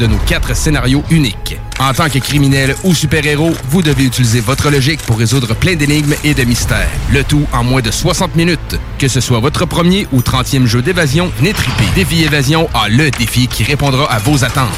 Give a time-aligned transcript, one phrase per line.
[0.00, 1.58] De nos quatre scénarios uniques.
[1.78, 6.14] En tant que criminel ou super-héros, vous devez utiliser votre logique pour résoudre plein d'énigmes
[6.24, 6.88] et de mystères.
[7.12, 8.80] Le tout en moins de 60 minutes.
[8.98, 11.84] Que ce soit votre premier ou 30e jeu d'évasion, venez triper.
[11.94, 14.70] Défi Évasion a le défi qui répondra à vos attentes.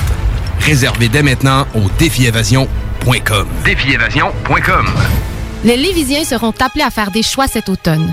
[0.58, 3.46] Réservez dès maintenant au défiévasion.com.
[3.64, 4.86] Défiévasion.com.
[5.62, 8.12] Les Lévisiens seront appelés à faire des choix cet automne.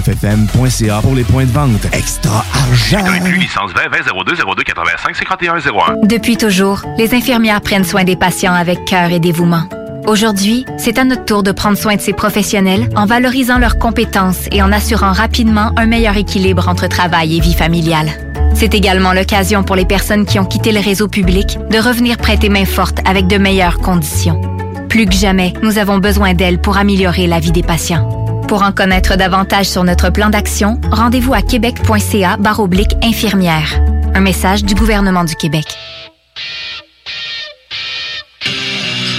[0.00, 1.86] 969FM.ca pour les points de vente.
[1.92, 3.04] Extra argent!
[3.38, 6.06] licence 20 20 02 02 85 51 01.
[6.06, 9.62] Depuis toujours, les infirmières prennent soin des patients avec cœur et dévouement.
[10.06, 14.46] Aujourd'hui, c'est à notre tour de prendre soin de ces professionnels en valorisant leurs compétences
[14.52, 18.10] et en assurant rapidement un meilleur équilibre entre travail et vie familiale.
[18.54, 22.48] C'est également l'occasion pour les personnes qui ont quitté le réseau public de revenir prêter
[22.48, 24.40] main forte avec de meilleures conditions.
[24.88, 28.25] Plus que jamais, nous avons besoin d'elles pour améliorer la vie des patients.
[28.48, 33.74] Pour en connaître davantage sur notre plan d'action, rendez-vous à québec.ca baroblique infirmière.
[34.14, 35.64] Un message du gouvernement du Québec.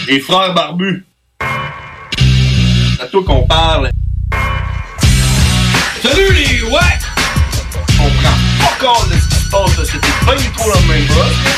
[0.07, 1.05] Les frères barbus.
[1.41, 3.89] C'est à toi qu'on parle.
[6.01, 6.79] Salut les ouais!
[7.99, 9.83] On prend pas compte de ce qui se passe, là.
[9.83, 11.57] c'était pas du tout la même chose.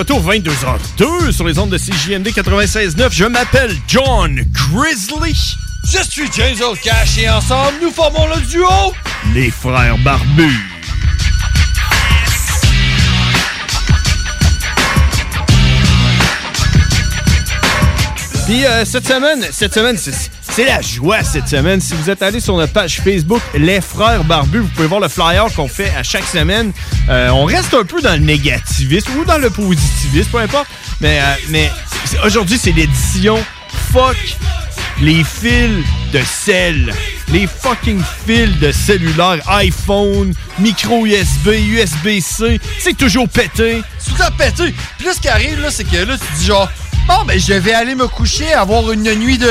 [0.00, 3.08] Retour 22h02 sur les ondes de CJMD 96.9.
[3.10, 5.36] Je m'appelle John Grizzly.
[5.84, 8.66] Je suis James Cash et ensemble, nous formons le duo
[9.34, 10.58] Les frères barbus.
[18.46, 20.14] Puis euh, cette semaine, cette semaine, c'est
[20.50, 21.80] c'est la joie cette semaine.
[21.80, 25.08] Si vous êtes allé sur notre page Facebook Les Frères Barbus, vous pouvez voir le
[25.08, 26.72] flyer qu'on fait à chaque semaine.
[27.08, 30.68] Euh, on reste un peu dans le négativisme ou dans le positivisme, peu importe.
[31.00, 31.70] Mais, euh, mais
[32.24, 33.38] aujourd'hui, c'est l'édition
[33.92, 34.16] Fuck
[35.00, 36.92] les fils de sel.
[37.32, 42.60] Les fucking fils de cellulaire, iPhone, micro USB, USB-C.
[42.78, 43.82] C'est toujours pété.
[43.98, 44.74] C'est tout pété.
[44.98, 46.68] Puis là, ce qui arrive, là, c'est que là, tu dis genre,
[47.08, 49.46] Bon, ben, je vais aller me coucher, avoir une nuit de.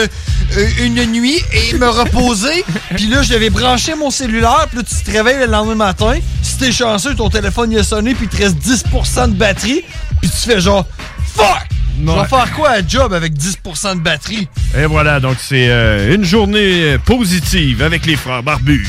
[0.58, 2.64] euh, une nuit et me reposer.
[2.96, 4.66] Puis là, je vais brancher mon cellulaire.
[4.70, 6.14] Puis là, tu te réveilles le lendemain matin.
[6.42, 8.16] Si t'es chanceux, ton téléphone il a sonné.
[8.16, 9.84] Puis il te reste 10% de batterie.
[10.22, 10.86] Puis tu fais genre.
[11.36, 11.46] Fuck!
[12.02, 12.28] Je vais Ouais.
[12.30, 14.48] faire quoi à job avec 10% de batterie?
[14.78, 18.88] Et voilà, donc c'est euh, une journée positive avec les frères barbus.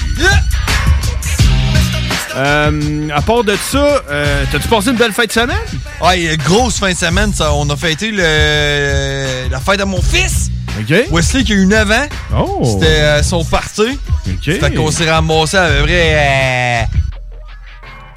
[2.36, 5.56] Euh, à part de ça, euh, t'as-tu passé une belle fête de semaine?
[6.00, 7.52] Ouais, grosse fin de semaine, ça.
[7.54, 10.48] On a fêté le, la fête de mon fils.
[10.78, 10.94] OK.
[11.10, 12.06] Wesley qui a eu 9 ans.
[12.36, 12.62] Oh.
[12.64, 13.98] C'était euh, son party.
[14.28, 14.44] OK.
[14.60, 16.88] Fait qu'on s'est ramassé à peu près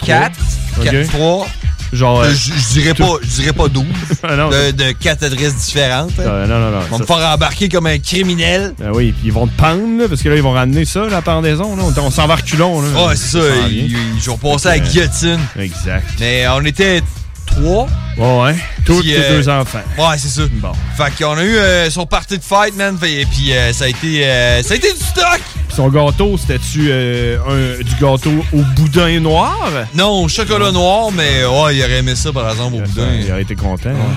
[0.06, 0.32] 4,
[0.80, 0.84] Ok.
[0.86, 1.48] 4, 3.
[1.94, 2.22] Genre.
[2.22, 3.86] euh, je je dirais pas, je dirais pas 12.
[4.24, 6.12] Ah non, de, de 4 adresses différentes.
[6.20, 6.24] hein.
[6.26, 6.86] Euh, non, non, non.
[6.92, 8.74] On va me Ça- faire embarquer comme un criminel.
[8.80, 11.06] Ben oui, puis ils vont te pendre, là, parce que là, ils vont ramener ça,
[11.10, 11.76] la pendaison.
[11.76, 11.84] Là.
[11.86, 12.82] On, on s'en va reculons.
[12.82, 13.08] Là.
[13.08, 13.44] Ouais, c'est ça.
[13.70, 15.40] Ils, ils- ils ont passé à la Euh, guillotine.
[15.60, 16.06] Exact.
[16.20, 17.02] Mais on était
[17.46, 17.88] trois.
[18.18, 18.56] Ouais, ouais.
[18.86, 19.82] Tous Puis, tes euh, deux enfants.
[19.98, 20.42] Ouais, c'est ça.
[20.54, 20.72] Bon.
[20.98, 22.98] Fait qu'on a eu euh, son party de fête, man.
[23.00, 25.42] Fait- Et puis euh, ça a été euh, ça a été du stock.
[25.76, 29.58] Son gâteau, c'était-tu euh, du gâteau au boudin noir?
[29.96, 33.08] Non, au chocolat noir, mais il aurait aimé ça par exemple au boudin.
[33.20, 33.90] Il aurait été content.
[33.90, 34.16] hein.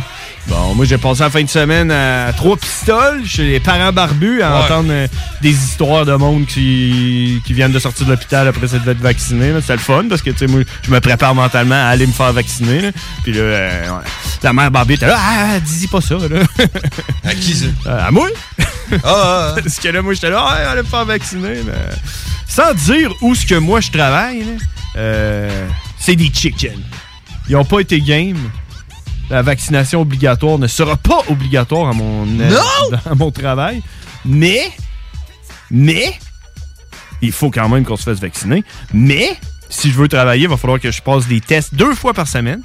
[0.49, 4.43] Bon, moi, j'ai passé la fin de semaine à trois pistoles chez les parents barbus
[4.43, 4.65] à Ouais.
[4.65, 5.09] entendre euh,
[5.43, 9.53] des histoires de monde qui, qui viennent de sortir de l'hôpital après s'être fait vacciner.
[9.61, 12.13] C'était le fun parce que, tu sais, moi, je me prépare mentalement à aller me
[12.13, 12.81] faire vacciner.
[12.81, 12.91] là.
[13.25, 14.05] Puis là, euh, ouais.
[14.45, 16.41] la mère Barbie était là, ah, dis pas ça, là.
[17.25, 17.67] À qui ça?
[17.87, 18.29] Euh, à moi?
[18.61, 18.65] Ah,
[19.03, 19.55] ah, ah.
[19.63, 21.61] Parce que là, moi, j'étais là, ouais, allez me faire vacciner.
[21.67, 21.73] mais-
[22.47, 24.45] Sans dire où ce que moi je travaille,
[24.97, 25.67] euh,
[25.99, 26.79] c'est des chickens.
[27.49, 28.39] Ils n'ont pas été game.
[29.31, 32.58] La vaccination obligatoire ne sera pas obligatoire à mon, euh,
[33.11, 33.82] à mon travail.
[34.25, 34.70] Mais,
[35.70, 36.19] mais,
[37.23, 38.62] il faut quand même qu'on se fasse vacciner.
[38.93, 39.37] Mais,
[39.69, 42.28] si je veux travailler, il va falloir que je passe des tests deux fois par
[42.28, 42.62] semaine.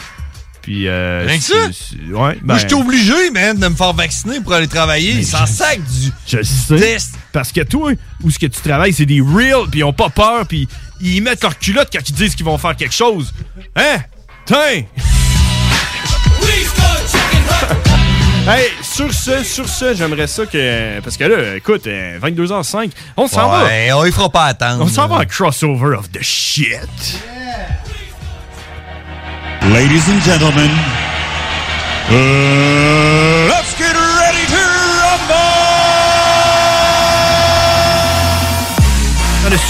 [0.62, 1.56] Puis, euh, Rien que ça?
[1.56, 5.24] Ouais, ben, Moi, j'étais obligé, man, de me faire vacciner pour aller travailler.
[5.24, 6.12] Sans sac du.
[6.28, 6.76] Je sais.
[6.76, 7.16] Test.
[7.34, 10.10] Parce que toi, où ce que tu travailles, c'est des real, puis ils ont pas
[10.10, 10.68] peur, puis
[11.00, 13.34] ils mettent leur culotte quand ils disent qu'ils vont faire quelque chose.
[13.76, 13.98] Hein?
[14.46, 14.84] Tiens!
[18.48, 21.00] hey, sur ce, sur ce, j'aimerais ça que.
[21.02, 23.66] Parce que là, écoute, euh, 22h05, on s'en va.
[23.66, 24.84] Ouais, on y fera pas attendre.
[24.84, 27.20] On s'en va à crossover of the shit.
[29.74, 30.72] Ladies and gentlemen,
[32.10, 32.71] uh,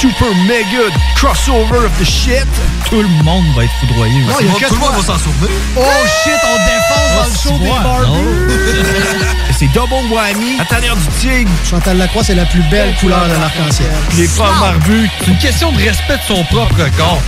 [0.02, 2.48] super méga crossover of the shit.
[2.90, 4.20] Tout le monde va être foudroyé.
[4.22, 5.50] Non, il y a que Tout le monde va s'en souvenir.
[5.78, 5.82] Oh
[6.24, 9.54] shit, on défonce dans le show des barbus.
[9.60, 10.60] C'est double whammy.
[10.60, 11.52] À travers du tigre.
[11.70, 13.92] Chantal Lacroix, c'est la plus belle couleur de l'arc-en-ciel.
[14.18, 15.08] Les frères barbus.
[15.20, 17.22] C'est une question de respect de son propre corps.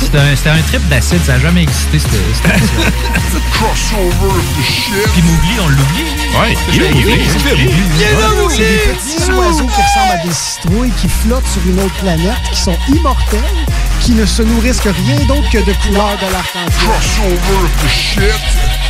[0.00, 2.10] C'était un, c'était un trip d'acide, ça n'a jamais existé, cette.
[3.52, 5.08] Crossover of the shit.
[5.12, 6.04] Puis Mowgli, on l'oublie.
[6.38, 8.80] Ouais, il est oublié, il est oublié.
[9.04, 12.42] C'est des petits oiseaux qui ressemblent à des citrouilles qui flottent sur une autre planète,
[12.52, 13.40] qui sont immortels,
[14.00, 16.88] qui ne se nourrissent que rien d'autre que de couleurs de l'arc-en-ciel.
[16.88, 18.87] Crossover of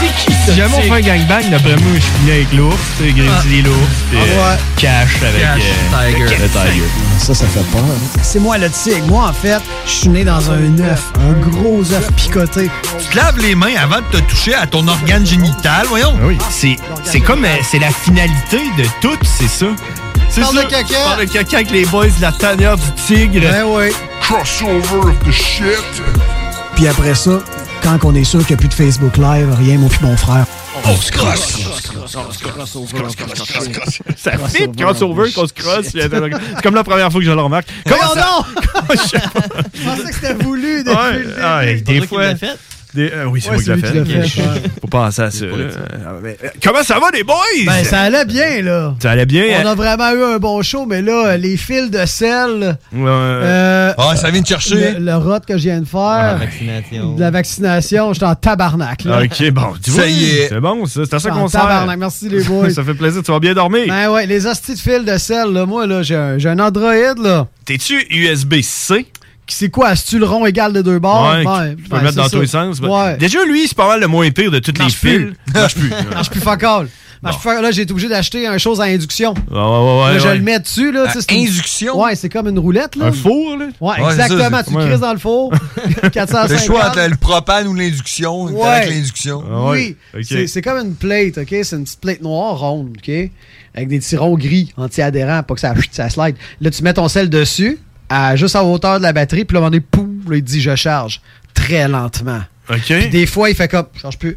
[0.00, 0.34] the shit.
[0.46, 3.62] Si jamais on fait un gangbang, d'après moi, je finis avec l'ours, tu sais, Grizzly
[3.62, 3.76] l'ours,
[4.10, 4.58] puis Ah euh, ouais.
[4.76, 5.56] Cash avec euh,
[6.26, 6.36] Tiger.
[6.42, 6.84] le Tiger.
[7.18, 7.82] Ça, ça fait peur.
[8.22, 9.06] C'est moi le tigre.
[9.06, 12.70] Moi, en fait, je suis né dans un œuf, un gros œuf picoté.
[12.98, 16.14] Tu te laves les mains avant de te toucher à ton organe génital, voyons.
[16.20, 19.66] Ah oui, c'est, c'est comme, euh, c'est la finalité de tout, c'est ça.
[20.30, 20.62] C'est Parle ça.
[20.64, 20.94] de caca.
[21.04, 23.40] Parle de caca avec les boys de la tanière du tigre.
[23.50, 23.90] Ben oui.
[24.20, 25.64] Crossover of the shit.
[26.76, 27.30] Puis après ça,
[27.82, 30.16] quand on est sûr qu'il n'y a plus de Facebook Live, rien, moi puis mon
[30.16, 30.44] frère.
[30.84, 31.58] On se crosse.
[34.16, 35.86] Ça fit, crossover, qu'on se crosse.
[35.92, 37.68] C'est comme la première fois que je le remarque.
[37.86, 38.44] Comment non?
[39.74, 41.40] Je pensais que c'était voulu depuis Ouais, le début.
[41.42, 41.64] ah,
[42.00, 42.24] des fois.
[42.98, 44.70] Des- euh, oui, c'est Ouais, moi qui l'ai l'a fait.
[44.80, 45.44] Faut penser à ça.
[45.44, 45.70] Euh,
[46.22, 47.34] mais, euh, Comment ça va, les boys?
[47.66, 48.94] Ben, ça allait bien, là.
[49.00, 49.44] Ça allait bien.
[49.62, 49.70] On hein?
[49.72, 53.04] a vraiment eu un bon show, mais là, les fils de sel, Ouais.
[53.08, 54.94] euh, Ah, ça vient de chercher.
[54.94, 57.14] le, le rot que je viens de faire, Vaccination.
[57.14, 59.20] de la vaccination, j'étais en tabarnak, là.
[59.22, 60.48] Ok, bon, tu Ça vois, y est.
[60.48, 61.00] C'est bon, ça.
[61.04, 61.60] C'est à ça qu'on sert.
[61.62, 61.98] tabarnak.
[61.98, 62.70] Merci, les boys.
[62.70, 63.22] ça fait plaisir.
[63.22, 63.84] Tu vas bien dormir.
[63.88, 67.14] Ben ouais, les hosties de fils de sel, là, moi, là, j'ai un, un Android,
[67.22, 67.46] là.
[67.64, 69.06] T'es-tu USB-C?
[69.48, 69.92] C'est quoi?
[69.92, 71.22] Est-ce-tu le rond égal de deux bords?
[71.30, 72.80] Ouais, Ouais, tu peux ouais, le mettre dans tous les sens.
[72.80, 73.16] Ouais.
[73.16, 75.32] Déjà, lui, c'est pas mal le moins pire de toutes les Marche plus.
[75.54, 75.90] Marche plus.
[76.12, 76.88] Marche plus fuck all.
[77.22, 77.62] Marche plus fuck all.
[77.62, 79.32] Là, j'ai été obligé d'acheter une chose à induction.
[79.50, 80.36] Ouais, ouais, ouais, là, je ouais.
[80.36, 81.06] le mets dessus, là.
[81.08, 81.98] À une- induction?
[82.00, 83.06] Ouais, c'est comme une roulette, là.
[83.06, 83.66] Un four, là?
[83.80, 84.58] Ouais, exactement.
[84.58, 85.52] ça, tu crises dans le four.
[86.12, 86.50] 450.
[86.50, 88.44] Le choix entre le propane ou l'induction.
[88.44, 88.62] Ouais.
[88.68, 89.42] Avec l'induction.
[89.50, 89.96] Ah ouais.
[90.14, 90.20] Oui.
[90.20, 90.24] Ok.
[90.28, 91.48] C'est- C'est comme une plate, OK?
[91.62, 93.10] C'est une petite plate noire ronde, OK?
[93.74, 96.34] Avec des tirons gris anti-adhérents, pas que ça, ça slide.
[96.60, 97.78] Là, tu mets ton sel dessus,
[98.08, 100.60] à, juste à hauteur de la batterie, puis là, on est poum, là, il dit
[100.60, 101.20] je charge.
[101.54, 102.40] Très lentement.
[102.70, 102.82] OK.
[102.86, 104.36] Puis des fois, il fait comme, je charge plus.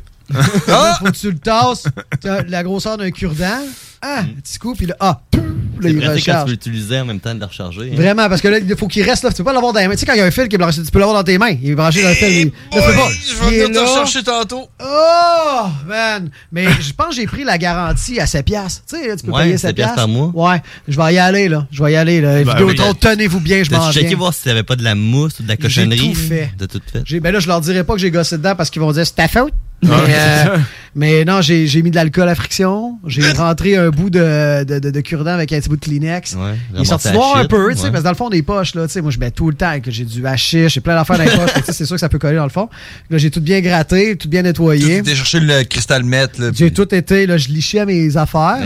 [0.68, 1.86] Là, faut que tu le tasses.
[2.22, 3.66] T'as la grosseur d'un cure-dent.
[4.01, 5.44] Ah, petit coup, puis là, ah, pouf,
[5.84, 6.46] là, il quand tu recharge.
[6.46, 7.92] veux l'utiliser en même temps de le recharger.
[7.92, 7.96] hein.
[7.96, 9.30] Vraiment, parce que là, il faut qu'il reste là.
[9.32, 9.94] Tu peux pas l'avoir dans les mains.
[9.94, 11.24] Tu sais, quand il y a un fil qui est branché, tu peux l'avoir dans
[11.24, 11.56] tes mains.
[11.62, 12.30] Il est branché dans le fil.
[12.30, 13.10] il- là, tu peux pas.
[13.10, 13.94] Je vais venir te là.
[13.96, 14.68] chercher tantôt.
[14.84, 16.30] Oh, man.
[16.52, 18.84] Mais je pense que j'ai pris la garantie à 7 piastres.
[18.90, 20.32] Tu sais, là, tu peux Ouais, payer 7 7 piastres par mois.
[20.34, 20.62] Ouais.
[20.88, 21.68] Je vais y aller, là.
[21.72, 22.44] Je vais y aller, là.
[22.44, 22.98] Ben Vidéotron, oui.
[23.00, 24.18] tenez-vous bien, je m'en T'as-tu checké viens.
[24.18, 26.14] voir si t'avais pas de la mousse ou de la cochonnerie?
[26.14, 26.52] tout fait.
[26.58, 27.20] T'as tout fait.
[27.20, 29.16] Ben là, je leur dirai pas que j'ai gossé dedans parce qu'ils vont dire c'est
[29.16, 29.54] ta faute.
[29.84, 30.54] Mais, euh, ça.
[30.96, 33.00] Mais non, j'ai j'ai mis de l'alcool à friction.
[33.08, 36.34] J'ai rentré un bout de, de, de, de cure-dent avec un petit bout de Kleenex.
[36.36, 37.92] Ouais, Il est sorti noir un peu, tu sais, ouais.
[37.92, 39.56] parce que dans le fond des poches, là, tu sais, moi je mets tout le
[39.56, 41.74] temps que j'ai du hashish, j'ai plein d'affaires dans les poches, fait que, tu sais,
[41.74, 42.70] c'est sûr que ça peut coller dans le fond.
[43.10, 45.02] Là, j'ai tout bien gratté, tout bien nettoyé.
[45.02, 46.28] T'es cherché le cristal là.
[46.54, 48.58] J'ai tout été, là, je lichais mes affaires.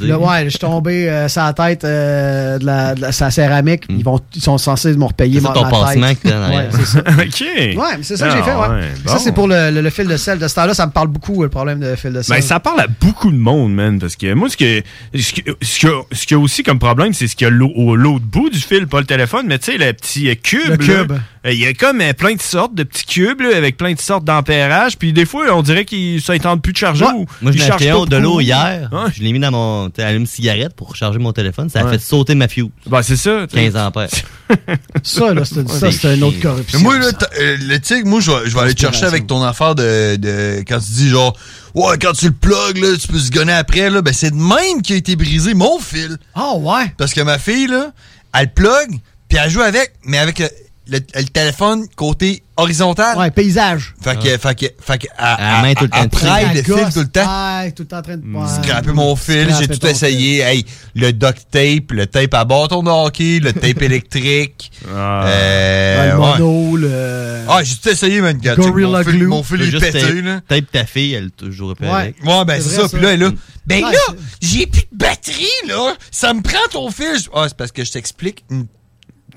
[0.00, 3.30] Là, ouais, je suis tombé euh, sur la tête euh, de, la, de la- la
[3.30, 3.84] céramique.
[3.88, 5.40] Ils, vont, ils sont censés me repayer.
[5.40, 6.20] C'est ma, ton ma pansement tête.
[6.22, 6.98] que Ouais, c'est ça.
[7.08, 7.40] OK.
[7.40, 8.82] Ouais, mais c'est ça que j'ai fait, Ah, ouais.
[9.06, 10.38] Ça, c'est pour le, le- le fil de sel.
[10.38, 12.36] De ce temps-là, ça me parle beaucoup, problème de fil de sel.
[12.36, 13.98] Ben, ça parle à beaucoup de monde, man.
[13.98, 14.82] Parce que moi, ce que
[15.14, 17.48] ce que- ce qu'il y, a- ce y a aussi comme problème, c'est ce qu'il
[17.48, 20.28] y a au l'autre bout du fil, pas le téléphone, mais tu sais, le petit
[20.28, 20.60] euh, cube.
[20.66, 21.12] Le là, cube.
[21.12, 23.92] euh, Il y a comme euh, plein de sortes de petits cubes là, avec plein
[23.94, 24.98] de sortes d'ampérage.
[24.98, 27.04] Puis des fois, on dirait qu'ils ça ne tente plus de charger.
[27.04, 28.88] ou Moi, je un de l'eau hier.
[28.92, 29.10] Ouais.
[29.14, 31.68] Je l'ai mis dans mon allume-cigarette pour recharger mon téléphone.
[31.70, 31.92] Ça a Ouais.
[31.92, 32.66] fait sauter ma fuse.
[32.86, 33.46] Ben, c'est ça.
[33.48, 33.64] tu sais.
[33.70, 34.08] 15 ampères.
[35.02, 36.78] Ça, là, c'est ça, c'est une autre corruption.
[36.78, 37.06] Mais moi, là,
[37.40, 40.78] euh, le tigre, moi, je vais, aller te chercher avec ton affaire de, de- Quand
[40.78, 41.36] tu dis genre,
[41.74, 44.02] ouais, quand tu le plugs, là, tu peux se gonner après, là.
[44.02, 46.16] Ben, c'est de même qui a été brisé mon fil.
[46.36, 46.92] Oh, ouais.
[46.96, 47.92] Parce que ma fille, là,
[48.34, 50.42] elle plug, puis elle joue avec, mais avec
[50.88, 53.18] le, téléphone côté horizontal.
[53.18, 53.94] Ouais, paysage.
[54.02, 56.08] Fait que, fait que, fait que, elle, À la main tout le temps.
[56.08, 57.58] praille le fil tout le temps.
[57.60, 58.26] Ouais, tout le temps en train de.
[58.26, 58.46] Ouais.
[58.62, 60.40] Scraper mon fil, j'ai tout essayé.
[60.40, 60.64] Hey,
[60.94, 64.70] le duct tape, le tape à bâton de hockey, le tape électrique.
[64.94, 65.24] Ah.
[65.26, 66.38] Euh, Ouais, le ouais.
[66.38, 67.44] mono, le.
[67.48, 68.38] Ah, j'ai tout essayé, man.
[68.56, 69.26] Mon fil, Glue.
[69.26, 70.40] mon fil est pété, tape- là.
[70.48, 71.92] Tape ta fille, elle toujours pas Ouais.
[72.00, 72.24] avec.
[72.24, 72.88] Ouais, ben C'est ça.
[72.88, 72.96] ça.
[72.96, 73.30] Puis là, là,
[73.66, 73.98] ben Ouais, là,
[74.40, 75.94] j'ai plus de batterie, là.
[76.10, 77.06] Ça me prend ton fil.
[77.34, 78.66] Ah, c'est parce que je t'explique une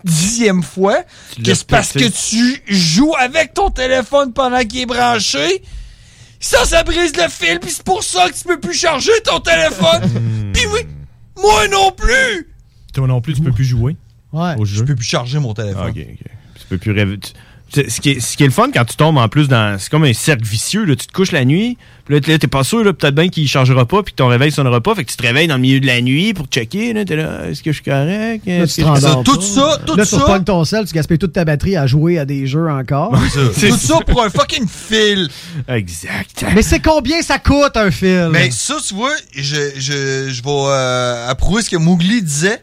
[0.03, 1.03] dixième fois
[1.43, 5.63] que c'est parce que tu joues avec ton téléphone pendant qu'il est branché.
[6.39, 9.39] Ça, ça brise le fil, puis c'est pour ça que tu peux plus charger ton
[9.39, 10.01] téléphone.
[10.19, 10.51] Hmm.
[10.53, 10.81] puis oui,
[11.41, 12.47] moi non plus.
[12.93, 13.95] Toi non plus, tu peux plus jouer
[14.33, 14.55] Ouais.
[14.57, 14.77] au jeu.
[14.77, 15.89] Je peux plus charger mon Ah, téléphone.
[15.89, 16.31] ok, ok.
[16.59, 17.17] Tu peux plus rêver.
[17.19, 17.31] tu-
[17.73, 19.77] ce, qui est, ce qui est le fun quand tu tombes en plus dans.
[19.79, 20.83] C'est comme un cercle vicieux.
[20.85, 20.95] Là.
[20.95, 23.85] Tu te couches la nuit, puis là, t'es- pas sûr, là, peut-être bien qu'il chargera
[23.85, 24.95] pas, puis que ton réveil sonnera pas.
[24.95, 26.93] Fait que tu te réveilles dans le milieu de la nuit pour checker.
[26.93, 28.43] Là, t'es là, est-ce que je suis correct?
[28.45, 29.41] Là, tu que rendors tout pas.
[29.41, 30.17] ça, tout Là, tu ça.
[30.19, 33.15] repognes ton sel, tu gaspilles toute ta batterie à jouer à des jeux encore.
[33.53, 35.29] C'est Tout ça pour un fucking fil.
[35.67, 36.45] Exact.
[36.55, 38.29] Mais c'est combien ça coûte un film?
[38.31, 42.61] Mais ça, tu vois, je, je, je vais euh, approuver ce que Mowgli disait.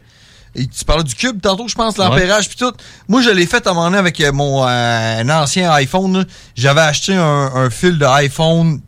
[0.55, 2.71] Et tu parlais du cube tantôt, je pense, l'ampérage puis tout.
[3.07, 6.25] Moi, je l'ai fait à un moment donné avec euh, mon euh, un ancien iPhone.
[6.55, 8.81] J'avais acheté un, un fil de iPhone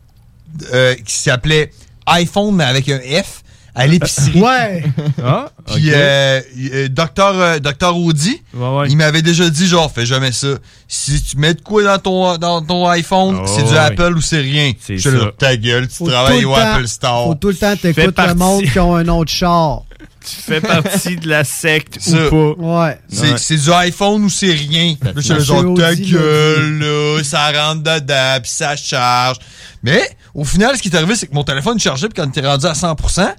[0.72, 1.70] euh, qui s'appelait
[2.06, 3.42] iPhone, mais avec un F,
[3.74, 4.40] à l'épicerie.
[4.40, 4.82] Ouais.
[5.22, 6.40] Ah, Puis, euh,
[6.88, 8.86] docteur, euh, docteur Audi, Ouais, ouais.
[8.88, 10.48] il m'avait déjà dit, genre, fais jamais ça.
[10.88, 13.78] Si tu mets de quoi dans ton, dans ton iPhone, Oh, c'est du ouais.
[13.78, 14.72] Apple ou c'est rien.
[14.80, 17.26] C'est Je ta gueule, tu Faut travailles le au temps- Apple Store.
[17.28, 19.82] Faut tout le temps t'écoutes le monde qui ont un autre char.
[20.24, 22.26] Tu fais partie de la secte Ça.
[22.26, 22.86] ou pas.
[22.88, 23.00] Ouais.
[23.08, 23.38] C'est Ouais.
[23.38, 24.94] c'est du iPhone ou c'est rien?
[25.02, 29.38] Là, Monsieur genre, ta gueule, là, ça rentre dedans, puis ça charge.
[29.82, 30.02] Mais,
[30.34, 32.46] au final, ce qui est arrivé, c'est que mon téléphone chargeait, puis quand il était
[32.46, 33.34] rendu à 100%,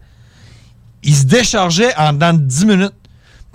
[1.04, 2.94] il se déchargeait en dedans de 10 minutes.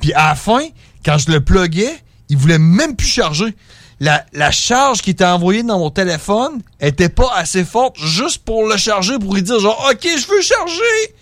[0.00, 0.60] Puis à la fin,
[1.04, 1.94] quand je le pluguais,
[2.28, 3.54] il voulait même plus charger.
[3.98, 8.68] La, la charge qui était envoyée dans mon téléphone était pas assez forte juste pour
[8.68, 11.14] le charger, pour lui dire genre, OK, je veux charger.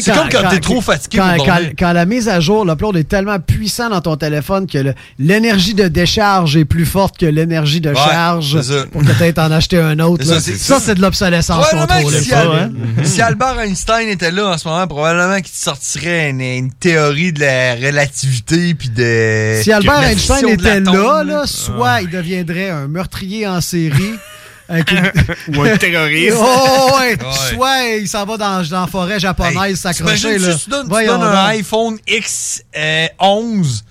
[0.00, 2.96] C'est comme quand t'es trop fatigué quand, pour quand- quand la mise à jour, l'upload
[2.96, 7.80] est tellement puissant dans ton téléphone que l'énergie de décharge est plus forte que l'énergie
[7.80, 8.58] de Ouais, charge
[8.92, 10.24] pour que tu en acheter un autre.
[10.28, 10.40] Là.
[10.40, 12.20] ça, c'est de l'obsolescence contrôlée.
[12.20, 12.72] si, Al-
[13.04, 17.32] si Albert Einstein était là en ce moment, probablement qu'il te sortirait une, une théorie
[17.32, 19.60] de la relativité puis de.
[19.62, 21.22] Si Albert Einstein était là.
[21.24, 24.14] là, soit il deviendrait un meurtrier en série.
[24.68, 25.12] avec une-
[25.58, 26.36] Ou un terroriste.
[26.40, 27.16] Oh, ouais.
[27.18, 27.54] Ouais.
[27.54, 30.16] Soit il s'en va dans, dans la forêt japonaise s'accrocher.
[30.36, 30.54] T'imagines là.
[30.62, 33.82] tu donnes, tu donnes un iPhone X11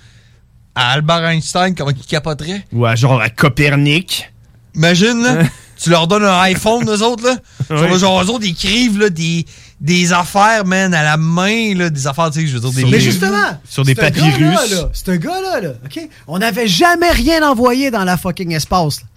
[0.75, 2.65] à Albert Einstein, comment il capoterait?
[2.73, 4.31] Ou à genre à Copernic.
[4.75, 5.43] Imagine, là,
[5.81, 7.35] tu leur donnes un iPhone, eux autres, là.
[7.69, 7.99] Ouais.
[7.99, 9.45] Genre, eux autres, ils écrivent, là, des,
[9.79, 12.85] des affaires, man, à la main, là, des affaires, tu sais, je veux dire, des
[12.85, 13.11] Mais livres.
[13.11, 14.35] justement, Sur des papyrus.
[14.39, 16.09] gars-là, là, Ce gars-là, là, OK?
[16.25, 19.01] On n'avait jamais rien envoyé dans la fucking espace.
[19.01, 19.07] là.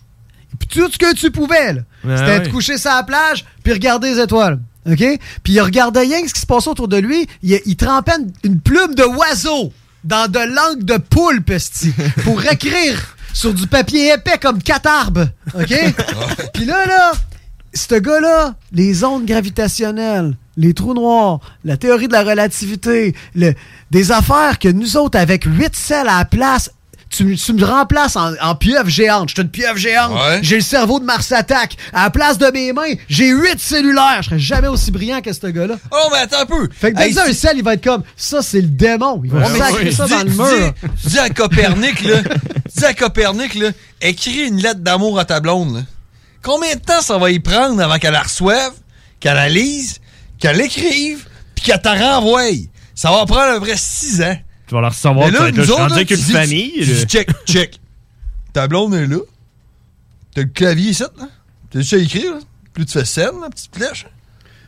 [0.59, 1.81] Puis tout ce que tu pouvais, là,
[2.17, 4.59] c'était te coucher sur la plage puis regarder les étoiles.
[4.89, 5.05] OK?
[5.43, 7.27] Puis il regardait rien ce qui se passait autour de lui.
[7.43, 9.73] Il, il trempait une, une plume de oiseau
[10.05, 11.93] dans de l'encre de poulpe, esti,
[12.25, 15.29] pour écrire sur du papier épais comme catharbe.
[15.55, 15.75] OK?
[16.55, 17.13] Puis là, là,
[17.75, 23.55] ce gars-là, les ondes gravitationnelles, les trous noirs, la théorie de la relativité, le-
[23.91, 26.71] des affaires que nous autres, avec 8 selles à la place,
[27.11, 29.29] tu, me- tu me remplaces en, en pieuvre géante.
[29.31, 30.13] Je suis une pieuvre géante.
[30.13, 30.41] Ouais.
[30.43, 31.77] J'ai le cerveau de Mars Attack.
[31.93, 34.19] À la place de mes mains, j'ai 8 cellulaires.
[34.23, 35.77] Je serais jamais aussi brillant que ce gars-là.
[35.91, 36.69] Oh, mais attends un peu.
[36.79, 39.21] Fait que Hey, donne-ça un sel, il va être comme ça, c'est le démon.
[39.25, 39.93] Il va Ouais, sacrer ouais.
[39.93, 40.73] ça Dis- dans le mur.
[41.05, 42.17] Dis à Copernic, là.
[42.77, 43.71] dis à Copernic, là.
[44.03, 45.81] Écris une lettre d'amour à ta blonde, là.
[46.43, 48.73] Combien de temps ça va y prendre avant qu'elle la reçoive,
[49.21, 50.01] qu'elle la lise,
[50.39, 52.43] qu'elle l'écrive, puis qu'elle te renvoie?
[52.95, 54.37] Ça va prendre à peu près 6 ans.
[54.67, 57.81] Tu vas la recevoir, tu vas être avec une famille, check, check.
[58.53, 59.19] Ta blonde est là.
[60.35, 61.29] T'as le clavier ici, là.
[61.71, 62.41] T'as juste à écrire, là.
[62.73, 64.07] Puis tu fais scène, la petite flèche.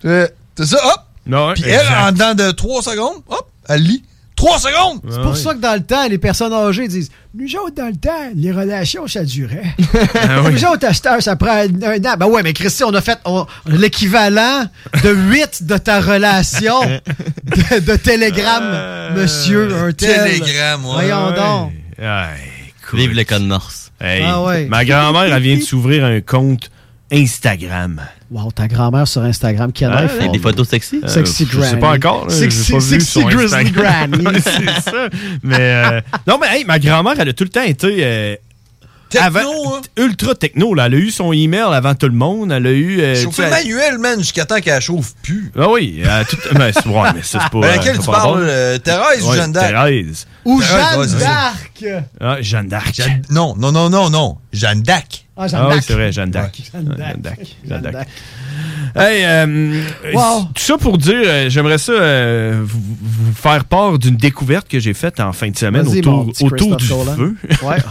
[0.00, 1.00] T'as t'as ça, hop.
[1.26, 4.04] Non, Puis elle, en dedans de 3 secondes, hop, elle lit.
[4.38, 5.00] 3 secondes!
[5.11, 7.97] C'est pour ça que dans le temps, les personnes âgées disent Nous autres, dans le
[7.97, 9.75] temps, les relations, ça durait.
[10.14, 10.52] Ah oui.
[10.52, 10.87] Nous autres,
[11.21, 12.16] ça prend un an.
[12.18, 14.64] Ben ouais, mais Christy, on a fait on- l'équivalent
[15.02, 20.38] de 8 de ta relation de, de télégramme, monsieur, un tel.
[20.38, 20.92] Télégramme, ouais.
[20.95, 21.73] Voyons donc.
[22.92, 23.90] Vive le code morse.
[24.00, 24.66] Hey, Ah ouais.
[24.66, 26.71] Ma grand-mère, elle vient de s'ouvrir un compte
[27.12, 28.00] Instagram.
[28.30, 31.00] Wow, ta grand-mère sur Instagram qui a Ah, des photos sexy?
[31.02, 31.80] Euh, Sexy Je sais granny.
[31.80, 32.26] pas encore.
[32.28, 34.11] là, Sexy- pas sexy grizzly Instagram.
[34.11, 34.38] granny.
[34.44, 35.08] c'est ça.
[35.42, 38.37] Mais euh, non, mais hey, ma grand-mère, elle a tout le temps été euh,
[39.18, 39.80] avant- hein?
[39.97, 40.75] ultra techno.
[40.75, 40.87] Là.
[40.88, 42.52] Elle a eu son email avant tout le monde.
[42.52, 43.00] Elle a eu.
[43.00, 45.50] euh, sais, manuel, man, jusqu'à temps qu'elle chauffe plus.
[45.58, 47.61] Ah oui, a tout, mais, c'est- ouais, mais ça, c'est pas.
[47.61, 49.68] Ben, euh, laquelle tu parles, euh, Thérèse ou Jeanne d'Arc?
[49.68, 50.26] Thérèse.
[50.44, 51.85] Ou Thérèse, Jeanne d'Arc.
[52.20, 52.94] Ah, Jeanne d'Arc.
[52.94, 54.37] Jeanne- Non, non, non, non, non.
[54.52, 55.25] Jeanne d'Arc.
[55.40, 55.85] Ah, Jeanne Ah oui, d'Arc.
[55.87, 56.61] c'est vrai, Jeanne d'Arc.
[56.73, 57.14] Jeanne Ouais, d'Arc.
[57.16, 57.38] Jeanne d'Arc.
[57.68, 58.09] Jeanne Jeanne d'Arc.
[58.97, 59.83] Hey, euh,
[60.14, 60.45] Wow.
[60.54, 64.80] tout ça pour dire, euh, j'aimerais ça euh, vous, vous faire part d'une découverte que
[64.80, 67.37] j'ai faite en fin de semaine autour, du feu.
[67.62, 67.76] Ouais.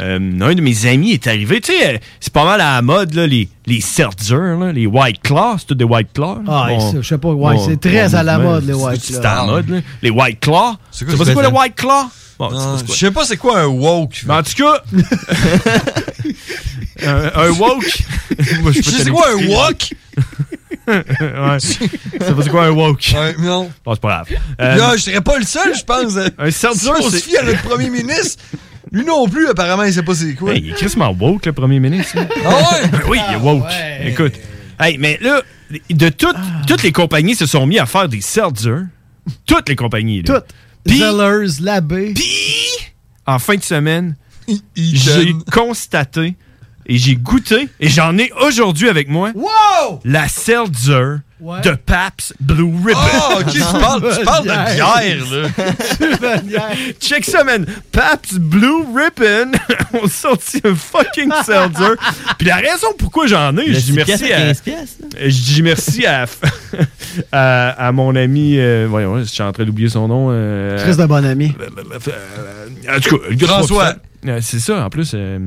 [0.00, 1.60] Euh, un de mes amis est arrivé.
[1.60, 5.20] Tu sais, c'est pas mal à la mode, là, les, les Seltzer, là, les White
[5.22, 5.56] Claws.
[5.58, 6.42] C'est tous des White Claws.
[6.46, 9.00] Ah, Bon- je sais pas, ouais, bon- c'est très bon à la mode, les White
[9.02, 9.16] Claws.
[9.20, 9.78] C'est à la mode, là.
[10.02, 10.76] Les White Claws.
[10.92, 12.04] C'est pas c'est quoi le White Claw?
[12.38, 12.50] Bon,
[12.86, 14.22] Je sais pas c'est quoi un woke.
[14.26, 14.82] Mais en tout cas,
[17.06, 17.98] un, un woke?
[18.62, 19.94] Moi, Je sais quoi un woke?
[20.88, 21.02] ouais.
[21.58, 23.12] C'est pas c'est quoi un woke?
[23.14, 23.70] Ouais, non.
[23.84, 24.28] Bon, c'est pas grave.
[24.60, 26.16] Euh, Non, je serais pas le seul, je pense.
[26.38, 28.42] Un Seltzer, Si on se fie à notre premier ministre,
[28.92, 30.52] lui non plus, apparemment, il sait pas c'est quoi.
[30.54, 32.16] Hey, il est crissement woke, le premier ministre.
[32.44, 32.90] Ah ouais?
[33.08, 33.64] oui, il est woke.
[34.04, 34.34] Écoute.
[34.78, 35.40] Hey, mais là,
[35.90, 38.82] de toutes, toutes les compagnies se sont mis à faire des seltzer.
[39.46, 40.22] Toutes les compagnies.
[40.22, 40.34] Là.
[40.40, 40.46] Toutes?
[40.86, 42.14] Puis, Zellers, Labbé.
[43.26, 44.16] en fin de semaine,
[44.76, 46.34] j'ai constaté
[46.86, 50.00] et j'ai goûté, et j'en ai aujourd'hui avec moi, Wow!
[50.04, 51.60] la seltzer Ouais.
[51.60, 52.98] de Paps Blue Ribbon.
[52.98, 55.26] Ah, ok, tu parles, tu parles de bière,
[56.50, 56.68] là.
[57.00, 57.66] Check ça, man.
[57.92, 59.52] Paps Blue Ribbon
[60.02, 61.96] ont sorti un fucking seltzer.
[62.38, 64.40] Puis la raison pourquoi j'en ai, je dis 6 merci à à...
[64.46, 66.24] 15 piastres, Je dis merci à,
[67.32, 68.56] à, à mon ami...
[68.58, 70.28] euh, voyons, je suis en train d'oublier son nom.
[70.30, 71.54] euh, Chris de bon ami.
[72.88, 73.94] en tout cas, François.
[74.26, 75.12] Euh, C'est ça, en plus.
[75.14, 75.38] euh,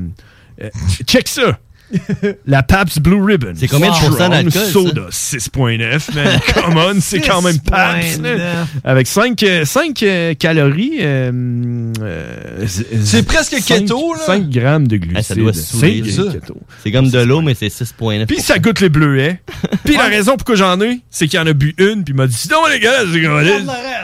[0.62, 0.70] euh,
[1.06, 1.58] check ça.
[2.46, 3.54] La Pabst Blue Ribbon.
[3.56, 4.66] C'est combien de pourcents d'alcool?
[4.66, 5.02] Soda?
[5.12, 6.40] 6.9, man.
[6.54, 8.22] Come on, c'est quand même Pabst.
[8.22, 8.36] là.
[8.36, 8.38] 6.9.
[8.84, 10.98] Avec 5, calories.
[11.02, 14.20] euh, euh, C'est presque keto, là.
[14.26, 15.18] 5 grammes de glucides.
[15.18, 16.24] Ah, ça doit saouler, C'est ça.
[16.32, 16.58] keto.
[16.84, 18.26] C'est comme de l'eau, mais c'est 6,9.
[18.28, 19.42] Puis ça goûte les bleuets.
[19.84, 22.28] Puis la raison pourquoi j'en ai, c'est qu'il en a bu une, puis il m'a
[22.28, 23.20] dit Non, les gars, c'est.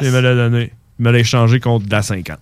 [0.06, 0.72] Il me l'a donné.
[1.00, 2.38] Il me l'a échangé contre de la 50.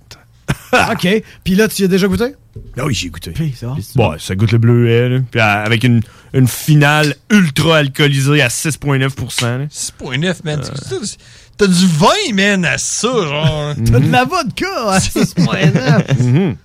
[0.92, 1.08] OK.
[1.44, 2.36] Puis là, tu y as déjà goûté?
[2.78, 3.32] Ah oui, j'ai goûté.
[3.32, 3.76] Puis, ça va?
[3.96, 5.20] Bon, ça goûte le bleuet, là.
[5.32, 6.02] Puis euh, avec une,
[6.34, 9.66] une finale ultra alcoolisée à 6,9 là.
[9.72, 10.62] 6.9, man.
[10.64, 11.18] C'est-
[11.56, 13.76] T'as du vin, man, à ça, genre.
[13.86, 16.24] T'as de la vodka à 6.9.
[16.24, 16.56] Mhm.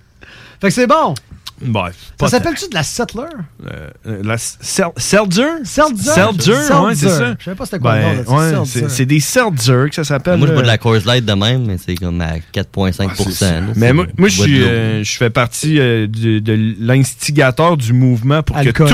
[0.61, 1.13] Fait que c'est bon.
[1.61, 1.83] Bon,
[2.19, 3.23] Ça s'appelle-tu de la Settler?
[3.67, 3.89] Euh,
[4.23, 5.43] la Sel- Seltzer?
[5.63, 6.11] Seltzer?
[6.13, 6.51] Seltzer,
[6.83, 7.35] ouais, c'est ça.
[7.39, 9.95] Je savais pas c'était quoi le nom Ben, de ouais, c'est- c'est des Seltzer que
[9.95, 10.37] ça s'appelle.
[10.37, 10.73] Moi, je bois de là.
[10.73, 13.61] la Coors Light de même, mais c'est comme à 4,5 là.
[13.75, 17.93] Mais moi, moi, je de suis, euh, je fais partie euh, de, de l'instigateur du
[17.93, 18.87] mouvement pour que toutes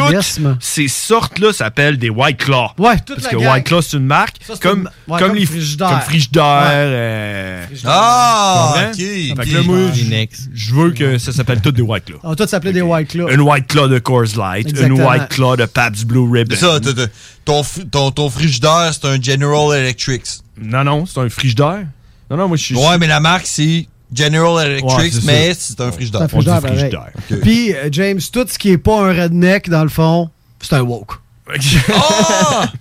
[0.59, 2.69] ces sortes-là s'appellent des White Claw.
[2.77, 3.53] Ouais, toute Parce la que gang.
[3.53, 4.37] White Claw, c'est une marque.
[4.45, 5.89] Ça, comme, une- ouais, comme, comme les Frigidaire.
[5.89, 6.63] Comme Frigidaire.
[6.67, 9.45] Euh, Ah, ok, Fait ok.
[9.45, 12.19] que là, moi, je- veux que ça s'appelle toutes des White Claw.
[12.55, 13.29] S'appelait des White Claw.
[13.29, 14.95] Une White Claw de Coors Light, Exactement.
[14.97, 16.55] une White Claw de Pabst Blue Ribbon.
[16.55, 17.07] C'est ça, t'as- t'as-
[17.43, 20.23] ton, ton, ton frigidaire, c'est un General Electric.
[20.61, 21.85] Non, non, c'est un frigidaire.
[22.31, 22.75] Non, non, moi, je suis...
[22.75, 25.59] Ouais, mais la marque, c'est General Electric, Ouais, c'est mais ça.
[25.59, 26.21] c'est un frigidaire.
[26.21, 26.79] C'est un frigidaire, On dit pareil.
[26.79, 27.11] frigidaire.
[27.31, 27.39] Ok.
[27.41, 30.29] Puis, euh, James, tout ce qui est pas un redneck, dans le fond,
[30.61, 31.11] c'est un woke.
[31.93, 32.71] Ah!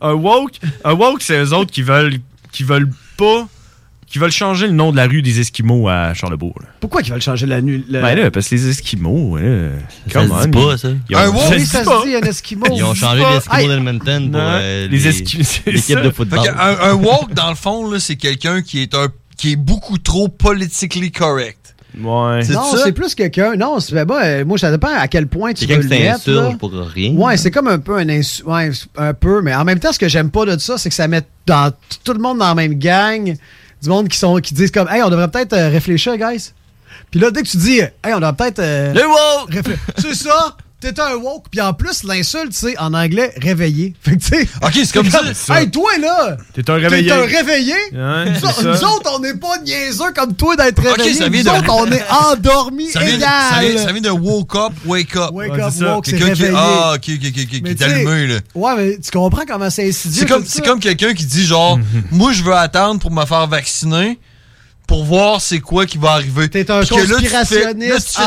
[0.00, 2.18] un woke, un woke, c'est eux autres qui veulent,
[2.52, 3.46] qui veulent pas
[4.10, 6.54] qui veulent changer le nom de la rue des Esquimaux à Charlebourg.
[6.60, 6.66] là.
[6.80, 7.84] Pourquoi qu'ils veulent changer la nuit?
[7.88, 9.68] Ben là, parce que les Esquimaux, là,
[10.08, 10.88] Ça come se dit on, pas, ils- ça.
[11.08, 12.66] ils ont- Un wow, ça oui, se ça dit se dit, un Esquimau.
[12.74, 13.34] Ils ont changé Hey.
[13.34, 16.42] l'Eskimo d'Edmonton pour euh, les les- Esquimaux, l'équipe de Fait football.
[16.44, 19.56] que un, un woke, dans le fond, là, c'est quelqu'un qui est un qui est
[19.56, 21.56] beaucoup trop politically correct.
[21.98, 22.42] Ouais.
[22.44, 22.82] C'est Non, ça?
[22.84, 23.56] c'est plus quelqu'un.
[23.56, 25.96] Non, c'est ben, moi, euh, moi, ça dépend à quel point tu veux Quelqu'un le
[25.96, 26.16] qui mettre.
[26.18, 26.56] s'insurge là.
[26.58, 27.12] pour rien.
[27.12, 29.98] Ouais, c'est comme un peu un insu- ouais, un peu, mais en même temps, ce
[29.98, 32.46] que j'aime pas de ça, c'est que ça met dans t- tout le monde dans
[32.48, 33.34] la même gang,
[33.82, 36.52] du monde qui sont qui disent comme, hey, on devrait peut-être euh, réfléchir, guys.
[37.10, 38.58] Puis là, dès que tu dis, hey, on devrait peut-être.
[38.60, 38.92] euh,
[39.98, 40.56] C'est ça.
[40.80, 41.44] T'es un woke.
[41.50, 43.94] Puis en plus, l'insulte, c'est en anglais, réveillé.
[44.02, 44.48] Fait que tu sais.
[44.62, 45.20] Ok, c'est comme ça.
[45.60, 46.36] Hey, toi, là.
[46.54, 47.08] T'es un réveillé.
[47.08, 47.74] T'es un réveillé.
[47.92, 48.62] Ouais, nous, autres- ça.
[48.62, 51.14] nous autres, on n'est pas niaiseux comme toi d'être Ok, réveillé.
[51.14, 53.28] ça vient nous de- autres, on est endormis Ça vient, égal.
[53.54, 55.30] ça, vient, ça vient de woke up, wake up.
[55.32, 55.94] Wake Ouais, up, ça.
[55.94, 56.58] woke, c'est Quelqu'un qui, réveillé.
[56.58, 58.38] ah, ok, ok, ok, ok, qui est allumé, là.
[58.54, 60.26] Ouais, mais tu comprends comment c'est insidieux.
[60.46, 61.78] C'est comme, comme quelqu'un qui dit genre,
[62.10, 64.18] moi je veux attendre pour me faire vacciner
[64.90, 66.48] pour voir c'est quoi qui va arriver.
[66.48, 68.18] T'es un Puis que là, tu te fais- conspirationniste.
[68.18, 68.26] Là,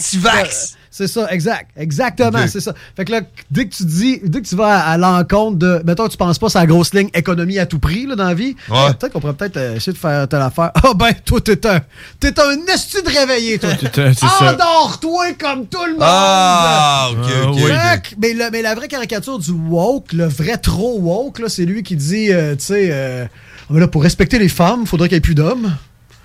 [0.00, 0.50] tu fais traiter.
[0.90, 1.70] C'est ça, exact.
[1.76, 2.72] Exactement, c'est ça.
[2.96, 3.20] Fait que là,
[3.50, 5.82] dès que tu dis, dès que tu vas à, à l'encontre de.
[5.84, 8.34] Mettons, tu penses pas sur la grosse ligne économie à tout prix, là, dans la
[8.34, 8.54] vie.
[8.70, 8.76] Ouais.
[8.78, 10.70] euh, Peut-être qu'on pourrait peut-être euh, essayer de faire telle affaire.
[10.76, 11.80] Ah ben, toi, t'es un.
[12.20, 13.70] T'es un esti de réveillé, toi.
[14.52, 15.98] Endors-toi comme tout le monde.
[16.02, 17.58] Ah, ok, Ah, ok.
[17.58, 21.64] Fait mais, le- mais la vraie caricature du woke, le vrai trop woke, là, c'est
[21.64, 23.24] lui qui dit, euh, tu sais, euh,
[23.70, 25.76] mais là, pour respecter les femmes, il faudrait qu'il n'y ait plus d'hommes.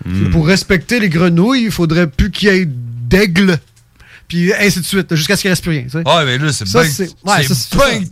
[0.06, 0.30] Hmm.
[0.32, 3.58] Pour respecter les grenouilles, il faudrait plus qu'il y ait d'aigles.
[4.30, 5.84] Puis ainsi de suite, jusqu'à ce qu'il reste plus rien.
[5.84, 5.97] tu sais.
[6.08, 7.56] Ouais, mais là, c'est bien c'est- ouais, ça.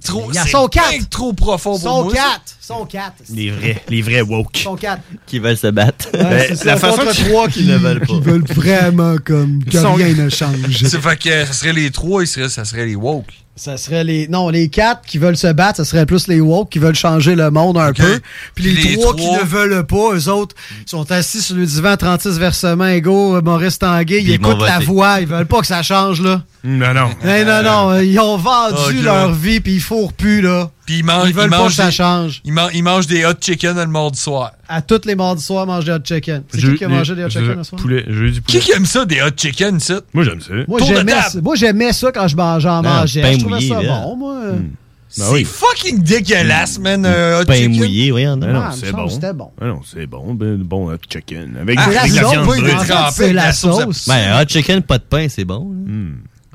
[0.03, 0.29] trop.
[0.31, 1.09] Il y a c'est son quatre.
[1.11, 2.13] trop profond pour Son moi.
[2.15, 2.21] ça.
[2.21, 2.41] 4!
[2.59, 3.13] Son 4!
[3.29, 4.57] Les vrais, les vrais woke.
[4.63, 4.99] Son 4!
[5.27, 6.07] Qui veulent se battre.
[6.15, 8.05] Ouais, c'est ça, la façon qu'ils- trois qui, ne veulent pas.
[8.07, 10.77] qui veulent vraiment comme que sont- rien ne change.
[10.83, 13.31] C'est fait que ça serait les trois, ça serait les woke.
[13.57, 14.27] Ça serait les.
[14.27, 17.35] Non, les quatre qui veulent se battre, ça serait plus les woke qui veulent changer
[17.35, 18.19] le monde un peu.
[18.53, 22.37] Puis les, trois, qui ne veulent pas, eux autres, sont assis sur le divan 36
[22.37, 26.21] versements égaux, Maurice Tanguay, ils ils écoutent la voix, ils veulent pas que ça change,
[26.21, 26.43] là.
[26.69, 27.09] Non, non.
[27.23, 29.03] Hey, non, non, euh, ils ont vendu Ok.
[29.03, 30.69] leur vie, puis ils fourrent plus, là.
[30.85, 32.41] Puis ils mangent, Ils veulent ils pas que mangent ça des, change.
[32.43, 34.51] ils, man- ils mangent des hot chicken le mardi soir.
[34.67, 36.43] À tous les mardis soirs, manger des hot chicken.
[36.49, 37.81] C'est qui qui a mangé des hot chicken ce soir?
[37.81, 38.59] Poulet, Qui poulet.
[38.59, 40.01] qui aime ça, des hot chicken, ça?
[40.13, 40.53] Moi, j'aime ça.
[40.67, 41.41] Moi, j'aimais ça.
[41.41, 44.01] Moi, j'aimais ça quand je mangeais en Ah, Je trouvais mouillé, ça là.
[44.03, 44.39] bon, moi.
[44.51, 45.45] Ben c'est oui.
[45.45, 47.77] fucking dégueulasse, man, un hot Pain chicken.
[47.77, 48.53] mouillé, oui, en Ben a.
[48.53, 49.05] non, Ah, c'est bon.
[49.07, 49.51] que c'était bon.
[49.61, 50.33] Ah non, c'est bon.
[50.33, 51.55] Ben, bon hot chicken.
[51.61, 52.45] Avec, Ah, avec la la sauce, viande
[52.87, 54.07] trempé c'est la la sauce.
[54.09, 55.71] Ben, hot chicken, pas de pain, c'est bon.
[55.71, 55.93] là.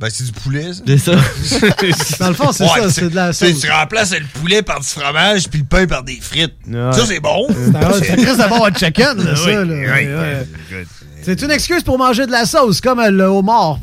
[0.03, 0.83] Ben, c'est du poulet, ça.
[0.85, 1.13] C'est ça.
[2.19, 3.61] Dans le fond, c'est Ouais, ça, tu- c'est de la sauce.
[3.61, 6.55] Tu remplaces le poulet par du fromage puis le pain par des frites.
[6.69, 6.93] Ouais.
[6.93, 7.47] Ça, c'est bon.
[7.49, 9.43] C'est un de bon hot chicken, là, ça.
[9.47, 9.63] oui, là.
[9.63, 10.47] oui, Ouais, ouais.
[10.73, 10.77] oui.
[11.23, 13.79] C'est une excuse pour manger de la sauce, comme euh, le homard.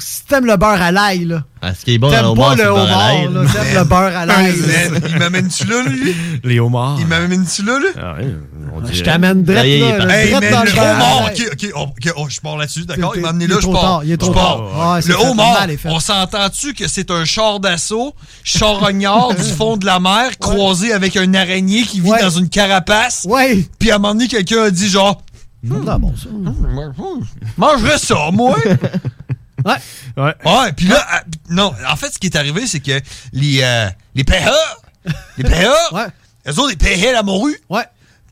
[0.00, 1.44] Si t'aimes le beurre à l'ail, là.
[1.60, 3.40] Ah, ce qui est bon dans pas le le beurre à homard, l'ail, là.
[3.52, 4.54] T'aimes le beurre à l'ail.
[5.10, 6.14] il m'amène-tu là, lui?
[6.44, 6.96] Les homards.
[7.00, 7.88] Il m'amène-tu là, là?
[8.00, 8.14] Ah,
[8.74, 10.04] on Je t'amène direct, là.
[10.06, 11.30] là, Hey, direct man, dans le homard!
[11.32, 13.12] Ok, ok, oh, ok, oh, je pars là-dessus, d'accord?
[13.16, 14.02] Il m'a amené là, je pars.
[14.04, 14.98] il est trop tard.
[15.02, 19.98] C'est Le homard, on s'entend-tu que c'est un char d'assaut, charognard du fond de la
[20.00, 23.26] mer, croisé avec un araignée qui vit dans une carapace?
[23.28, 23.66] Ouais.
[23.78, 25.22] Puis à un moment donné, quelqu'un a dit genre,
[25.64, 26.28] Non, bon, ça.
[27.56, 28.56] mangerais ça, moi!
[29.68, 30.22] Ouais.
[30.24, 30.34] Ouais.
[30.44, 33.00] Ouais, puis là, ah, non, en fait, ce qui est arrivé, c'est que
[33.32, 34.52] les, euh, les PA,
[35.36, 36.06] les PA, Ouais.
[36.48, 37.58] eux autres, ils payaient la morue.
[37.68, 37.84] Ouais.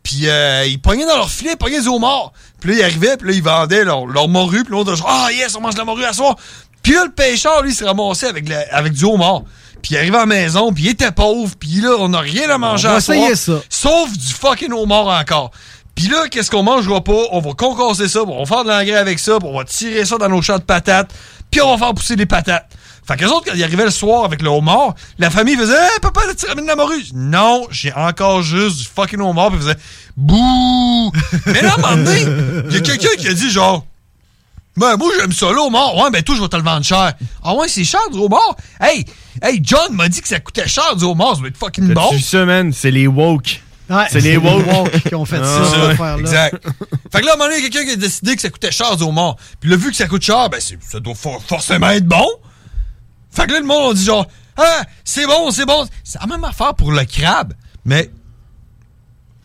[0.03, 2.33] Puis euh, ils pognaient dans leur filet, ils pognaient des homards.
[2.61, 4.63] Puis là, ils arrivaient, puis là, ils vendaient leur, leur morue.
[4.63, 6.37] Puis l'autre, genre, ah yes, on mange de la morue à soir.
[6.83, 9.43] Puis là, le pêcheur, lui, il s'est ramassé avec, la- avec du homard.
[9.83, 11.55] Puis il arrivait à la maison, puis il était pauvre.
[11.59, 13.31] Puis là, on n'a rien à manger On à soir.
[13.35, 13.53] ça.
[13.69, 15.51] Sauf du fucking homard encore.
[15.97, 17.23] Puis là, qu'est-ce qu'on mangera pas?
[17.33, 20.19] On va concasser ça, on va faire de l'engrais avec ça, on va tirer ça
[20.19, 21.11] dans nos champs de patates,
[21.51, 22.69] puis on va faire pousser des patates.
[23.07, 26.01] Fait qu'eux autres, quand ils arrivaient le soir avec le homard, la famille faisait Hey,
[26.03, 27.03] papa, tu ramènes de la morue.
[27.15, 29.79] Non, j'ai encore juste du fucking homard, puis ils faisaient
[30.17, 31.13] Bouh!
[31.47, 32.21] Mais là, à un moment donné,
[32.69, 33.85] il y a quelqu'un qui a dit genre
[34.77, 35.97] ben, moi, j'aime ça, le homard.
[35.97, 37.15] Ouais, ben, toi, je vais te le vendre cher.
[37.43, 38.57] Ah, ouais, c'est cher, du homard?
[38.79, 39.07] Hey,
[39.41, 41.37] hey, John m'a dit que ça coûtait cher, du homard.
[41.37, 42.11] Ça va être fucking bon.
[42.45, 42.73] Man?
[42.75, 43.63] C'est les woke.
[43.89, 44.91] Ouais, C'est les woke.
[45.07, 45.69] qui ont fait Ah, ça, ouais.
[45.71, 46.19] cette affaire-là.
[46.21, 46.67] Exact.
[47.13, 48.43] fait que là, à un moment donné, il y a quelqu'un qui a décidé que
[48.43, 49.37] ça coûtait cher du homard.
[49.61, 52.27] Puis là, vu que ça coûte cher, ben, ça doit for- forcément être bon.
[53.31, 55.87] Fait que là, le monde, on dit genre, ah, c'est bon, c'est bon.
[56.03, 57.53] C'est la même affaire pour le crabe.
[57.85, 58.11] Mais,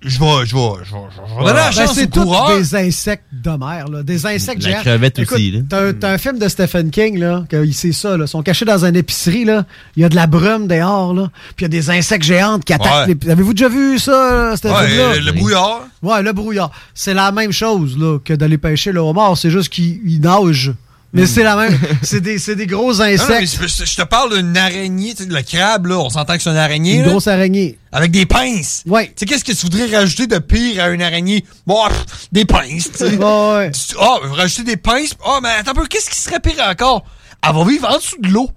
[0.04, 3.26] je vais, je vais, je vais, je vais la Ben, chance c'est au des insectes
[3.32, 4.02] de mer, là.
[4.04, 4.82] Des insectes La géants.
[4.82, 5.60] crevette Écoute, aussi, là.
[5.70, 8.26] T'as un- un film de Stephen King, là, que il sait ça, là.
[8.26, 9.66] Ils sont cachés dans une épicerie, là.
[9.96, 11.30] Il y a de la brume dehors, là.
[11.56, 13.30] Puis il y a des insectes géantes qui attaquent les...
[13.32, 15.20] Avez-vous déjà vu ça, là, ce Ouais, film-là?
[15.20, 15.82] le, brouillard.
[16.02, 16.72] Ouais, le brouillard.
[16.96, 19.38] C'est la même chose, là, que d'aller pêcher le homard.
[19.38, 20.74] C'est juste qu'il il nage
[21.14, 21.78] Mais c'est la même.
[22.04, 23.60] C'est des, c'est des gros Non, non, mais insectes.
[23.62, 26.50] je, je te parle d'une araignée, tu sais, le crabe, là, on s'entend que c'est
[26.50, 26.96] une araignée.
[26.96, 27.10] Une là.
[27.10, 27.78] grosse araignée.
[27.92, 28.84] Avec des pinces.
[28.88, 29.08] Ouais.
[29.08, 31.44] Tu sais, qu'est-ce que tu voudrais rajouter de pire à une araignée?
[31.68, 33.18] Bon, pff, des pinces, tu sais.
[33.18, 33.26] Ouais,
[33.58, 33.72] ouais.
[34.00, 35.12] Ah, rajouter des pinces?
[35.26, 37.04] Ah, mais attends un peu, qu'est-ce qui serait pire encore?
[37.46, 38.50] Elle va vivre en dessous de l'eau.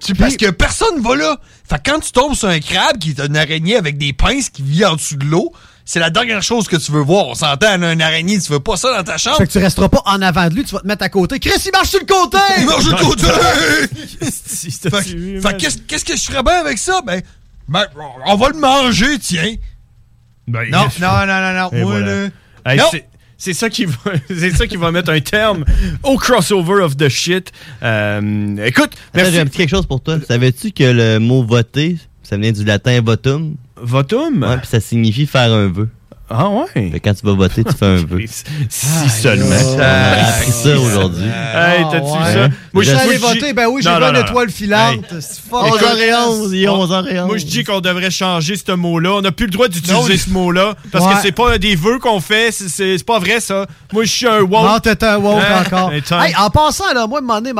[0.00, 1.36] Tu- Parce que personne va là.
[1.68, 4.48] Fait que quand tu tombes sur un crabe qui est une araignée avec des pinces
[4.48, 5.52] qui vit en dessous de l'eau,
[5.90, 7.28] c'est la dernière chose que tu veux voir.
[7.28, 9.38] On s'entend, là, une araignée, tu veux pas ça dans ta chambre.
[9.38, 11.38] Fait que tu resteras pas en avant de lui, tu vas te mettre à côté.
[11.40, 12.36] Chris, il marche sur le côté!
[12.58, 13.26] Il marche sur le côté!
[14.20, 17.00] Fait que- fait que qu'est-ce que je ferais bien avec ça?
[17.06, 17.22] Ben,
[17.68, 17.84] ben,
[18.26, 19.54] on va le manger, tiens.
[20.46, 21.70] Ben, non, non, non, non, non.
[21.72, 22.24] Et Moi, voilà.
[22.24, 22.28] là.
[22.66, 22.84] Hey, non.
[23.38, 23.94] c'est- ça, qui va,
[24.28, 25.64] c'est ça qui va mettre un terme
[26.02, 27.50] au crossover of the shit.
[27.82, 29.32] Euh, écoute, Attends, merci.
[29.32, 30.18] j'ai un petit quelque chose pour toi.
[30.26, 33.56] Savais-tu que le mot voter, ça vient du latin votum?
[33.82, 34.42] Votum?
[34.42, 35.88] Ouais, puis ça signifie faire un vœu.
[36.30, 36.66] Ah ouais?
[36.92, 38.20] Fait quand tu vas voter, tu fais un vœu.
[38.68, 39.46] Si seulement.
[39.66, 41.24] On a appris ça aujourd'hui.
[41.24, 42.34] Hey, t'as-tu Ah, ouais.
[42.34, 42.48] ça?
[42.74, 43.52] Moi, je suis allé voter.
[43.54, 44.92] Ben oui, j'ai vu non, une étoile filante.
[45.10, 45.20] Hey.
[45.22, 45.40] C'est.
[45.48, 47.26] Écoute, 11h11, il est on- 11h11.
[47.26, 49.12] Moi, je dis qu'on devrait changer ce mot-là.
[49.14, 50.74] On n'a plus le droit d'utiliser Non, ce mot-là.
[50.92, 51.14] Parce Ouais.
[51.14, 52.52] que c'est pas des vœux qu'on fait.
[52.52, 53.64] C'est- C'est c'est pas vrai, ça.
[53.94, 54.50] Moi, je suis un woke.
[54.66, 55.62] Non, t'es un woke Hein?
[55.66, 55.92] encore.
[55.92, 57.52] Hey, en passant, là, moi, à un moment donné,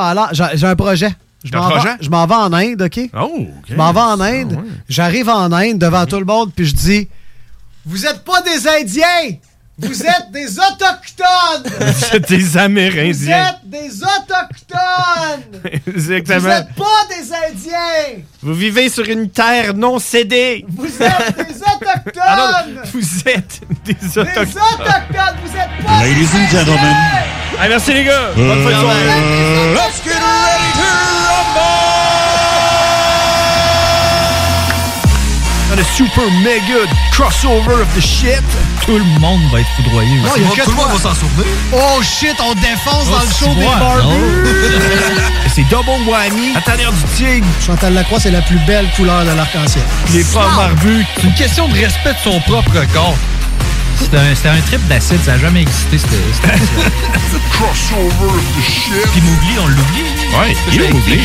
[0.53, 1.09] j'ai un projet.
[1.43, 1.95] Je m'en vais- projet?
[2.01, 2.99] Je m'en vais en Inde, OK?
[3.13, 3.65] Oh, OK.
[3.69, 4.57] Je m'en vais en Inde.
[4.89, 7.07] J'arrive en Inde devant tout le monde, puis je dis
[7.85, 9.37] Vous êtes pas des Indiens!
[9.77, 11.25] Vous êtes des Autochtones!
[11.95, 13.49] C'est des Vous Amérindiens.
[13.49, 15.61] êtes des Autochtones!
[15.85, 16.49] Vous Exactement.
[16.55, 18.23] êtes pas des Indiens!
[18.41, 20.65] Vous vivez sur une terre non cédée.
[20.69, 22.13] Vous êtes des Autochtones!
[22.21, 24.43] Ah non, vous êtes des Des autochtones.
[24.43, 25.35] Autochtones!
[25.43, 26.79] Vous êtes pas Ladies des and gentlemen.
[26.85, 27.61] Indiens!
[27.63, 28.29] Hey, merci les gars.
[28.35, 29.73] Bonne fin de soirée.
[29.73, 30.89] Let's get ready to
[35.69, 38.41] Dans le super mega crossover of the shit.
[38.89, 40.41] Tout le monde va être foudroyé Non, aussi.
[40.41, 41.45] il y a que Tout le monde va s'en souvenir.
[41.71, 44.49] Oh shit, on défonce dans le Oh, show des barbus!
[45.53, 46.55] C'est double whammy.
[46.55, 47.45] À tanière du tigre.
[47.63, 49.83] Chantal Lacroix, c'est la plus belle couleur de l'arc-en-ciel.
[50.11, 51.05] Les frères barbus.
[51.17, 53.13] C'est une question de respect de son propre corps.
[53.99, 55.97] C'était un, un trip d'acide, ça n'a jamais existé.
[55.97, 56.57] C'était, c'était
[57.51, 59.07] crossover of the shit.
[59.11, 60.03] Puis Mowgli, on l'oublie.
[60.37, 61.21] Ouais, il est oublié.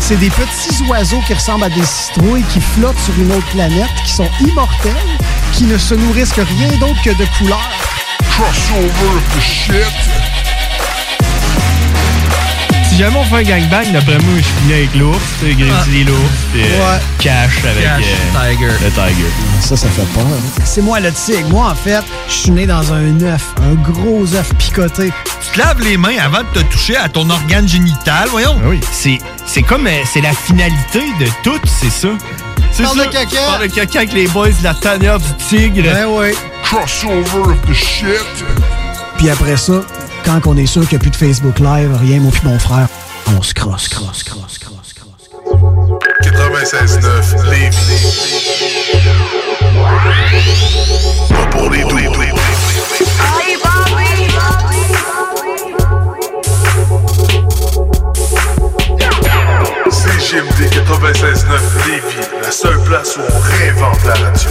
[0.00, 3.90] C'est des petits oiseaux qui ressemblent à des citrouilles qui flottent sur une autre planète,
[4.04, 4.92] qui sont immortels,
[5.52, 7.70] qui ne se nourrissent que rien d'autre que de couleurs.
[8.30, 9.84] Crossover of the shit.
[13.02, 16.20] Si jamais on fait un gangbang, d'après moi, je finis avec l'ours, tu Grizzly l'ours,
[16.52, 17.00] puis euh, Ouais.
[17.18, 18.66] Cash avec Cash, euh, Tiger.
[18.80, 19.30] le Tiger.
[19.60, 20.22] Ça, ça fait peur.
[20.64, 21.48] C'est moi le tigre.
[21.48, 25.10] Moi, en fait, je suis né dans un œuf, un gros œuf picoté.
[25.40, 28.54] Tu te laves les mains avant de te toucher à ton organe génital, voyons.
[28.62, 32.10] Ah oui, c'est c'est comme euh, c'est la finalité de tout, c'est ça.
[32.70, 33.06] C'est Parle ça.
[33.06, 33.36] de caca.
[33.48, 35.82] Parle de caca avec les boys de la tanière du tigre.
[35.92, 36.28] Ben oui.
[36.62, 38.44] Crossover of the shit.
[39.18, 39.80] Puis après ça,
[40.24, 42.58] quand on est sûr qu'il n'y a plus de Facebook Live, rien, moi puis mon
[42.58, 42.88] frère,
[43.36, 45.30] on se crosse, crosse, crosse, crosse, crosse.
[46.22, 47.76] 96.9 Lévis.
[51.28, 51.98] Pas pour les doux.
[59.90, 64.50] CGMD 96.9 Lévis, la seule place où on réinvente la radio.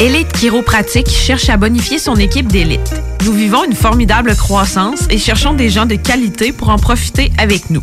[0.00, 2.94] Élite Chiropratique cherche à bonifier son équipe d'élite.
[3.24, 7.68] Nous vivons une formidable croissance et cherchons des gens de qualité pour en profiter avec
[7.70, 7.82] nous.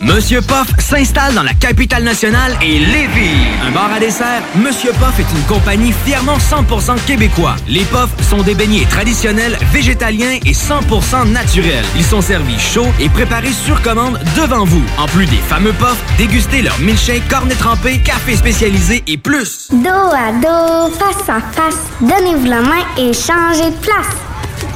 [0.00, 3.46] Monsieur Poff s'installe dans la capitale nationale et Lévis.
[3.66, 7.56] Un bar à dessert, Monsieur Poff est une compagnie fièrement 100% québécois.
[7.66, 11.84] Les Poffs sont des beignets traditionnels, végétaliens et 100% naturels.
[11.96, 14.84] Ils sont servis chauds et préparés sur commande devant vous.
[14.98, 19.68] En plus des fameux Poffs, dégustez leur milkshake, cornet trempé, café spécialisé et plus.
[19.72, 24.16] Dos à dos, face à face, donnez-vous la main et changez de place.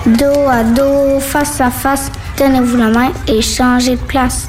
[0.06, 4.48] Dos à dos, face à face, donnez-vous la main et changez de place.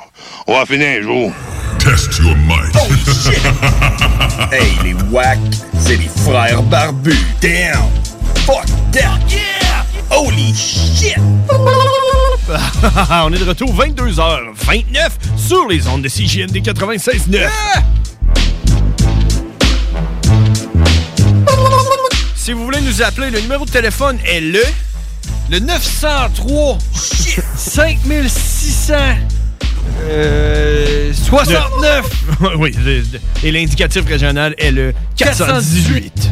[0.47, 1.31] On va finir un jour.
[1.79, 2.75] Test your might.
[4.51, 5.39] hey, les wack,
[5.79, 7.17] c'est les frères barbus.
[7.41, 7.89] Damn!
[8.45, 9.19] Fuck that!
[9.29, 9.85] Yeah!
[10.09, 11.17] Holy shit!
[13.11, 17.49] On est de retour 22h29 sur les ondes de CJMD 96.9.
[22.35, 24.63] Si vous voulez nous appeler, le numéro de téléphone est le
[25.51, 26.77] le 903
[27.57, 28.93] 5600
[30.03, 32.05] euh, 69
[32.57, 32.75] Oui,
[33.43, 36.29] et l'indicatif régional est le 418.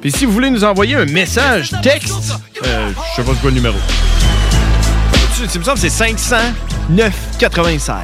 [0.00, 2.34] Puis si vous voulez nous envoyer un message texte,
[2.66, 3.76] euh, je sais pas c'est quoi le numéro.
[5.36, 6.36] Tu- Tu me semble que c'est 500
[6.90, 7.98] 996.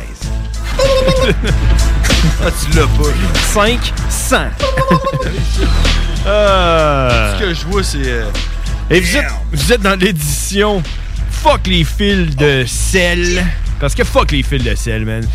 [2.42, 3.70] ah, tu l'as pas.
[4.08, 4.36] 500.
[6.26, 7.96] Euh, Ce que je vois, c'est.
[8.04, 8.24] euh,
[8.90, 10.82] Et vous êtes, vous êtes dans l'édition
[11.42, 13.44] Fuck les fils de sel.
[13.78, 15.26] Parce que fuck les fils de sel, man.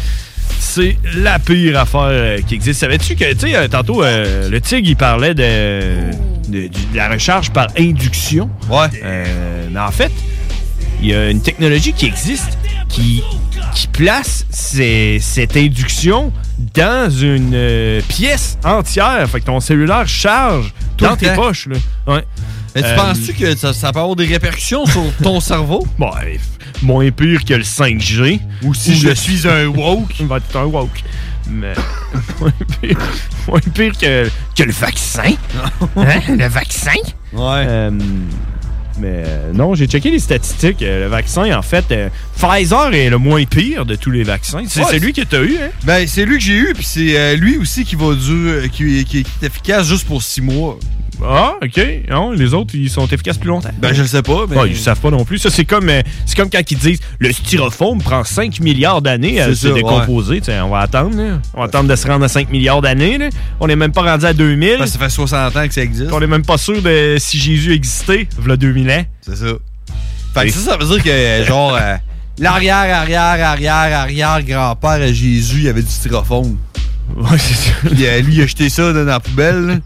[0.60, 2.80] C'est la pire affaire euh, qui existe.
[2.82, 6.12] Savais-tu que, tu sais, euh, tantôt, euh, le Tigre, il parlait de,
[6.48, 8.50] de- du- de la recharge par induction.
[8.70, 8.88] Ouais.
[9.72, 10.12] mais en fait,
[11.02, 12.58] il y a une technologie qui existe
[12.90, 13.24] qui,
[13.74, 16.32] qui place ces- cette induction
[16.76, 19.28] dans une euh, pièce entière.
[19.30, 21.68] Fait que ton cellulaire charge Tout dans tes poches.
[21.68, 21.78] Là.
[22.16, 22.24] Ouais.
[22.76, 25.86] Mais tu Euh, penses-tu que ça, ça peut avoir des répercussions sur ton cerveau?
[25.98, 26.40] Bon, ouais,
[26.82, 28.40] moins pire que le 5G.
[28.64, 30.14] Ou si je suis un woke.
[30.22, 31.04] Va être un woke.
[31.50, 31.74] Mais
[32.40, 32.98] moins pire,
[33.48, 35.34] moins pire que, que le vaccin.
[35.96, 36.20] Hein?
[36.28, 36.92] Le vaccin?
[37.34, 37.66] Ouais.
[38.98, 40.82] mais euh, non, j'ai checké les statistiques.
[40.82, 44.64] Euh, Le vaccin, en fait, euh, Pfizer est le moins pire de tous les vaccins.
[44.68, 45.70] C'est Ouais, celui que tu as eu, hein?
[45.84, 49.06] Ben, c'est lui que j'ai eu, puis c'est euh, lui aussi qui va durer, qui,
[49.06, 50.80] qui- qui est efficace juste pour six mois.
[51.24, 51.82] Ah, OK.
[52.10, 53.70] Non, les autres, ils sont efficaces plus longtemps.
[53.80, 54.58] Ben, je le sais pas, mais.
[54.60, 55.38] Ah, ils savent pas non plus.
[55.40, 59.40] Ça, c'est comme, euh, c'est comme quand ils disent le styrofoam prend 5 milliards d'années
[59.42, 60.42] à se décomposer.
[60.42, 61.16] T'sais, On va attendre.
[61.18, 61.40] là.
[61.54, 63.18] On va attendre de se rendre à 5 milliards d'années.
[63.60, 64.78] On n'est même pas rendu à 2000.
[64.80, 66.12] Ben, ça fait 60 ans que ça existe.
[66.12, 69.06] On n'est même pas sûr de si Jésus existait, v'là 2000 ans.
[69.22, 69.46] C'est ça.
[70.34, 71.96] Fait que ça, ça veut dire que, genre, euh,
[72.40, 76.58] l'arrière, arrière, arrière, arrière grand-père à Jésus, il y avait du styrofoam.
[77.16, 77.72] Ouais, c'est ça.
[77.86, 79.82] Puis euh, lui, il a jeté ça dans la poubelle.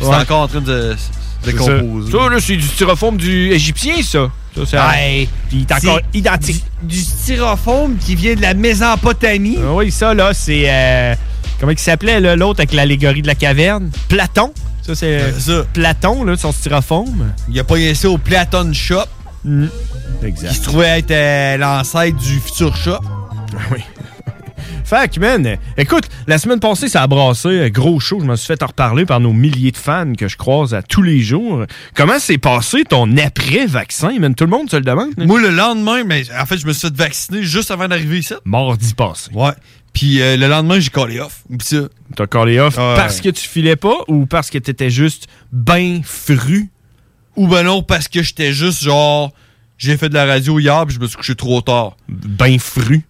[0.00, 0.16] C'est Ouais.
[0.16, 2.10] encore en train de se décomposer.
[2.12, 4.30] Ça, Ça, là, c'est du styrofoam du égyptien, ça.
[4.56, 5.28] Ça, c'est Ouais.
[5.48, 6.64] Puis il est encore identique.
[6.82, 9.58] Du, du styrofoam qui vient de la Mésopotamie.
[9.62, 10.64] Ah oui, ça, là, c'est.
[10.68, 11.14] euh,
[11.60, 13.90] comment il s'appelait, là, l'autre avec l'allégorie de la caverne?
[14.08, 14.52] Platon.
[14.86, 15.18] Ça, c'est.
[15.20, 15.64] Euh, ça.
[15.72, 17.32] Platon, là, son styrofoam.
[17.48, 19.04] Il a pas ça au Platon Shop.
[20.22, 20.48] Exact.
[20.48, 22.98] Qui se trouvait être euh, l'ancêtre du futur shop.
[23.72, 23.80] oui.
[24.84, 28.20] Fait que, man, écoute, la semaine passée, ça a brassé, euh, gros show.
[28.20, 30.82] Je me suis fait en reparler par nos milliers de fans que je croise à
[30.82, 31.64] tous les jours.
[31.94, 34.34] Comment s'est passé ton après-vaccin, man?
[34.34, 35.12] Tout le monde se le demande.
[35.16, 38.34] Moi, le lendemain, mais en fait, je me suis fait vacciner juste avant d'arriver ici.
[38.44, 39.30] Mardi passé.
[39.32, 39.52] Ouais.
[39.94, 41.44] Puis euh, le lendemain, j'ai collé off.
[42.14, 46.68] T'as collé off parce que tu filais pas ou parce que t'étais juste ben fru?
[47.36, 49.32] Ou ben non, parce que j'étais juste genre.
[49.78, 51.96] J'ai fait de la radio hier, puis je me suis couché trop tard.
[52.08, 53.02] Ben fru.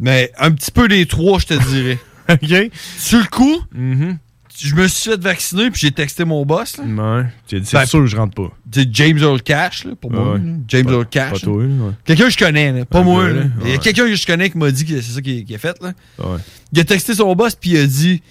[0.00, 1.98] Mais un petit peu les trois, je te dirais.
[2.30, 2.70] OK.
[2.98, 4.16] Sur le coup, Mm-hmm.
[4.62, 6.76] je me suis fait vacciner, puis j'ai texté mon boss.
[6.78, 6.84] Là.
[6.84, 7.24] Ouais.
[7.48, 8.50] C'est Ben, sûr, je rentre pas.
[8.72, 10.34] C'est James Earl Cash, là, pour moi.
[10.34, 10.40] Ouais.
[10.68, 11.32] James Earl Cash.
[11.32, 11.92] pas toi, ouais.
[12.04, 13.26] Quelqu'un que je connais, là, pas moi.
[13.64, 15.58] Il y a quelqu'un que je connais qui m'a dit que c'est ça qu'il a
[15.58, 15.76] fait.
[15.82, 15.92] Là.
[16.18, 16.38] Ouais.
[16.72, 18.22] Il a texté son boss, puis il a dit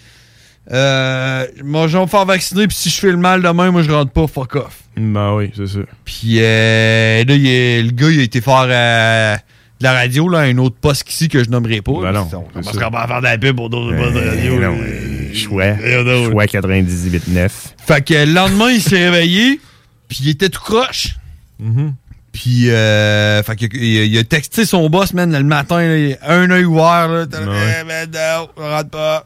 [0.71, 3.83] euh, Moi, je vais me faire vacciner, puis si je fais le mal demain, moi,
[3.83, 4.79] je rentre pas, fuck off.
[4.95, 5.79] Ben oui, c'est ça.
[6.05, 9.35] Puis euh, là, il le gars, il a été faire euh,
[9.83, 11.91] de la radio là, un autre poste ici que je nommerai pas.
[12.01, 14.53] Ben non, On commencera pas à faire de la pub pour d'autres postes de radio.
[14.55, 14.67] Eh là.
[14.69, 16.31] non, euh, d'autre.
[16.31, 17.49] Choix 98.9.
[17.85, 19.59] Fait que le lendemain, il s'est réveillé,
[20.07, 21.15] puis il était tout croche.
[21.61, 21.91] Mm-hmm.
[22.31, 26.49] Puis, euh, fait que, il, il a texté son boss, man, le matin, là, un
[26.49, 27.25] œil ouvert, là.
[27.27, 28.07] T'as- Ouais.
[28.11, 29.25] Non, on rentre pas.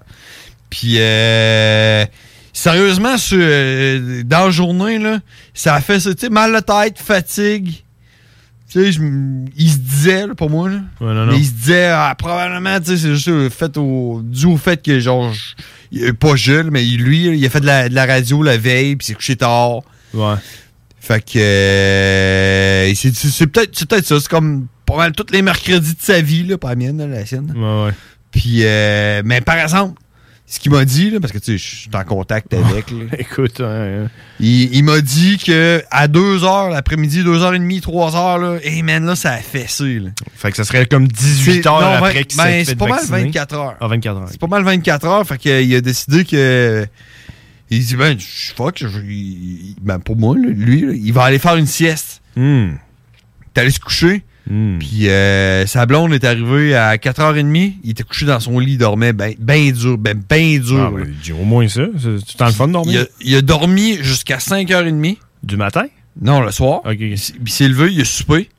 [0.70, 2.04] Puis, euh,
[2.52, 5.20] sérieusement, sur, euh, dans la journée, là,
[5.54, 7.84] ça a fait ça, tu sais, mal de tête, fatigue.
[8.70, 9.00] Tu sais, je
[9.56, 10.82] il se disait, là, pour moi, là.
[11.00, 11.32] Ouais, non, non.
[11.32, 14.58] Mais il se disait, ah, probablement, tu sais, c'est juste euh, fait au, dû au
[14.58, 15.32] fait que, genre,
[15.92, 18.98] je- pas Jules, mais lui, il a fait de la, de la radio la veille,
[18.98, 19.80] puis il s'est couché tard.
[20.14, 20.36] Ouais.
[21.00, 24.20] Fait que euh, c'est c'est peut-être c'est peut-être ça.
[24.20, 27.08] C'est comme pas mal tous les mercredis de sa vie, là, pas la mienne, là,
[27.08, 27.54] la sienne.
[27.56, 27.92] Ouais, ouais.
[28.32, 30.00] Puis, euh, mais par exemple,
[30.50, 32.90] ce qu'il m'a dit, là, parce que tu sais, je suis en contact avec.
[32.92, 34.06] là, Écoute, ouais, ouais.
[34.40, 39.34] il, il m'a dit que à 2h l'après-midi, 2h30, 3h, là, hey man, là, ça
[39.34, 40.00] a fessé.
[40.00, 40.10] Là.
[40.36, 42.86] Fait que ça serait comme 18 C'est- heures non, après vingt- qu'il ben, c'est pas
[42.88, 43.24] mal vacciner.
[43.26, 43.76] 24 heures.
[43.82, 44.28] Ah, 24 heures.
[44.32, 46.88] C'est pas mal 24 heures, fait qu'il a décidé que.
[47.70, 51.58] Il dit, ben, je- fuck, je- il- ben, pour moi, lui, il va aller faire
[51.58, 52.22] une sieste.
[52.36, 54.24] T'es allé se coucher?
[54.48, 57.74] Puis euh, sa blonde est arrivée à 4h30.
[57.84, 60.86] Il était couché dans son lit, il dormait ben, ben dur, ben, ben dur.
[60.88, 61.84] Ah, ben, dis au moins ça.
[61.98, 62.94] C'est c'est le fun de dormir.
[62.94, 65.18] il, a, il a dormi jusqu'à 5h30.
[65.44, 65.86] Du matin?
[66.22, 66.82] Non, le soir.
[66.86, 66.98] OK.
[66.98, 68.50] Puis il s'est levé, il a soupé.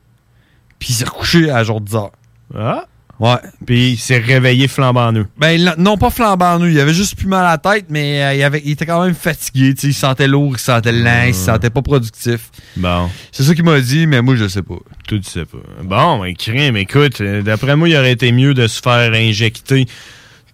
[0.77, 2.09] Puis il s'est recouché à genre 10h.
[2.55, 2.85] Ah.
[3.19, 3.35] Ouais.
[3.65, 5.25] Puis il s'est réveillé flambant nu.
[5.37, 6.71] Ben, non, pas flambant nu.
[6.71, 9.03] Il avait juste plus mal à la tête, mais euh, il, avait, il était quand
[9.03, 9.73] même fatigué.
[9.73, 12.49] tu sais, Il se sentait lourd, il se sentait lent, il se sentait pas productif.
[12.77, 13.09] Bon.
[13.31, 14.77] C'est ça qu'il m'a dit, mais moi, je sais pas.
[15.07, 15.57] Tout tu sais pas.
[15.83, 19.85] Bon, ben, crime, écoute, euh, d'après moi, il aurait été mieux de se faire injecter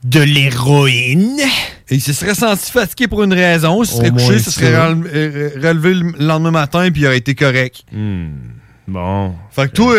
[0.03, 1.39] de l'héroïne.
[1.89, 3.83] Et il se serait senti fatigué pour une raison.
[3.83, 7.17] Il se serait couché, il se serait euh, relevé le lendemain matin, puis il aurait
[7.17, 7.83] été correct.
[7.91, 8.29] Hmm.
[8.87, 9.33] Bon.
[9.49, 9.97] Fait que toi, euh,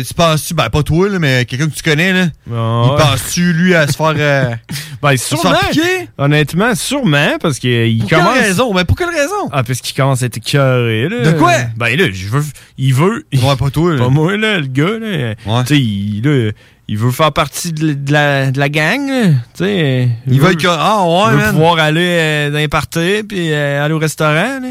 [0.00, 2.90] euh, tu penses-tu, ben pas toi, là, mais quelqu'un que tu connais, là, Ah, il
[2.90, 2.96] ouais.
[2.98, 4.14] penses-tu, lui, à se faire.
[4.16, 4.54] euh,
[5.02, 5.54] Ben, se sûrement.
[5.54, 6.08] faire piquer?
[6.18, 8.34] Honnêtement, sûrement, parce qu'il Pour commence.
[8.34, 8.74] quelle raison?
[8.74, 9.48] Ben, pour quelle raison?
[9.52, 11.22] Ah, parce qu'il commence à être écœuré, là.
[11.32, 11.52] De quoi?
[11.76, 12.44] Ben, là, je veux.
[12.76, 13.24] Il veut.
[13.32, 13.98] Ouais, pas toi, là.
[13.98, 15.34] Pas moi, là, le gars, là.
[15.64, 16.50] Tu sais, il, là,
[16.88, 19.26] il veut faire partie de, de la, de la gang, là.
[19.56, 20.08] Tu sais.
[20.26, 21.52] Il veut être- ah, ouais, il veut man.
[21.52, 24.68] pouvoir aller euh, dans les parties, puis euh, aller au restaurant, là.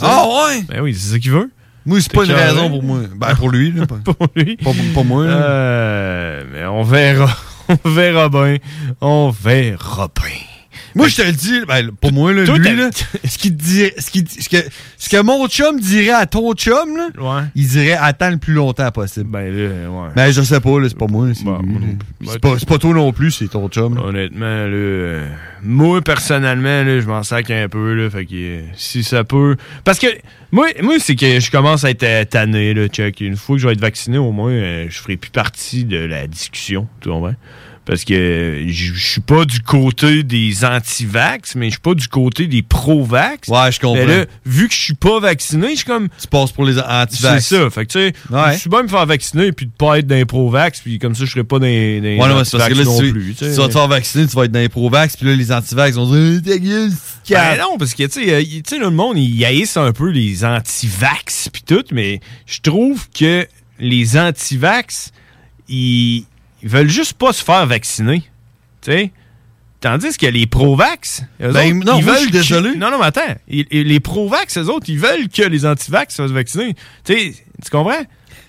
[0.00, 0.62] Ah, ouais?
[0.68, 1.50] Ben oui, c'est ça qu'il veut.
[1.84, 3.00] Moi, c'est pas une raison pour moi.
[3.16, 3.86] Ben, pour lui, là.
[4.04, 4.56] Pour lui.
[4.56, 5.24] Pas, pas moi.
[5.24, 7.30] Euh, mais on verra.
[7.84, 8.56] On verra bien.
[9.00, 10.51] On verra bien.
[10.94, 12.90] Moi, je te le dis, ben, pour moi, là, lui, là,
[13.24, 14.56] ce, qu'il dirait, ce, qu'il- ce, que,
[14.98, 17.42] ce que mon chum dirait à ton chum, là, Ouais.
[17.54, 19.30] il dirait attends le plus longtemps possible.
[19.30, 20.08] Ben là, ouais.
[20.14, 21.28] Ben, je sais pas, là, c'est pas moi.
[21.34, 23.94] C'est pas, c'est pas toi non plus, c'est ton chum.
[23.96, 24.02] là.
[24.02, 25.28] Honnêtement, là, euh,
[25.62, 29.56] moi, personnellement, là, je m'en sac un peu, là, fait que euh, si ça peut...
[29.84, 30.06] Parce que,
[30.50, 33.20] moi, moi c'est que je commence à être euh, tanné, là, check.
[33.20, 35.96] Une fois que je vais être vacciné, au moins, euh, je ferai plus partie de
[35.98, 37.34] la discussion, tu comprends?
[37.84, 42.46] Parce que je suis pas du côté des anti-vax, mais je suis pas du côté
[42.46, 43.48] des pro-vax.
[43.48, 43.96] Ouais, je comprends.
[43.96, 46.08] Mais là, vu que je suis pas vacciné, je suis comme...
[46.20, 47.44] Tu passes pour les anti-vax.
[47.44, 47.70] C'est ça.
[47.70, 48.52] Fait que, tu sais, Ouais.
[48.54, 51.16] je suis bien me faire vacciner puis de pas être dans les pro-vax, puis comme
[51.16, 53.12] ça, je serais pas dans les non, mais c'est parce que là, si non tu,
[53.12, 53.32] plus.
[53.32, 53.50] si tu sais.
[53.54, 55.96] tu vas te faire vacciner, tu vas être dans les pro-vax, puis là, les anti-vax
[55.96, 56.90] vont dire Eh, ta gueule,
[57.30, 61.48] Ben non, parce que, tu sais, euh, le monde, ils haïssent un peu les anti-vax
[61.52, 63.46] puis tout, mais je trouve que
[63.80, 65.10] les anti-vax,
[65.68, 66.24] ils,
[66.62, 68.22] ils veulent juste pas se faire vacciner.
[68.82, 69.10] Tu sais?
[69.80, 72.76] Tandis que les pro-vax, eux Ben, autres, non, ils moi, veulent je suis que- désolé.
[72.76, 73.34] Non, non, mais attends.
[73.48, 76.76] Ils- les pro-vax, eux autres, ils veulent que les anti-vax se fassent vacciner.
[77.04, 77.34] Tu
[77.70, 78.02] comprends?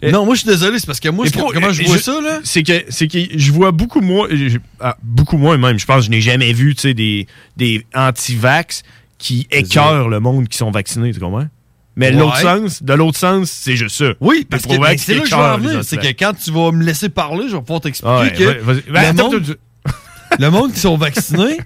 [0.04, 1.98] Euh, Non, moi, je suis désolé, c'est parce que moi, pro- comment je euh, vois
[1.98, 2.40] ça, là?
[2.44, 5.80] C'est que, c'est que je vois beaucoup moins, je- ah, beaucoup moins même.
[5.80, 7.26] Je pense que je n'ai jamais vu, tu sais, des,
[7.58, 8.84] des anti-vax
[9.18, 11.48] qui écœurent le monde qui sont vaccinés, tu comprends?
[11.96, 12.42] Mais de l'autre Ouais.
[12.68, 14.14] sens, de l'autre sens, c'est juste ça.
[14.20, 15.84] Oui, parce que ben, c'est là que je veux en venir.
[15.84, 18.62] C'est que quand tu vas me laisser parler, je vais pouvoir t'expliquer Ouais, que ouais.
[18.64, 19.58] Ben, le, attends, monde,
[20.40, 21.58] le monde qui sont vaccinés,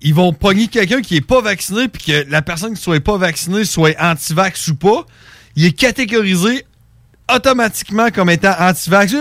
[0.00, 3.18] ils vont pogner quelqu'un qui est pas vacciné, puis que la personne qui soit pas
[3.18, 5.04] vaccinée soit anti-vax ou pas,
[5.54, 6.64] il est catégorisé
[7.34, 9.14] automatiquement comme étant anti-vax.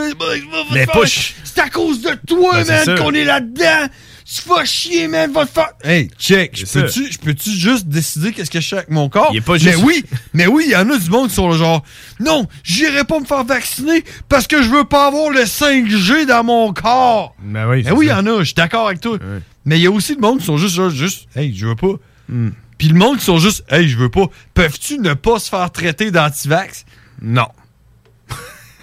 [0.72, 3.88] Mais pas ch- C'est à cause de toi, Ben, man, qu'on est là-dedans.
[4.26, 5.70] Tu vas chier, man, va te faire.
[5.84, 9.30] Hey, check, je peux-tu je peux-tu juste décider qu'est-ce que je fais avec mon corps?
[9.34, 10.04] Il est pas Mais juste- oui,
[10.34, 11.84] mais oui, il y en a du monde qui sont le genre,
[12.20, 16.44] non, j'irai pas me faire vacciner parce que je veux pas avoir le 5G dans
[16.44, 17.36] mon corps.
[17.40, 19.20] Ben oui, Mais oui, il y en a, je suis d'accord avec toi.
[19.64, 21.76] Mais il y a aussi du monde qui sont juste, genre, juste, hey, je veux
[21.76, 21.94] pas.
[22.28, 22.50] Hmm.
[22.80, 24.26] Puis le monde qui sont juste, hey, je veux pas.
[24.56, 26.84] Peuvent-tu ne pas se faire traiter d'antivax?
[27.22, 27.48] Non.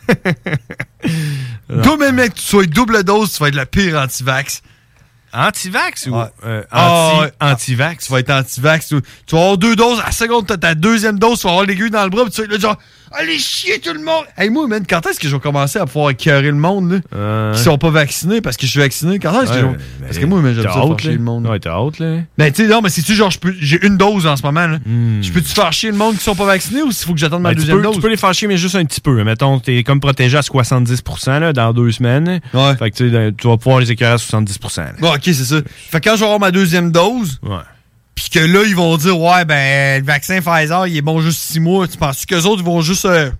[1.82, 4.62] Toi, même mec, que tu sois double dose, tu vas être le pire antivax.
[5.34, 6.14] Anti-vax ou
[6.44, 7.32] euh, Ah, anti- ouais.
[7.40, 8.06] anti-vax?
[8.06, 8.88] Tu vas être anti-vax.
[8.88, 10.00] Tu, tu vas avoir deux doses.
[10.00, 12.32] À la seconde, t'as ta deuxième dose, tu vas avoir l'aiguille dans le bras, puis
[12.32, 12.78] tu vas être là, genre,
[13.14, 14.24] Allez chier tout le monde!
[14.38, 17.52] Hey, moi, man, quand est-ce que je vais commencer à pouvoir écœurer le monde, là?
[17.54, 19.18] Qui sont pas vaccinés parce que je suis vacciné?
[19.18, 21.18] Quand est-ce que je Ouais, vais- Parce que moi, man, j'aime ça faire chier le
[21.18, 21.46] monde.
[21.46, 22.18] Ouais, t'as hâte, là.
[22.38, 24.66] Ben, tu sais, non, mais c'est-tu genre, je peux- j'ai une dose en ce moment,
[24.66, 24.78] là?
[25.20, 27.42] Je peux-tu faire chier le monde qui sont pas vaccinés ou s'il faut que j'attende
[27.42, 27.94] ma Ben, tu, deuxième peux, dose?
[27.96, 29.22] tu peux les faire chier, mais juste un petit peu.
[29.24, 32.40] Mettons, t'es comme protégé à 70% là, dans deux semaines.
[32.54, 32.76] Ouais.
[32.76, 34.82] Fait que tu sais, tu vas pouvoir les écœurer à 70%.
[34.84, 34.92] là.
[35.00, 35.56] Bon, ok, c'est ça.
[35.90, 37.56] Fait que quand je vais avoir ma deuxième dose, Ouais.
[38.14, 41.40] Pis que là, ils vont dire, ouais, ben, le vaccin Pfizer, il est bon juste
[41.40, 41.88] six mois.
[41.88, 43.30] Tu penses qu'eux autres, ils vont juste euh,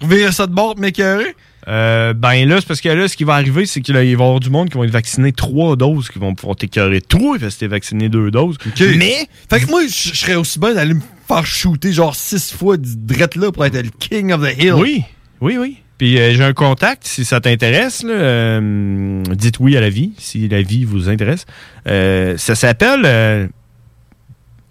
[0.00, 1.34] virer ça de bord m'écœurer?
[1.68, 4.12] Euh, ben là, c'est parce que là, ce qui va arriver, c'est qu'il va y
[4.12, 7.54] avoir du monde qui vont être vaccinés trois doses, qui vont pouvoir t'écœurer toi, parce
[7.54, 8.56] que t'es vacciné deux doses.
[8.96, 12.76] Mais, fait que moi, je serais aussi bien d'aller me faire shooter genre six fois
[12.78, 14.74] direct là pour être le king of the hill.
[14.74, 15.04] Oui,
[15.40, 15.76] oui, oui.
[15.98, 20.12] Puis euh, j'ai un contact, si ça t'intéresse, là, euh, dites oui à la vie,
[20.16, 21.44] si la vie vous intéresse.
[21.86, 23.50] Euh, ça s'appelle...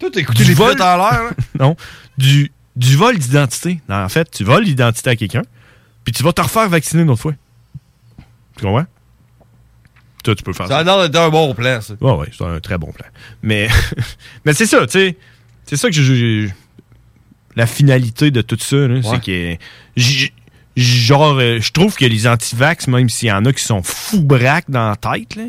[0.00, 1.20] Toi, t'as écouté du les vol- pilotes en l'air,
[1.60, 1.76] non,
[2.18, 3.80] du, du vol d'identité.
[3.88, 5.42] En fait, tu voles l'identité à quelqu'un,
[6.04, 7.34] puis tu vas te refaire vacciner une autre fois.
[8.56, 8.86] Tu comprends?
[10.24, 11.94] Toi, tu peux faire Ça a l'air d'être un bon plan, ça.
[12.00, 13.06] Ouais, ouais, c'est un très bon plan.
[13.42, 13.68] Mais,
[14.44, 15.16] mais c'est ça, tu sais.
[15.64, 16.48] C'est ça que je-
[17.56, 19.56] La finalité de tout ça, c'est que.
[20.76, 24.22] Genre, euh, je trouve que les antivax, même s'il y en a qui sont fous
[24.22, 25.42] braques dans la tête, là,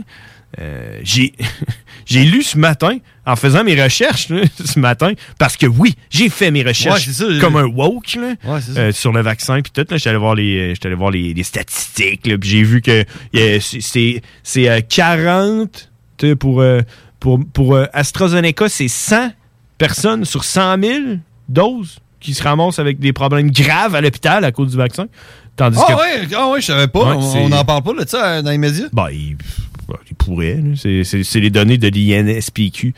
[0.59, 1.33] euh, j'ai
[2.05, 6.29] j'ai lu ce matin, en faisant mes recherches là, ce matin, parce que oui, j'ai
[6.29, 9.61] fait mes recherches Ouais, c'est ça, comme un woke là, Ouais, euh, sur le vaccin
[9.61, 9.85] puis tout.
[9.89, 12.81] là, J'étais allé voir les, euh, allé voir les, les statistiques, là, puis j'ai vu
[12.81, 13.05] que
[13.59, 14.21] c'est-
[14.69, 16.81] euh, 40 tu sais, pour euh,
[17.19, 19.31] pour pour euh, AstraZeneca, c'est 100
[19.77, 20.99] personnes sur 100 000
[21.49, 25.07] doses qui se ramassent avec des problèmes graves à l'hôpital à cause du vaccin.
[25.55, 27.15] Tandis Ah que ouais, ah ouais, je savais pas.
[27.15, 28.87] Ouais, on n'en parle pas euh, dans les médias.
[28.93, 29.35] ben, il,
[29.91, 30.59] ben, il pourrait.
[30.75, 32.93] C'est- les données de l'INSPQ.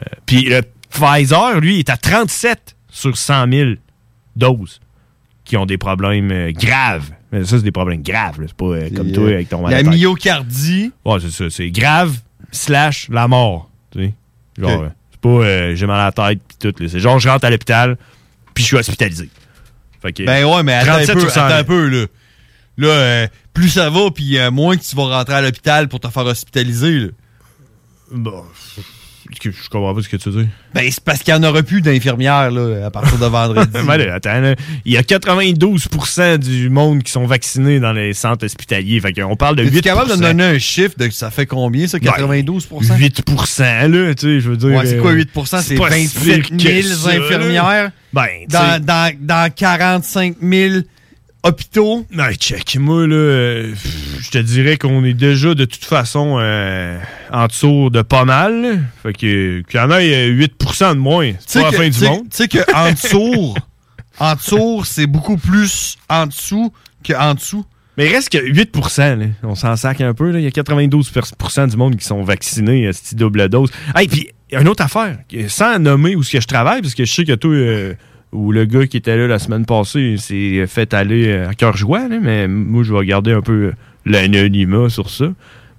[0.00, 3.70] Euh, Puis le Pfizer, lui, est à 37 sur 100 000
[4.36, 4.80] doses
[5.44, 7.10] qui ont des problèmes euh, graves.
[7.32, 8.36] Mais ça, c'est des problèmes graves.
[8.40, 10.92] C'est pas euh, comme toi avec ton La myocardie.
[11.04, 11.50] Ouais, c'est ça.
[11.50, 12.16] C'est grave
[12.50, 13.70] slash la mort.
[13.90, 14.14] Tu sais.
[14.58, 16.74] Genre, c'est pas euh, j'ai mal à la tête pis tout.
[16.88, 17.96] C'est genre, je rentre à l'hôpital
[18.54, 19.28] puis je suis hospitalisé.
[20.00, 21.60] Fait que, Ben ouais, mais attends un 37 peu, sur 100 attends 000.
[21.60, 22.06] un peu, là.
[22.78, 23.26] Là, euh,
[23.58, 26.24] plus ça va, puis euh, moins que tu vas rentrer à l'hôpital pour te faire
[26.24, 27.08] hospitaliser, là.
[28.12, 28.44] Bon,
[29.42, 30.46] je comprends pas ce que tu dire.
[30.74, 33.68] Ben, c'est parce qu'il n'y en aura plus d'infirmières, là, à partir de vendredi.
[33.88, 34.54] Là, attends, là,
[34.84, 39.00] il y a 92% du monde qui sont vaccinés dans les centres hospitaliers.
[39.00, 39.80] Fait qu'on parle de Es-tu 8%.
[39.80, 44.20] capable de me donner un chiffre de ça fait combien, ça, 92% 8%, là, tu
[44.20, 44.70] sais, je veux dire.
[44.70, 47.24] Ouais, c'est quoi euh, 8% C'est pas 27 si pire 000 que ça, là.
[47.24, 50.80] infirmières Ben, dans, dans, dans 45 000
[51.42, 52.06] hôpitaux?
[52.10, 52.76] Non, check.
[52.76, 53.74] Moi, là, euh,
[54.20, 56.98] je te dirais qu'on est déjà de toute façon euh,
[57.32, 58.84] en dessous de pas mal.
[59.02, 61.32] Fait que qu'il y en ait euh, 8% de moins.
[61.46, 62.24] C'est pas la fin du monde.
[62.30, 63.54] Tu sais qu'en dessous,
[64.18, 66.72] en dessous, c'est beaucoup plus en dessous
[67.06, 67.64] qu'en dessous.
[67.96, 69.26] Mais il reste que 8%, là.
[69.42, 70.30] on s'en sac un peu.
[70.30, 70.38] là.
[70.38, 73.70] Il y a 92% du monde qui sont vaccinés à cette double dose.
[73.96, 75.18] Hey, puis, il y a une autre affaire,
[75.48, 77.94] sans nommer où ce que je travaille, parce que je sais que toi, euh,
[78.32, 81.76] ou le gars qui était là la semaine passée, s'est fait aller euh, à cœur
[81.76, 83.72] joie, mais moi, je vais garder un peu
[84.04, 85.26] l'anonymat sur ça.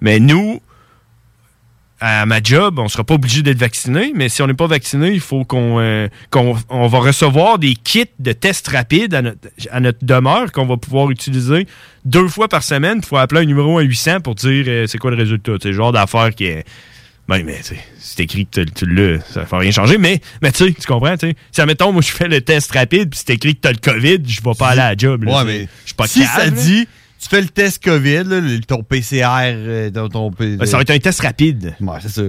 [0.01, 0.61] Mais nous,
[1.99, 5.11] à ma job, on sera pas obligé d'être vacciné, mais si on n'est pas vacciné,
[5.11, 10.05] il faut qu'on euh, qu'on on va recevoir des kits de tests rapides à notre,
[10.05, 11.67] demeure qu'on va pouvoir utiliser
[12.05, 12.99] deux fois par semaine.
[13.03, 15.53] Il faut appeler un numéro à 800 pour dire euh, c'est quoi le résultat.
[15.61, 16.65] C'est le genre d'affaire qui est...
[17.29, 20.19] Ben, mais tu sais, c'est écrit que tu- tu l'as, ça va rien changer, mais,
[20.41, 21.35] mais tu sais, tu comprends, tu sais.
[21.51, 24.17] Si, admettons, moi, je fais le test rapide, puis c'est écrit que t'as le COVID,
[24.27, 25.23] je vais pas aller à la job.
[25.23, 25.37] là.
[25.37, 26.49] Ouais, mais je suis pas si cave, ça là.
[26.51, 26.87] dit,
[27.21, 30.99] tu fais le test COVID, là, ton PCR, euh, ton, Ben, ça va être un
[30.99, 31.75] test rapide.
[31.79, 32.21] Ouais, c'est ça.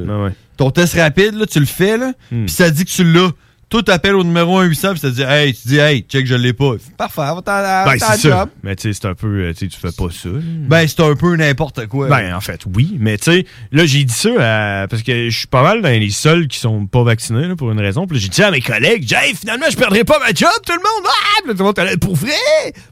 [0.56, 2.44] Ton test rapide, là, tu le fais, là, Hmm.
[2.44, 3.30] puis ça dit que tu l'as.
[3.70, 6.52] Toi, t'appelles au numéro 1800, puis ça dit, hey, tu dis, hey, check, je l'ai
[6.52, 6.72] pas.
[6.98, 8.48] Parfait, va t'en Ben, c'est job.
[8.64, 10.28] Mais tu sais, c'est un peu, euh, tu sais, tu fais pas ça.
[10.32, 12.08] Ben, c'est un peu n'importe quoi.
[12.08, 12.96] Ben, en fait, oui.
[12.98, 15.88] Mais tu sais, là, j'ai dit ça à- parce que je suis pas mal dans
[15.88, 18.08] les seuls qui sont pas vaccinés là, pour une raison.
[18.08, 19.04] Puis là, j'ai dit ça à mes collègues.
[19.06, 21.06] J'ai hey, finalement, je perdrai pas ma job, tout le monde.
[21.06, 21.42] Ah!
[21.42, 22.32] Tout le monde pour vrai?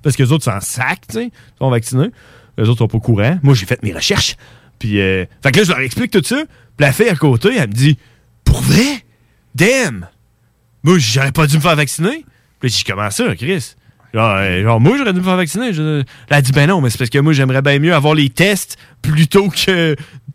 [0.05, 2.11] Parce que les autres s'en sac, tu sais, ils sont vaccinés.
[2.57, 3.37] Les autres sont pas au courant.
[3.43, 4.37] Moi, j'ai fait mes recherches.
[4.79, 6.37] Puis, euh, fait que là, je leur explique tout ça.
[6.77, 7.99] Puis la fille à côté, elle me dit,
[8.45, 9.05] pour vrai?
[9.57, 10.07] Damn!
[10.89, 12.25] Moi, j'aurais pas dû me faire vacciner.
[12.61, 13.75] Puis j'ai comment ça, Chris?
[14.15, 15.73] Genre, euh, genre, moi, j'aurais dû me faire vacciner.
[15.75, 18.15] Je- Elle a dit, ben non, mais c'est parce que moi, j'aimerais bien mieux avoir
[18.15, 19.95] les tests plutôt que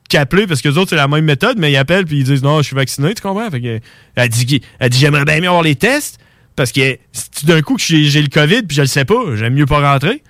[0.10, 2.43] qu'appeler, parce que les autres, c'est la même méthode, mais ils appellent puis ils disent,
[2.43, 3.49] non, je suis vacciné, tu comprends?
[3.49, 3.80] Fait que,
[4.16, 6.20] elle dit, elle dit j'aimerais bien mieux avoir les tests,
[6.56, 9.36] parce que si d'un coup que j'ai j'ai le COVID puis je le sais pas,
[9.36, 10.22] j'aime mieux pas rentrer.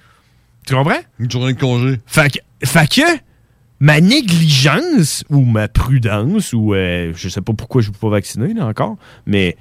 [0.65, 1.01] Tu comprends?
[1.19, 1.97] Une journée de congé.
[2.05, 3.01] Fait que, fait que
[3.81, 8.09] ma négligence ou ma prudence ou euh, je sais pas pourquoi je ne suis pas
[8.09, 8.95] vacciné là encore,
[9.25, 9.57] mais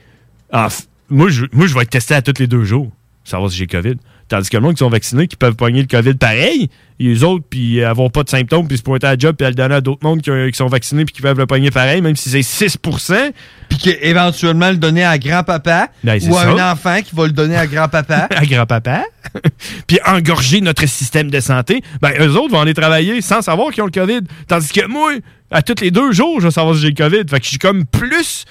[0.53, 2.91] en f- moi, je, moi je vais être testé à tous les deux jours.
[3.25, 3.95] savoir si j'ai COVID.
[4.29, 7.23] Tandis que le monde qui sont vaccinés, qui peuvent pogner le COVID pareil, et les
[7.23, 9.75] autres, puis n'avoir pas de symptômes, puis se pointer à la job, puis le donner
[9.75, 12.17] à d'autres mondes qui, ont- qui sont vaccinés, puis qui peuvent le pogner pareil, même
[12.17, 13.33] si c'est 6%
[13.69, 16.51] Puis qu'éventuellement le donner à grand-papa Ben, ou à ça.
[16.51, 18.29] un enfant qui va le donner à grand-papa.
[18.35, 19.05] à grand-papa,
[19.87, 23.83] puis engorger notre système de santé, ben eux autres vont aller travailler sans savoir qu'ils
[23.83, 24.21] ont le COVID.
[24.49, 25.13] Tandis que moi,
[25.51, 27.25] à tous les deux jours, je vais savoir si j'ai le COVID.
[27.29, 28.45] Fait que je suis comme plus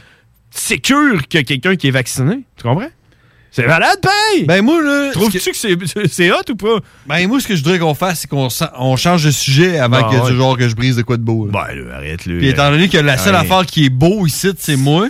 [0.51, 2.41] sécure que quelqu'un qui est vacciné.
[2.57, 2.89] Tu comprends?
[3.53, 4.45] C'est malade, paye!
[4.45, 5.11] Ben moi, là...
[5.11, 5.75] Trouves-tu que c'est
[6.07, 6.77] c'est hot ou pas?
[7.05, 8.47] Ben moi, ce que je voudrais qu'on fasse, c'est qu'on
[8.77, 10.31] on change de sujet avant Ah, que ouais.
[10.31, 11.47] du genre que je brise de quoi de beau.
[11.47, 11.51] là.
[11.67, 12.37] Ben là, arrête-le.
[12.37, 13.41] Puis étant donné que la seule Ouais.
[13.41, 15.09] affaire qui est beau ici, c'est moi.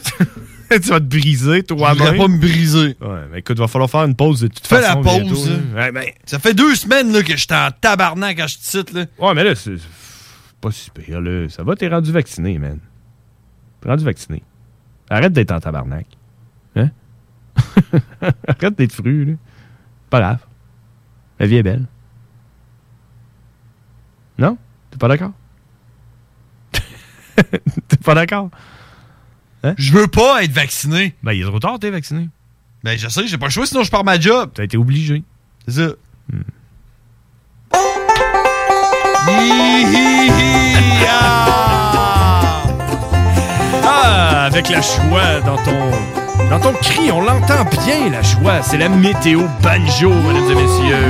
[0.72, 1.94] tu vas te briser toi-même.
[1.94, 2.96] Je voudrais pas me briser.
[3.00, 5.04] Ouais, mais écoute, va falloir faire une pause de toute Fais façon.
[5.04, 5.52] la bientôt, pause.
[5.76, 8.92] Ouais, ben, Ça fait deux semaines là, que j'étais en tabarnak quand je te cite.
[8.94, 9.06] Là.
[9.20, 9.76] Ouais, mais là, c'est
[10.60, 11.48] pas si pire, là.
[11.50, 12.80] Ça va, t'es rendu vacciné, man.
[13.84, 14.42] T'es rendu vacciné.
[15.12, 16.08] Arrête d'être en tabarnak.
[16.78, 16.90] Hein?
[18.48, 19.34] Arrête d'être fru, là.
[20.10, 20.40] Pas grave.
[21.38, 21.86] La vie est belle.
[24.38, 24.58] Non?
[24.90, 25.34] T'es pas d'accord?
[27.36, 28.50] T'es pas d'accord?
[29.64, 29.76] Hein?
[29.78, 31.14] Je veux pas être vacciné.
[31.24, 32.30] Ben, il est trop tard, t'es vacciné.
[32.84, 34.52] Ben, je sais, j'ai pas le choix, sinon je pars ma job.
[34.54, 35.24] T'as été obligé.
[35.68, 35.94] C'est ça.
[41.10, 41.81] Ah,
[44.42, 45.92] avec la joie dans ton
[46.50, 48.62] dans ton cri, on l'entend bien la joie.
[48.62, 51.08] C'est la météo banjo, mesdames et messieurs.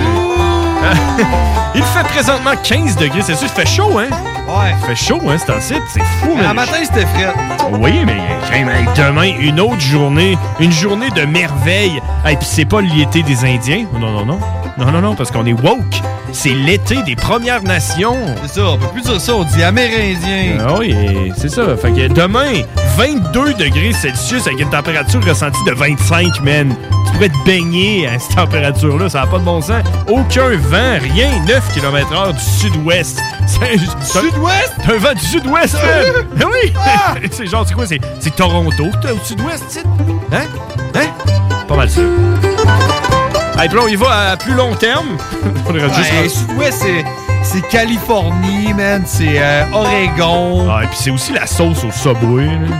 [1.75, 4.09] Il fait présentement 15 degrés, c'est sûr, il fait chaud, hein?
[4.47, 4.75] Ouais.
[4.77, 7.34] Il fait chaud, hein, c'est un site, c'est fou, Mais un matin, c'était frais.
[7.79, 8.17] Oui, mais
[8.65, 12.01] même, demain, une autre journée, une journée de merveille.
[12.29, 13.86] Et puis c'est pas l'été des Indiens.
[13.93, 14.39] Non, non, non.
[14.78, 16.01] Non, non, non, parce qu'on est woke.
[16.32, 18.15] C'est l'été des Premières Nations.
[18.43, 20.65] C'est ça, on peut plus dire ça, on dit amérindien.
[20.65, 20.95] Ah oui,
[21.36, 21.76] c'est ça.
[21.76, 22.63] Fait que demain,
[22.95, 26.74] 22 degrés Celsius avec une température ressentie de 25, man.
[27.05, 29.84] Tu pourrais te baigner à cette température-là, ça n'a pas de bon sens.
[30.07, 33.22] Aucun vent, rien, 9 km/h du sud-ouest.
[33.47, 34.74] Sud-ouest?
[34.88, 36.26] un vent du sud-ouest, man!
[36.39, 36.74] Ah oui!
[37.32, 37.86] c'est genre, c'est quoi?
[37.86, 39.84] C'est, Toronto, au sud-ouest?
[40.32, 40.45] Hein?
[40.95, 41.07] Hein?
[41.67, 42.01] Pas mal ça.
[43.62, 45.18] Hey, puis là, on y va à plus long terme.
[45.70, 47.05] on ira juste Ouais, c'est,
[47.43, 49.03] c'est Californie, man.
[49.05, 50.68] C'est euh, Oregon.
[50.68, 52.76] Ah, et puis c'est aussi la sauce au Subway, là.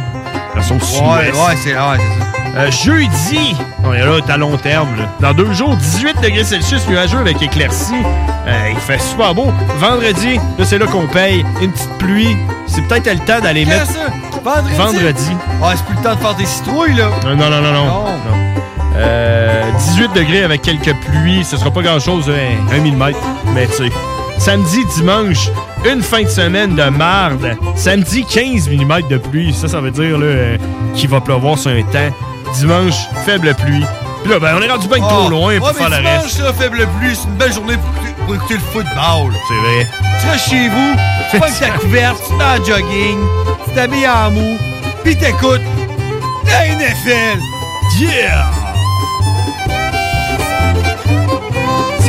[0.56, 2.58] La sauce Ouais, ouais, c'est, ouais, c'est ça.
[2.58, 3.56] Euh, jeudi,
[3.86, 4.90] on est là, à long terme.
[4.98, 5.06] là.
[5.20, 7.94] Dans deux jours, 18 degrés Celsius, nuageux avec éclaircie.
[8.48, 9.54] Euh, il fait super beau.
[9.78, 11.46] Vendredi, là, c'est là qu'on paye.
[11.62, 12.36] Une petite pluie.
[12.66, 13.86] C'est peut-être le temps d'aller mettre.
[13.86, 14.08] ça?
[14.44, 14.76] Vendredi?
[14.78, 15.30] Vendredi.
[15.62, 17.10] Ouais, c'est plus le temps de faire des citrouilles, là.
[17.24, 17.86] Non, non, non, non, non.
[17.86, 18.51] Non.
[19.02, 19.64] Euh,
[19.96, 21.44] 18 degrés avec quelques pluies.
[21.44, 23.18] Ce sera pas grand-chose, hein, un millimètre.
[23.54, 23.90] Mais tu sais.
[24.38, 25.50] Samedi, dimanche,
[25.86, 27.56] une fin de semaine de marde.
[27.76, 29.54] Samedi, 15 mm de pluie.
[29.54, 30.58] Ça, ça veut dire euh,
[30.96, 32.16] qu'il va pleuvoir sur un temps.
[32.56, 32.96] Dimanche,
[33.26, 33.84] faible pluie.
[34.24, 35.74] Puis là, ben, on est rendu bien trop loin pour Ah.
[35.74, 36.40] faire le dimanche, reste.
[36.44, 39.34] là, faible pluie, c'est une belle journée pour, écouter- pour écouter le football.
[39.48, 39.88] C'est vrai.
[40.22, 40.96] Tu restes chez vous,
[41.32, 43.20] tu prends ta couverte, tu t'en jogging,
[43.66, 44.58] tu t'habilles en mou,
[45.04, 45.62] pis t'écoutes
[46.46, 47.40] la NFL.
[48.00, 48.46] Yeah!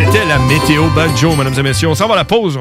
[0.04, 1.88] C'était la météo banjo, mesdames et messieurs.
[1.88, 2.58] On s'en va à la pause.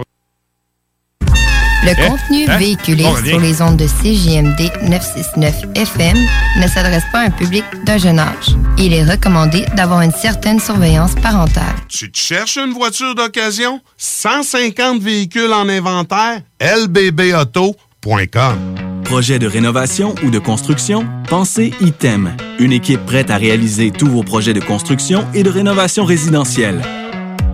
[1.84, 1.96] Le Hein?
[2.10, 2.58] contenu Hein?
[2.58, 6.16] véhiculé sur les ondes de CJMD 969 FM
[6.62, 8.56] ne s'adresse pas à un public d'un jeune âge.
[8.78, 11.74] Il est recommandé d'avoir une certaine surveillance parentale.
[11.90, 13.82] Tu te cherches une voiture d'occasion?
[13.98, 16.42] 150 véhicules en inventaire?
[16.62, 18.58] lbbauto.com
[19.04, 21.06] Projet de rénovation ou de construction?
[21.28, 22.38] Pensez ITEM.
[22.60, 26.82] Une équipe prête à réaliser tous vos projets de construction et de rénovation résidentielle.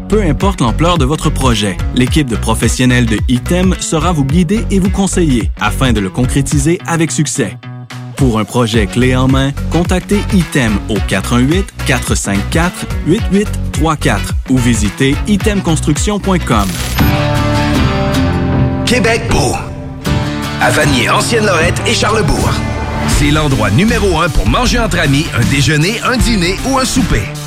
[0.09, 4.79] Peu importe l'ampleur de votre projet, l'équipe de professionnels de ITEM sera vous guider et
[4.79, 7.57] vous conseiller afin de le concrétiser avec succès.
[8.15, 10.95] Pour un projet clé en main, contactez ITEM au
[11.89, 16.67] 418-454-8834 ou visitez itemconstruction.com.
[18.85, 19.55] Québec beau.
[20.61, 22.49] À Vanier, Ancienne-Lorette et Charlebourg.
[23.09, 27.23] C'est l'endroit numéro un pour manger entre amis, un déjeuner, un dîner ou un souper.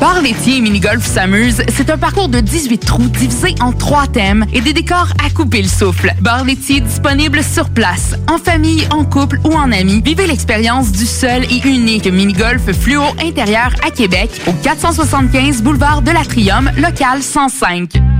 [0.00, 4.46] Bar laitier et mini-golf s'amuse, c'est un parcours de 18 trous divisé en trois thèmes
[4.54, 6.14] et des décors à couper le souffle.
[6.22, 10.00] Bar laitier disponible sur place, en famille, en couple ou en amis.
[10.02, 16.12] Vivez l'expérience du seul et unique mini-golf fluo intérieur à Québec au 475 boulevard de
[16.12, 18.19] l'Atrium, local 105.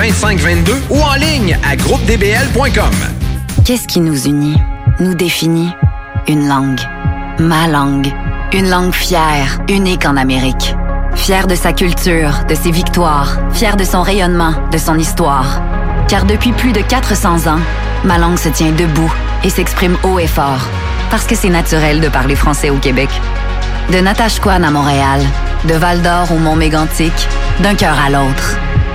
[0.01, 2.91] 418-681-2522 ou en ligne à groupedbl.com.
[3.65, 4.57] Qu'est-ce qui nous unit,
[4.99, 5.69] nous définit?
[6.27, 6.79] Une langue.
[7.39, 8.11] Ma langue.
[8.53, 10.75] Une langue fière, unique en Amérique.
[11.15, 15.61] Fière de sa culture, de ses victoires, fière de son rayonnement, de son histoire.
[16.07, 17.59] Car depuis plus de 400 ans,
[18.03, 20.67] ma langue se tient debout et s'exprime haut et fort.
[21.09, 23.09] Parce que c'est naturel de parler français au Québec.
[23.91, 25.21] De Natashquan à Montréal,
[25.65, 27.13] de Val d'Or au Mont Mégantic,
[27.61, 28.57] d'un cœur à l'autre.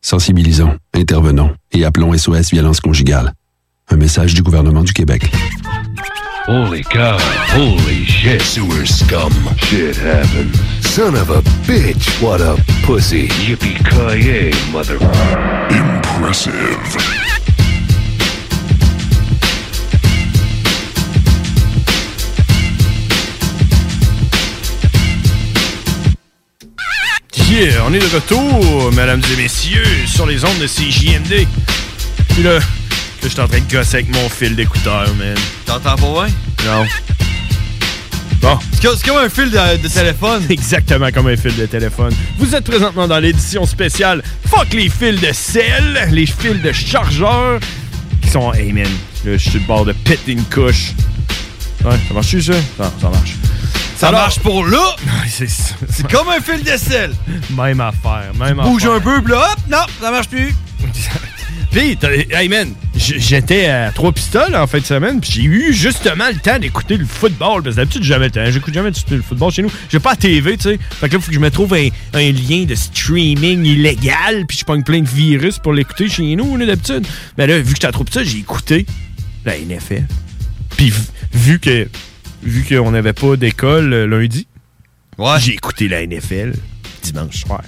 [0.00, 3.32] Sensibilisons, intervenons et appelons SOS Violence Conjugale.
[3.90, 5.30] Un message du gouvernement du Québec.
[6.46, 7.18] Holy cow.
[7.56, 8.40] Holy shit.
[8.40, 9.32] Sewer scum.
[9.58, 10.54] Shit happened.
[10.80, 12.08] Son of a bitch.
[12.22, 13.28] What a pussy.
[13.46, 14.98] Yippee-ki-yay, mother...
[15.70, 17.47] Impressive.
[27.46, 31.46] Yeah, on est de retour, mesdames et messieurs, sur les ondes de CJMD.
[32.30, 32.60] Puis là, là,
[33.22, 35.36] je suis en train de gosser avec mon fil d'écouteur, man.
[35.64, 36.34] T'entends pas bien?
[36.66, 36.84] Non.
[38.42, 38.58] Bon.
[38.80, 40.44] C'est comme un fil de, de téléphone.
[40.50, 42.12] Exactement comme un fil de téléphone.
[42.38, 47.60] Vous êtes présentement dans l'édition spéciale Fuck les fils de sel, les fils de chargeur
[48.20, 48.52] qui sont.
[48.52, 48.84] Hey man,
[49.24, 50.92] là, je suis sur le bord de péter une couche.
[51.84, 52.54] Ouais, ça marche-tu ça?
[52.78, 53.34] Non, ça marche.
[53.98, 54.94] Ça Alors- marche pour là.
[55.28, 57.10] c'est C'est comme un fil de sel.
[57.56, 58.94] Même affaire, même Bouge affaire.
[58.96, 60.54] un peu, puis là, hop, non, ça marche plus.
[61.70, 61.98] Puis,
[62.30, 66.38] hey man, j'étais à trois pistoles en fin de semaine, puis j'ai eu justement le
[66.40, 67.62] temps d'écouter le football.
[67.62, 68.50] Parce que d'habitude, j'ai jamais le temps.
[68.50, 69.70] J'écoute jamais le football chez nous.
[69.90, 70.78] J'ai pas la TV, tu sais.
[70.98, 74.56] Fait que là, faut que je me trouve un, un lien de streaming illégal, puis
[74.58, 77.06] je pogne plein de virus pour l'écouter chez nous, là, d'habitude.
[77.36, 78.86] Mais là, vu que j'étais à trop pistoles, j'ai écouté
[79.44, 80.04] la NFL.
[80.76, 80.90] Puis,
[81.34, 81.86] vu que
[82.42, 84.46] vu qu'on n'avait pas d'école euh, lundi,
[85.38, 86.54] j'ai écouté la NFL
[87.02, 87.62] dimanche soir.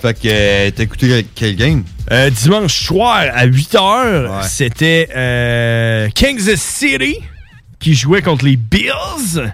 [0.00, 1.84] Fait que euh, t'as écouté quel game?
[2.12, 7.18] Euh, dimanche soir à 8h, c'était euh, Kansas City
[7.80, 9.52] qui jouait contre les Bills.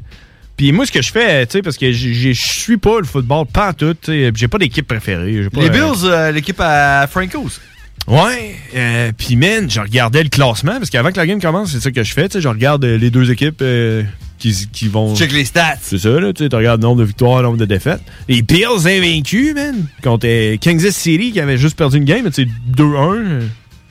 [0.56, 3.46] Puis moi, ce que je fais, tu sais, parce que je suis pas le football,
[3.46, 5.48] pas en tout, j'ai pas d'équipe préférée.
[5.52, 7.60] pas, Les Bills, l'équipe à Franco's.
[8.08, 11.80] Ouais, euh, puis man, je regardais le classement, parce qu'avant que la game commence, c'est
[11.80, 14.02] ça que je fais, tu sais, je regarde les deux équipes euh,
[14.42, 15.12] qui, qui vont...
[15.14, 15.76] Tu check les stats.
[15.80, 18.00] C'est ça, là, tu regardes le nombre de victoires, le nombre de défaites.
[18.28, 22.42] Les Bills invaincus, man, contre euh, Kansas City qui avait juste perdu une game, tu
[22.44, 23.14] sais, 2-1.
[23.16, 23.40] euh,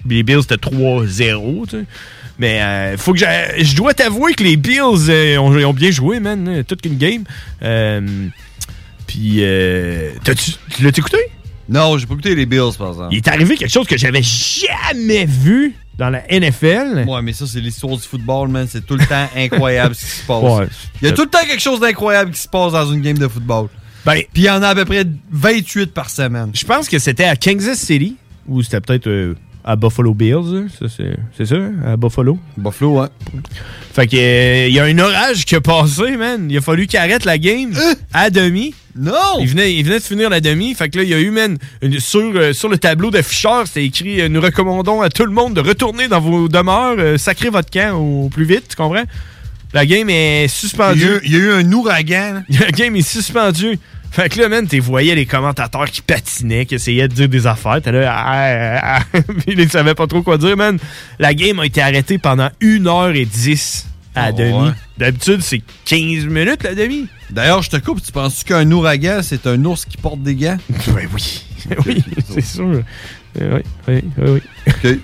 [0.08, 1.84] puis les Bills, c'était 3-0, tu sais.
[2.40, 4.80] Mais euh, faut que je dois t'avouer que les Bills
[5.10, 7.24] euh, ont, ont bien joué, man, euh, toute une game.
[7.62, 8.02] Euh,
[9.08, 11.18] puis, euh, t'as-tu- tu l'as écouté?
[11.70, 13.10] Non, j'ai pas écouté les Bills, par exemple.
[13.12, 17.06] Il est arrivé quelque chose que j'avais jamais vu dans la NFL.
[17.08, 18.68] Ouais, mais ça, c'est l'histoire du football, man.
[18.70, 20.44] C'est tout le temps incroyable ce qui se passe.
[20.44, 20.68] Ouais.
[21.02, 23.18] Il y a tout le temps quelque chose d'incroyable qui se passe dans une game
[23.18, 23.68] de football.
[24.06, 26.52] Ben, Puis il y en a à peu près 28 par semaine.
[26.54, 28.18] Je pense que c'était à Kansas City,
[28.48, 30.36] ou c'était peut-être euh, à Buffalo Bills.
[30.56, 32.38] hein, ça, c'est, c'est ça, hein, à Buffalo?
[32.58, 33.08] Buffalo, ouais.
[33.94, 36.48] Fait que euh, il y a un orage qui a passé, man.
[36.50, 37.74] Il a fallu qu'il arrête la game
[38.14, 38.74] à demi.
[38.96, 39.12] Non!
[39.40, 40.74] Il venait, il venait de finir la demi.
[40.76, 43.66] Fait que là, il y a eu, man, une- sur, euh, sur le tableau d'afficheur,
[43.68, 47.50] c'était écrit euh, Nous recommandons à tout le monde de retourner dans vos demeures, sacrer
[47.50, 49.04] votre camp au plus vite, tu comprends?
[49.74, 51.00] La game est suspendue.
[51.00, 52.44] Il y a eu- il y a eu un ouragan.
[52.60, 53.80] La game est suspendue.
[54.12, 57.48] Fait que là, man, tu voyais les commentateurs qui patinaient, qui essayaient de dire des
[57.48, 57.82] affaires.
[57.82, 59.22] T'es là, ah, ah, ah.
[59.22, 60.78] Puis ils savaient pas trop quoi dire, man.
[61.18, 64.52] La game a été arrêtée pendant 1h10 à Oh, demi.
[64.68, 64.72] ouais.
[64.98, 67.08] D'habitude, c'est 15 minutes la demi.
[67.30, 70.58] D'ailleurs, je te coupe, tu penses qu'un ouragan, c'est un ours qui porte des gants?
[70.88, 71.44] Ben oui.
[71.86, 72.82] oui, c'est sûr.
[73.40, 74.42] Euh, oui, oui, oui,
[74.84, 75.00] oui.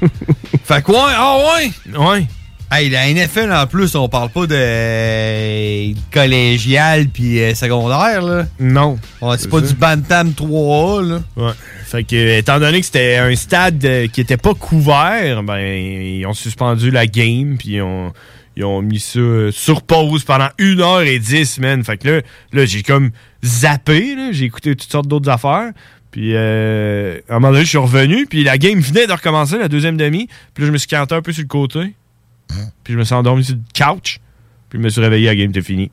[0.66, 1.72] fait que ouais, ah ouais!
[1.98, 2.28] Ouais.
[2.70, 8.46] Hey, la NFL, en plus, on parle pas de euh, collégial puis euh, secondaire, là.
[8.60, 9.00] Non.
[9.38, 11.22] C'est pas du Bantam 3A, là.
[11.38, 11.54] Ouais.
[11.86, 16.26] Fait que, étant donné que c'était un stade euh, qui était pas couvert, ben, ils
[16.26, 18.12] ont suspendu la game, puis ils ont,
[18.58, 21.82] ils ont mis ça euh, sur pause pendant une heure et dix, man.
[21.86, 23.12] Fait que là, là j'ai comme
[23.46, 24.34] zappé, là.
[24.34, 25.72] J'ai écouté toutes sortes d'autres affaires.
[26.12, 29.58] Puis, euh, à un moment donné, je suis revenu, puis la game venait de recommencer,
[29.58, 30.28] la deuxième demi.
[30.54, 31.94] Puis là, je me suis canté un peu sur le côté.
[32.84, 34.20] Puis je me suis endormi sur le couch.
[34.70, 35.92] Puis je me suis réveillé, la game était finie.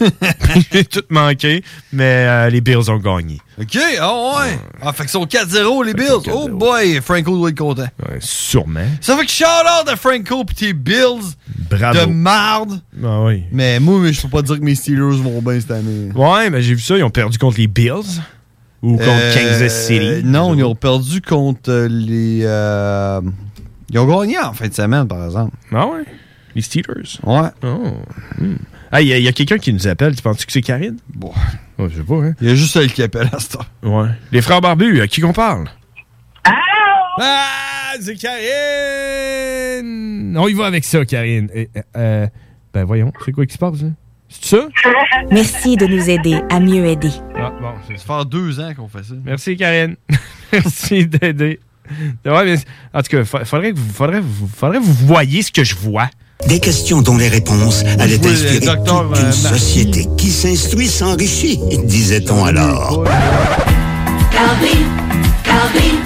[0.72, 1.62] J'ai tout manqué,
[1.92, 3.38] mais euh, les Bills ont gagné.
[3.60, 4.58] OK, ah ouais.
[4.80, 6.30] Ah, fait qu'ils sont 4-0, les Bills.
[6.32, 7.82] Oh boy, Franco doit être content.
[8.08, 8.86] Ouais, sûrement.
[9.00, 11.34] Ça fait que shout out à Franco pis tes Bills.
[11.70, 12.00] Bravo.
[12.00, 12.80] De marde.
[13.04, 13.44] Ah oui.
[13.52, 16.10] Mais moi, je peux pas dire que mes Steelers vont bien cette année.
[16.14, 18.20] Ouais, mais j'ai vu ça, ils ont perdu contre les Bills.
[18.82, 20.22] Ou contre Euh, Kansas City.
[20.24, 22.40] Non, ils ont perdu contre les.
[22.42, 23.20] euh,
[23.92, 25.54] Ils ont gagné en fin de semaine, par exemple.
[25.72, 26.04] Ah ouais?
[26.54, 27.18] Les Steelers?
[27.24, 27.48] Ouais.
[27.62, 27.92] Oh.
[28.38, 28.56] hmm.
[28.90, 30.14] Ah, il y a, a quelqu'un qui nous appelle.
[30.16, 30.96] Tu penses que c'est Karine?
[31.14, 31.32] Bon.
[31.78, 32.34] je sais pas, hein?
[32.40, 33.64] Il y a juste elle qui appelle à ce temps.
[33.82, 34.08] Ouais.
[34.32, 35.68] Les frères barbus, à qui qu'on parle?
[37.20, 38.42] Ah, c'est Karine!
[40.38, 41.48] On y va avec ça, Karine.
[41.54, 42.26] Eh, eh, euh,
[42.72, 43.88] ben voyons, c'est quoi qui se passe, là?
[44.28, 44.68] C'est ça?
[45.30, 47.10] Merci de nous aider à mieux aider.
[47.36, 49.14] Ah, bon, c'est Ça fait deux ans qu'on fait ça.
[49.24, 49.96] Merci, Karine.
[50.52, 51.60] Merci d'aider.
[52.24, 52.56] Ouais, mais,
[52.94, 55.64] en tout cas, fa- faudrait que vous, faudrait, vous- faudrait que vous voyez ce que
[55.64, 56.08] je vois.
[56.48, 59.58] Des questions dont les réponses allaient Oui, inspirer docteur, toute euh, une Marty.
[59.58, 63.04] société qui s'instruit s'enrichit, disait-on alors.
[64.30, 64.82] Calvin,
[65.44, 65.98] Calvin,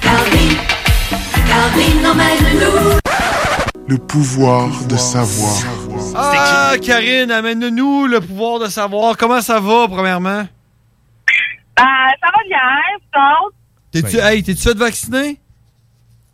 [0.00, 0.54] Calvin,
[1.46, 2.98] Calvin emmène-nous.
[3.88, 5.56] Le pouvoir de savoir.
[6.14, 9.16] Ah, Karine, amène-nous le pouvoir de savoir.
[9.18, 10.46] Comment ça va, premièrement?
[11.76, 11.84] Ben,
[12.20, 12.58] ça va bien,
[13.12, 13.50] vous
[13.92, 15.38] T'es-tu hey, t'es-tu fait vacciner?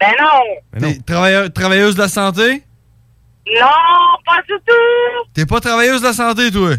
[0.00, 0.80] Ben non.
[0.80, 2.62] T'es travailleur- travailleuse de la santé?
[3.60, 3.66] Non,
[4.24, 5.28] pas du tout.
[5.34, 6.70] T'es pas travailleuse de la santé, toi?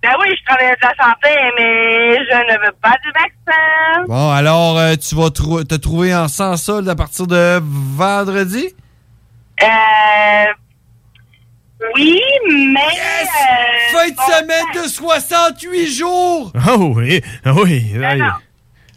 [0.00, 1.28] Ben oui, je travaille de la santé,
[1.58, 4.04] mais je ne veux pas du vaccin.
[4.06, 8.68] Bon, alors, euh, tu vas trou- te trouver en sans solde à partir de vendredi?
[9.60, 9.66] Euh.
[11.94, 12.20] Oui,
[12.72, 12.80] mais.
[12.80, 16.52] euh, Fin de bon, semaine de 68 jours!
[16.68, 17.82] Oh oui, ah oui.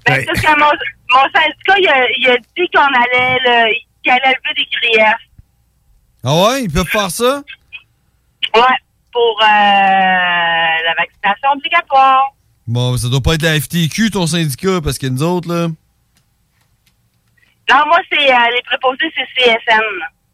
[0.05, 0.19] Ben, Ouais.
[0.19, 0.71] c'est parce que mon,
[1.13, 3.73] mon syndicat, il a, il a dit qu'on allait, le,
[4.03, 5.13] qu'il allait lever des griefs.
[6.23, 7.41] Ah ouais, ils peuvent faire ça?
[8.55, 8.61] Ouais,
[9.11, 12.33] pour euh, la vaccination obligatoire.
[12.67, 15.67] Bon, ça doit pas être la FTQ, ton syndicat, parce que nous autres, là,
[17.69, 19.81] Non, moi, c'est euh, les préposés, c'est CSN.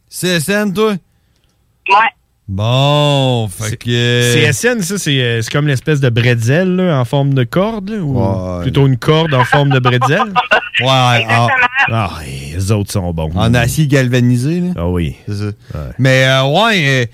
[0.10, 0.92] CSN, toi?
[1.90, 2.10] Ouais.
[2.50, 4.52] Bon, fait que...
[4.52, 7.98] CSN, ça, c'est euh, c'est comme l'espèce de bretzel là, en forme de corde, là,
[7.98, 10.22] ou plutôt une corde en forme de bretzel?
[10.80, 10.86] Ouais,
[11.28, 11.48] ah,
[11.92, 13.32] Ah, les autres sont bons.
[13.36, 14.70] en acier galvanisé, là.
[14.78, 15.16] Ah oui.
[15.28, 15.52] C'est ça.
[15.98, 17.06] Mais euh, ouais, euh,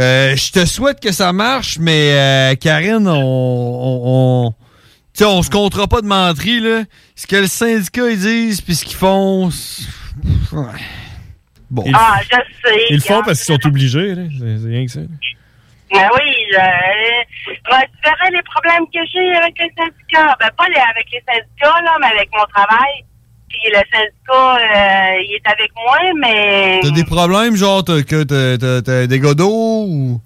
[0.00, 4.00] euh, je te souhaite que ça marche, mais euh, Karine, on, on,
[4.46, 4.50] on,
[5.12, 6.84] tu sais, on se comptera pas de menterie, là.
[7.14, 9.84] Ce que le syndicat ils disent, puis ce qu'ils font, c'est-
[10.56, 10.64] ouais.
[11.70, 11.84] Bon.
[11.94, 12.84] Ah, je sais.
[12.90, 14.22] Ils le font parce qu'ils sont obligés, là.
[14.38, 15.00] C'est rien que ça.
[15.90, 16.56] Ben oui, je,
[17.70, 20.36] ben, tu verrais les problèmes que j'ai avec les syndicats.
[20.38, 23.04] Ben, pas les- avec les syndicats, là, mais avec mon travail.
[23.48, 26.80] Puis le syndicat, euh, il est avec moi, mais...
[26.82, 30.20] T'as des problèmes, genre, t'as, que t'as, t'as- t'as des godots ou...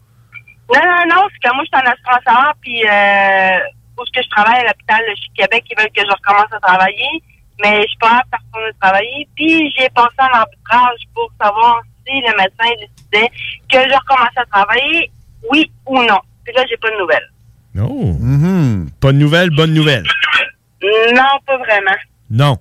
[0.75, 3.59] Non, non, non, c'est que moi, je suis en assurance puis euh,
[3.99, 6.53] où est-ce que je travaille à l'hôpital de chez Québec, ils veulent que je recommence
[6.53, 7.23] à travailler,
[7.63, 9.29] mais je apte à retourner travailler.
[9.37, 13.31] Puis j'ai passé en arbitrage pour savoir si le médecin décidait
[13.71, 15.11] que je recommence à travailler,
[15.51, 16.21] oui ou non.
[16.45, 17.31] Puis là, j'ai pas de nouvelles.
[17.75, 18.13] Non.
[18.21, 18.91] Mm-hmm.
[19.01, 20.05] Pas de nouvelles, bonne nouvelle.
[21.15, 21.97] Non, pas vraiment.
[22.29, 22.57] Non.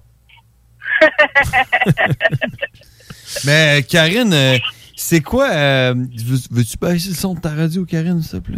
[3.46, 4.58] Mais euh, Karine, euh,
[4.96, 5.50] c'est quoi...
[5.50, 8.58] euh, veux- veux-tu baisser le son de ta radio, Karine, s'il te plaît?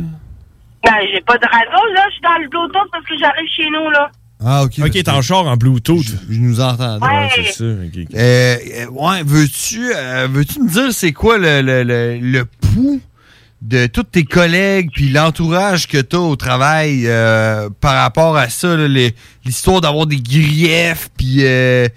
[0.84, 2.06] Ben, j'ai pas de radio, là.
[2.10, 4.12] Je suis dans le Bluetooth parce que j'arrive chez nous, là.
[4.46, 4.74] Ah, OK.
[4.80, 6.06] OK, t'es en char en Bluetooth.
[6.30, 7.06] Je, nous entendais.
[7.06, 7.30] Ouais.
[7.36, 7.64] c'est ça.
[7.64, 8.16] ok, ok.
[8.16, 13.02] Euh, euh, ouais, veux-tu euh, veux-tu me dire c'est quoi le, le, le, le pouls
[13.62, 18.50] de tous tes collègues puis l'entourage que tu as au travail euh, par rapport à
[18.50, 19.16] ça, là, les-
[19.46, 21.88] l'histoire d'avoir des griefs puis euh,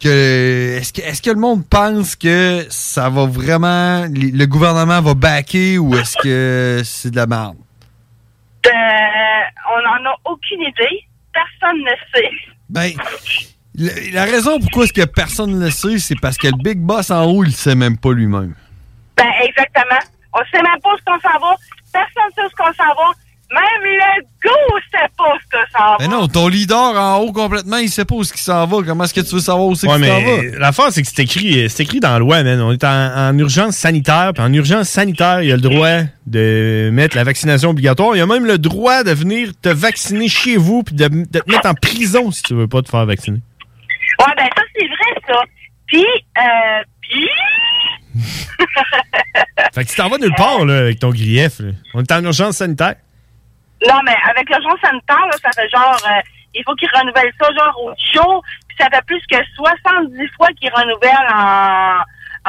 [0.00, 5.14] que est-ce que est-ce que le monde pense que ça va vraiment le gouvernement va
[5.14, 7.56] backer ou est-ce que c'est de la merde?
[8.66, 11.04] Euh, on n'en a aucune idée.
[11.60, 12.30] Personne ne sait.
[12.68, 12.92] Ben,
[13.74, 16.78] la, la raison pourquoi est-ce que personne ne le sait, c'est parce que le big
[16.78, 18.54] boss en haut, il le sait même pas lui-même.
[19.16, 20.00] Ben, exactement.
[20.34, 21.54] On sait même pas ce qu'on s'en va.
[21.92, 23.10] Personne sait ce qu'on s'en va.
[23.50, 24.50] Même le go
[24.92, 25.96] sait pas ce que s'en va.
[26.00, 28.78] Mais non, ton leader en haut complètement, il sait pas où est-ce qu'il s'en va.
[28.86, 30.20] Comment est-ce que tu veux savoir où c'est Ouais, qu'il s'en
[30.52, 30.58] va?
[30.58, 32.60] l'affaire, c'est que c'est écrit, c'est écrit dans la loi, man.
[32.60, 32.88] On est en,
[33.30, 34.32] en urgence sanitaire.
[34.34, 38.14] Puis en urgence sanitaire, il y a le droit de mettre la vaccination obligatoire.
[38.16, 41.38] Il y a même le droit de venir te vacciner chez vous puis de, de
[41.38, 43.38] te mettre en prison si tu veux pas te faire vacciner.
[44.18, 45.40] Ouais, ben ça, c'est vrai, ça.
[45.86, 46.04] Puis,
[46.36, 47.28] euh, puis...
[49.74, 51.60] Fait que tu t'en vas nulle part, là, avec ton grief.
[51.60, 51.70] là.
[51.94, 52.96] On est en urgence sanitaire.
[53.86, 55.96] Non, mais avec l'urgence sanitaire, là, ça fait genre...
[56.06, 56.20] euh,
[56.54, 58.42] il faut qu'ils renouvellent ça, genre, au show.
[58.68, 61.98] Puis ça fait plus que 70 fois qu'ils renouvellent en,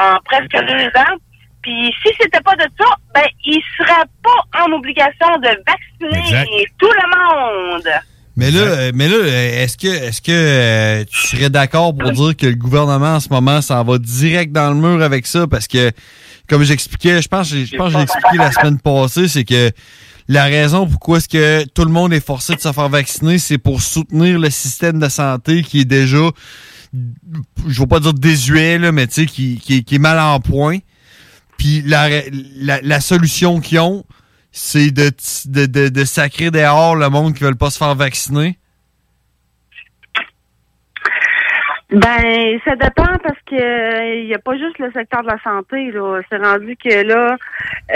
[0.02, 1.16] en presque deux ans.
[1.62, 6.48] Puis si c'était pas de ça, ben, ils seraient pas en obligation de vacciner Exact.
[6.78, 7.88] tout le monde.
[8.36, 12.10] Mais là, euh, mais là, euh, est-ce que, est-ce que euh, tu serais d'accord pour
[12.10, 15.46] dire que le gouvernement en ce moment s'en va direct dans le mur avec ça?
[15.46, 15.90] Parce que,
[16.48, 19.70] comme j'expliquais, je pense, je pense que j'ai expliqué la semaine passée, c'est que
[20.32, 23.58] la raison pourquoi est-ce que tout le monde est forcé de se faire vacciner, c'est
[23.58, 26.30] pour soutenir le système de santé qui est déjà,
[27.68, 30.18] je vais pas dire désuet là, mais tu sais, qui, qui, est- qui est mal
[30.20, 30.78] en point.
[31.58, 32.08] Puis la,
[32.56, 34.04] la, la solution qu'ils ont,
[34.52, 35.10] c'est de,
[35.46, 38.56] de, de, de sacrer dehors le monde qui veulent pas se faire vacciner.
[41.92, 45.90] Ben, ça dépend parce que il y a pas juste le secteur de la santé,
[45.90, 46.20] là.
[46.30, 47.36] C'est rendu que là,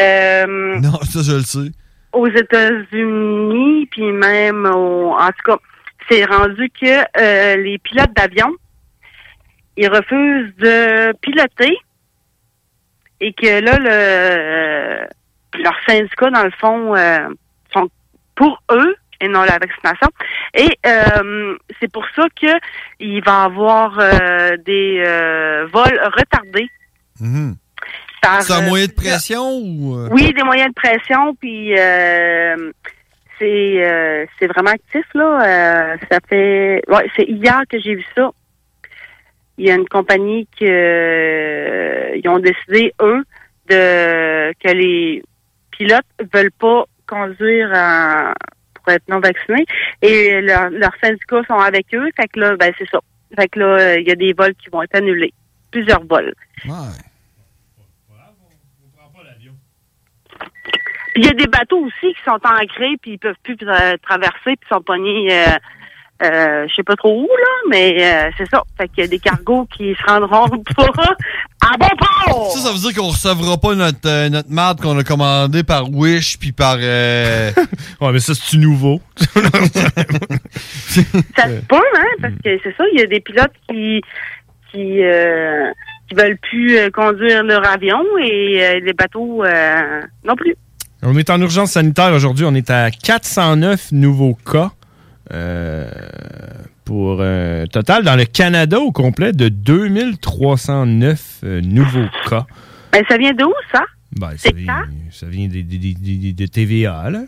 [0.00, 1.70] euh, Non, ça, je le sais.
[2.14, 5.58] Aux États-Unis, puis même au, en tout cas,
[6.08, 8.52] c'est rendu que euh, les pilotes d'avion,
[9.76, 11.76] ils refusent de piloter
[13.20, 15.06] et que là, le, euh,
[15.62, 17.28] leurs syndicats, dans le fond, euh,
[17.72, 17.88] sont
[18.34, 20.08] pour eux et non la vaccination.
[20.54, 20.68] Et
[21.80, 22.52] c'est pour ça que
[23.00, 23.96] il va y avoir
[24.64, 26.70] des vols retardés.
[28.24, 29.96] Par, C'est un euh, moyen de pression ou.
[29.96, 30.08] euh?
[30.12, 32.72] oui, des moyens de pression, puis euh,
[33.38, 35.40] c'est euh, c'est vraiment actif là.
[35.42, 38.30] Euh, ça fait, ouais, c'est hier que j'ai vu ça.
[39.58, 43.22] Il y a une compagnie qui ils ont décidé eux
[43.68, 45.22] de que les
[45.70, 48.32] pilotes veulent pas conduire en-
[48.74, 49.64] pour être non vaccinés
[50.02, 52.08] et leur- leurs syndicats sont avec eux.
[52.16, 52.98] Fait que là, ben c'est ça.
[53.38, 55.32] Fait que là, il y a des vols qui vont être annulés,
[55.70, 56.34] plusieurs vols.
[56.56, 56.70] Puis
[61.16, 64.56] il y a des bateaux aussi qui sont ancrés puis ils peuvent plus tra- traverser
[64.56, 65.46] puis sont pognés euh,
[66.22, 68.62] euh, je sais pas trop où là, mais euh, c'est ça.
[68.78, 70.46] Fait qu'il y a des cargos qui se rendront
[70.76, 71.16] pas
[71.60, 71.88] à bon
[72.26, 72.50] port.
[72.52, 75.90] Ça, ça veut dire qu'on recevra pas notre, euh, notre marde qu'on a commandé par
[75.90, 76.76] Wish puis par.
[76.78, 77.50] euh,
[78.00, 79.00] ouais, mais ça, c'est nouveau?
[79.18, 79.40] Ça
[81.48, 84.00] se peut, hein, parce que c'est ça, il y a des pilotes qui
[84.70, 85.70] qui euh,
[86.08, 90.54] qui veulent plus euh, conduire leur avion et euh, les bateaux euh, non plus.
[91.06, 92.46] On est en urgence sanitaire aujourd'hui.
[92.46, 94.72] On est à 409 nouveaux cas.
[95.32, 95.88] euh,
[96.84, 102.46] pour un total dans le Canada au complet de 2309 euh, nouveaux cas.
[102.92, 103.84] Ben, ça vient d'où, ça?
[104.18, 105.26] Ben, ça, vient, ça?
[105.26, 107.22] vient de TVA, là.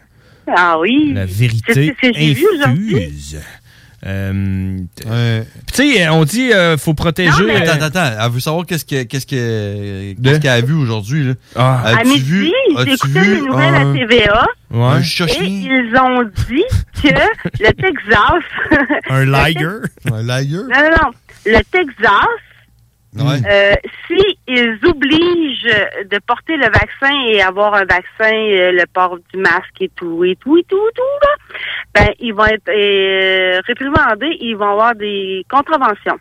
[0.54, 1.12] Ah oui.
[1.14, 3.40] La vérité j'ai vu infuse.
[4.06, 4.78] Euh,
[5.66, 7.30] puis tu sais, on dit euh, faut protéger.
[7.42, 8.24] euh, Attends, attends, attends.
[8.24, 11.24] Elle veut savoir qu'est-ce que- qu'est-ce que- qu'est-ce qu'elle a vu aujourd'hui.
[11.28, 11.32] là.
[11.56, 11.80] Ah.
[11.84, 12.52] À As-tu midi, vu-
[12.84, 14.46] j'ai écouté vu les nouvelles un- à TVA.
[14.70, 14.82] Ouais.
[14.84, 15.02] Un Et
[15.44, 16.64] ils ont dit
[17.02, 18.42] que le Texas.
[19.10, 19.66] Un liger.
[20.12, 20.56] Un liger?
[20.56, 21.10] Non, non, non.
[21.46, 22.26] Le Texas,
[23.18, 23.74] Euh,
[24.06, 29.38] si ils obligent de porter le vaccin et avoir un vaccin, euh, le port du
[29.40, 31.56] masque et tout, et tout, et tout, et tout,
[31.94, 36.18] ben, ils vont être euh, réprimandés, ils vont avoir des contraventions.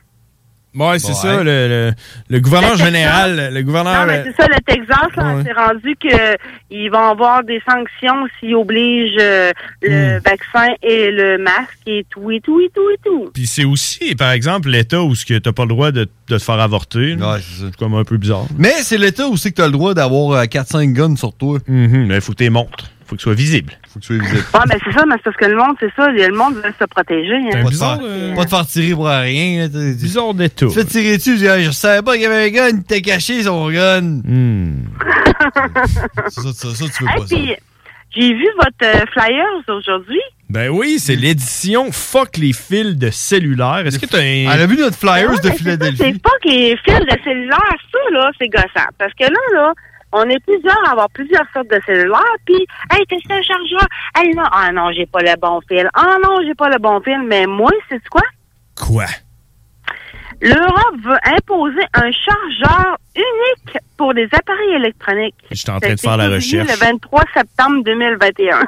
[0.76, 1.13] Ouais, c'est Ouais.
[1.13, 1.91] ça, le, le,
[2.30, 4.01] le gouverneur Le Texas- général, le gouverneur...
[4.01, 5.43] Non, mais c'est ça, le Texas, là, Ouais.
[5.45, 6.38] c'est rendu que
[6.69, 9.51] ils vont avoir des sanctions s'ils obligent euh,
[9.82, 9.88] Hmm.
[9.88, 13.32] le vaccin et le masque et tout, et tout, et tout, et tout.
[13.34, 16.38] Puis c'est aussi, par exemple, l'État où tu n'as pas le droit de, de te
[16.39, 17.15] faire avorter.
[17.15, 17.38] là.
[17.41, 18.45] c'est comme un peu bizarre.
[18.57, 21.59] Mais c'est l'État aussi que tu as le droit d'avoir euh, 4-5 guns sur toi.
[21.67, 22.89] Mhm, mais il faut que tu les montres.
[23.06, 23.74] Faut que ce soit visible.
[23.88, 24.43] faut que tu sois visible.
[24.53, 26.74] Ouais, mais c'est ça, mais c'est parce que le monde, c'est ça, le monde veut
[26.80, 27.36] se protéger.
[27.53, 27.64] Hein.
[27.64, 29.62] Pas, te faire, pas te faire tirer pour rien.
[29.62, 29.93] là.
[29.93, 30.66] Bizarre d'État.
[30.68, 32.68] Tu te fais tirer dessus, tu Ah, je savais pas qu'il y avait un gun,
[32.78, 34.01] il t'a caché son gun.
[34.01, 34.86] Hmm.
[36.30, 37.36] c'est ça, ça, ça, tu veux Hey, pas ça.
[37.36, 37.56] puis,
[38.16, 40.22] j'ai vu votre euh, flyers aujourd'hui.
[40.49, 43.84] Ben oui, c'est l'édition Fuck les fils de cellulaire.
[43.86, 44.53] Est-ce que tu as un...
[44.53, 45.97] Elle a vu notre flyers de Ouais, ça, Philadelphie.
[45.97, 48.88] C'est pas que les fils de cellulaire, ça, là, c'est gossant.
[48.97, 49.74] Parce que là, là,
[50.18, 53.88] on est plusieurs à avoir plusieurs sortes de cellulaires, puis, hey, t'as un chargeur?
[54.18, 55.88] Hey, non, ah non, j'ai pas le bon fil.
[55.93, 57.20] Ah non, j'ai pas le bon fil.
[57.28, 58.22] Mais moi, c'est quoi?
[58.76, 59.05] Quoi?
[60.41, 65.36] L'Europe veut imposer un chargeur unique pour les appareils électroniques.
[65.51, 66.68] J'étais en train de faire la recherche.
[66.70, 68.59] Le 23 septembre 2021.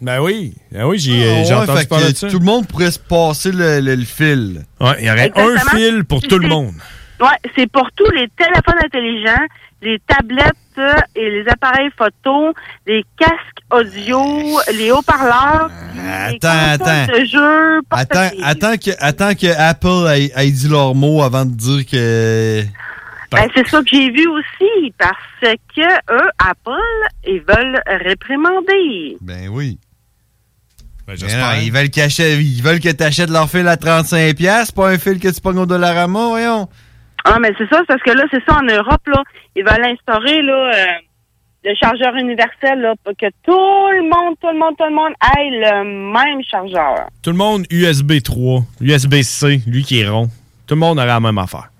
[0.00, 0.54] Ben oui.
[0.72, 2.28] Ben oui, j'ai j'ai ouais, entendu fait parler que de ça.
[2.30, 4.64] Tout le monde pourrait se passer le, le- le fil.
[4.80, 5.54] Ouais, il y aurait Exactement.
[5.54, 6.74] un fil pour tout le monde.
[7.20, 9.46] Ouais, c'est pour tous les téléphones intelligents,
[9.84, 10.54] les tablettes
[11.14, 12.52] et les appareils photo,
[12.86, 13.34] les casques
[13.70, 14.20] audio,
[14.76, 17.12] les haut-parleurs, les Attends, attends.
[17.12, 21.52] de jeux, Attends, attends que, attends que Apple ait, ait dit leur mot avant de
[21.54, 22.62] dire que.
[23.30, 29.16] Ben, c'est ça que j'ai vu aussi, parce que eux, Apple, ils veulent réprimander.
[29.20, 29.78] Ben oui.
[31.06, 34.34] Ben, Mais non, ils veulent cacher, ils veulent que tu achètes leur fil à 35$,
[34.34, 36.68] piastres, pas un fil que tu pognes au Dollarama, voyons.
[37.24, 39.22] Ah, mais c'est ça, c'est parce que là, c'est ça en Europe, là.
[39.56, 40.86] Ils veulent instaurer, là, euh,
[41.64, 45.12] le chargeur universel, là, pour que tout le monde, tout le monde, tout le monde
[45.38, 47.08] ait le même chargeur.
[47.22, 50.28] Tout le monde USB 3, USB-C, lui qui est rond.
[50.66, 51.70] Tout le monde aurait la même affaire.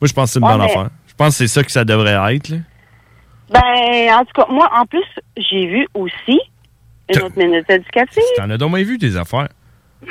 [0.00, 0.90] Moi, je pense que c'est une Ouais, bonne mais- affaire.
[1.06, 2.48] Je pense que c'est ça que ça devrait être.
[2.50, 2.56] là.
[3.50, 5.04] Ben, en tout cas, moi, en plus,
[5.36, 6.40] j'ai vu aussi
[7.14, 8.22] une autre minute éducative.
[8.36, 9.48] T'en as donc bien vu des affaires.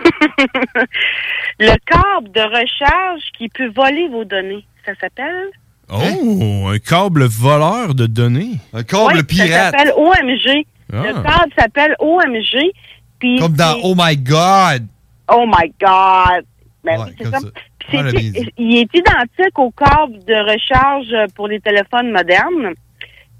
[1.59, 4.63] Le câble de recharge qui peut voler vos données.
[4.85, 5.49] Ça s'appelle?
[5.91, 8.55] Oh, un câble voleur de données.
[8.73, 10.65] Un Oui, Ça s'appelle OMG.
[10.93, 11.03] Ah.
[11.03, 12.71] Le câble s'appelle OMG.
[13.19, 14.87] puis Comme dans Oh my God.
[15.33, 16.45] Oh my God!
[16.83, 18.11] Ben Ouais, oui, c'est ça.
[18.11, 18.49] dit.
[18.57, 22.73] il est identique au câble de recharge pour les téléphones modernes.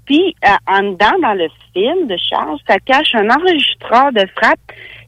[0.04, 4.60] Puis, euh, en dedans, dans le fil de charge, ça cache un enregistreur de frappe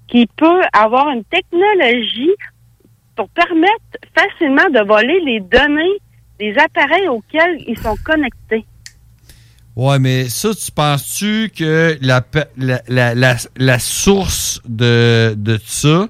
[0.09, 2.31] qui peut avoir une technologie
[3.17, 5.99] pour permettre facilement de voler les données
[6.39, 8.65] des appareils auxquels ils sont connectés.
[9.77, 15.59] Ouais, mais ça, tu penses-tu que la, pe- la, la, la, la source de, de
[15.65, 16.09] ça,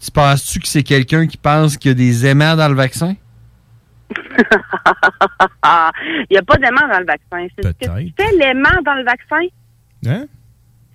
[0.00, 3.14] tu penses-tu que c'est quelqu'un qui pense qu'il y a des aimants dans le vaccin?
[5.64, 7.46] Il n'y a pas d'aimant dans le vaccin.
[7.56, 9.46] C'est ce que tu fais l'aimant dans le vaccin,
[10.06, 10.26] Hein?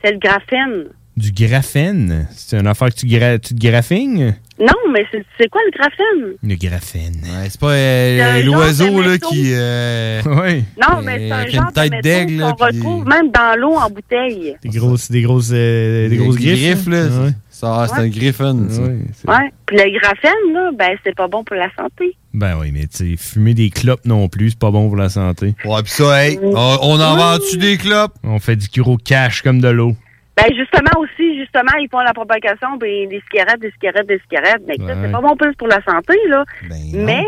[0.04, 0.86] c'est le graphène.
[1.16, 2.28] Du graphène?
[2.32, 4.36] C'est une affaire que tu, gra- tu te graphines?
[4.60, 6.34] Non, mais c'est c'est quoi le graphène?
[6.42, 7.14] Le graphène.
[7.24, 9.52] Ouais, c'est pas euh, l'oiseau là, qui.
[9.54, 10.64] euh, Oui.
[10.82, 13.76] Non, mais c'est un genre une tête de d'aigle, qu'on puis- retrouve même dans l'eau
[13.76, 14.56] en bouteille.
[14.64, 16.60] Des grosses, des grosses, euh, des grosses griffes.
[16.86, 17.06] griffes, là.
[17.06, 17.32] Ouais.
[17.52, 18.06] Ça, c'est Ouais.
[18.06, 18.82] un griffon, ça.
[18.82, 19.52] Ouais.
[19.66, 22.16] Puis le graphène, là, ben, c'est pas bon pour la santé.
[22.34, 25.10] Ben oui, mais tu sais, fumer des clopes non plus, c'est pas bon pour la
[25.10, 25.56] santé.
[25.66, 28.14] Ouais, pis ça, hey, on, on en vend-tu des clopes?
[28.24, 29.96] On fait du gros cash comme de l'eau.
[30.38, 34.62] Ben, justement aussi, justement, ils font la propagation, ben, des cigarettes, des cigarettes, des cigarettes.
[34.68, 34.94] Mais ça, Ouais.
[35.04, 36.46] c'est pas bon plus pour la santé, là.
[36.70, 37.26] Ben mais,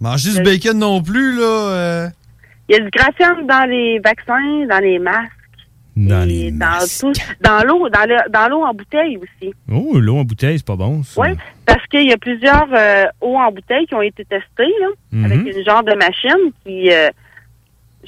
[0.00, 1.42] Manger du bacon non plus, là.
[1.72, 2.08] euh.
[2.68, 5.32] il y a du graphène dans les vaccins, dans les masques,
[5.96, 6.52] Dans les...
[6.52, 9.52] dans tout, dans l'eau, dans le- dans l'eau en bouteille aussi.
[9.72, 11.00] Oh, l'eau en bouteille, c'est pas bon.
[11.16, 11.28] Oui,
[11.66, 15.24] parce qu'il y a plusieurs euh, eaux en bouteille qui ont été testées, là, Mhm.
[15.24, 16.92] avec une genre de machine qui...
[16.92, 17.08] euh,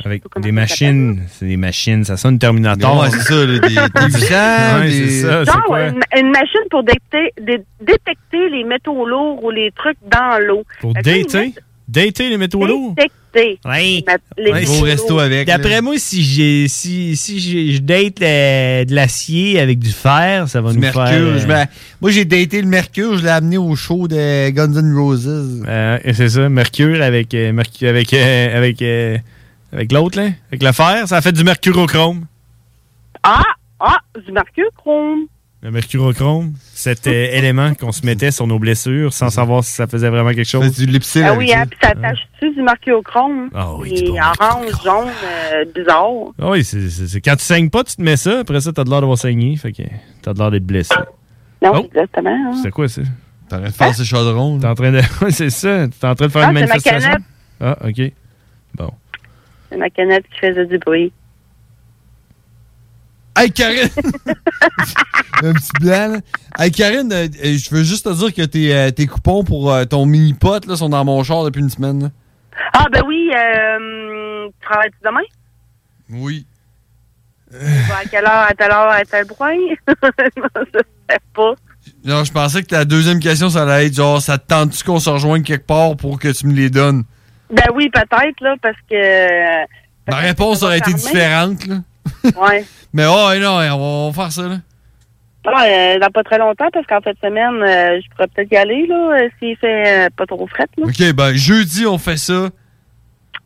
[0.04, 1.22] Avec des machines.
[1.28, 3.00] C'est des machines, ça sonne Terminator.
[3.00, 3.68] Ouais, c'est ça, là, des-
[4.08, 5.88] des sang, Ouais, des- c'est ça, c'est genre quoi?
[5.88, 10.62] une, une machine pour détecter, dé- détecter les métaux lourds ou les trucs dans l'eau.
[10.80, 11.54] Pour ils dater?
[11.88, 12.94] Dater les métaux lourds?
[12.96, 13.58] Détecter.
[13.64, 14.04] Oui.
[14.38, 15.44] Les Ouais, métaux lourds.
[15.46, 20.48] D'après moi, si j'ai si, si j'ai- je date euh, de l'acier avec du fer,
[20.48, 21.04] ça va Du nous mercure.
[21.04, 21.20] faire.
[21.60, 21.64] euh,
[22.00, 25.62] Moi, j'ai daté le mercure, je l'ai amené au show de Guns N' Roses.
[25.66, 29.18] euh, c'est ça, mercure avec euh, mercure avec euh, avec euh,
[29.72, 32.26] avec l'autre là, avec le fer, ça a fait du mercurochrome.
[33.22, 33.42] Ah,
[33.78, 35.26] ah, du mercure chrome.
[35.62, 39.86] Le mercurochrome, cet euh, élément qu'on se mettait sur nos blessures sans savoir si ça
[39.86, 40.74] faisait vraiment quelque chose.
[40.74, 43.50] du lipsil Ah oui, hein, puis ça attache-tu du mercurochrome?
[43.54, 45.08] Ah oui, Et orange, jaune,
[45.52, 46.06] euh, bizarre.
[46.40, 48.72] Ah oui, c'est, c'est- c'est- quand tu saignes pas, tu te mets ça, après ça,
[48.72, 49.82] t'as de l'air d'avoir saigné, fait que
[50.22, 50.94] t'as de l'air d'être blessé.
[51.62, 51.84] Non, Oh.
[51.84, 52.30] exactement.
[52.54, 52.58] hein.
[52.62, 53.02] C'est quoi ça?
[53.50, 54.58] T'es en train de faire ces chaudrons.
[54.60, 55.00] T'es en train de.
[55.30, 55.88] C'est ça.
[55.88, 57.10] T'es en train de faire Ah, une c'est ma manifestation?
[57.10, 57.22] canette.
[57.60, 58.12] Ah, ok.
[58.76, 58.90] Bon.
[59.70, 61.12] C'est ma canette qui faisait du bruit.
[63.36, 63.88] Hey, Karine!
[65.42, 66.18] un petit blanc, là.
[66.58, 69.72] Hey, Karine, euh, euh, je veux juste te dire que tes, euh, tes coupons pour
[69.72, 72.02] euh, ton mini-pot là, sont dans mon char depuis une semaine.
[72.02, 72.10] là.
[72.72, 75.20] Ah, ben oui, euh, tu travailles-tu demain?
[76.10, 76.46] Oui.
[77.50, 79.56] Tu vas à quelle heure, à telle heure, à tel point?
[79.88, 81.54] je sais pas.
[82.04, 85.00] Non, je pensais que ta deuxième question, ça allait être genre, ça te tente-tu qu'on
[85.00, 87.04] se rejoigne quelque part pour que tu me les donnes?
[87.50, 89.66] Ben oui, peut-être, là, parce que...
[90.10, 91.76] Ma réponse aurait été différente, là.
[92.36, 92.64] Ouais.
[92.92, 94.56] Mais oh, non, on va, faire ça, là.
[95.46, 98.52] Ah, euh, dans pas très longtemps, parce qu'en fin de semaine, euh, je pourrais peut-être
[98.52, 100.84] y aller, là, euh, s'il fait euh, pas trop fret, là.
[100.84, 102.50] Ok, ben, jeudi, on fait ça.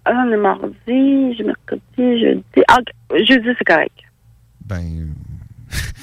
[0.05, 2.45] Ah, on est mardi, je mercredi, jeudi.
[2.69, 2.79] Ah,
[3.11, 3.97] jeudi, c'est correct.
[4.67, 5.15] Ben.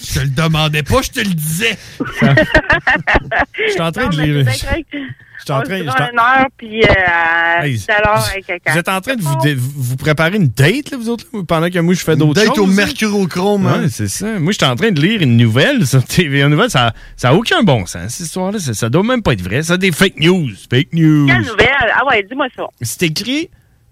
[0.04, 1.78] Je te le demandais pas, je te le disais.
[2.22, 4.46] Je suis en train de lire.
[4.50, 5.78] Je suis en train.
[5.78, 8.74] je suis en- une heure, puis euh, Hey, tout à l'heure avec quelqu'un.
[8.74, 11.42] Vous êtes en train de vous, dé- vous préparer une date, là, vous autres, là,
[11.48, 12.60] pendant que moi, je fais d'autres date choses.
[12.60, 12.74] au là?
[12.76, 13.82] mercurochrome, hein?
[13.82, 14.40] Ouais, c'est ça.
[14.40, 16.70] Moi, j'étais en train de lire une nouvelle sur TVA Nouvelle.
[16.70, 16.94] Ça
[17.24, 18.60] n'a aucun bon sens, cette histoire-là.
[18.60, 19.64] Ça, ça doit même pas être vrai.
[19.64, 20.50] Ça, des fake news.
[20.70, 21.26] Fake news.
[21.26, 21.92] Quelle nouvelle?
[21.96, 22.64] Ah ouais, dis-moi ça.
[22.82, 23.50] C'est écrit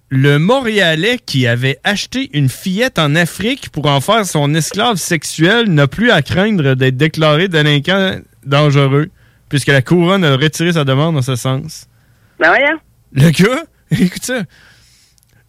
[0.10, 5.70] le Montréalais qui avait acheté une fillette en Afrique pour en faire son esclave sexuel
[5.70, 9.10] n'a plus à craindre d'être déclaré délinquant dangereux,
[9.50, 11.88] puisque la couronne a retiré sa demande en ce sens.
[12.40, 12.80] Ben voyons.
[13.14, 14.44] Le gars, écoute ça.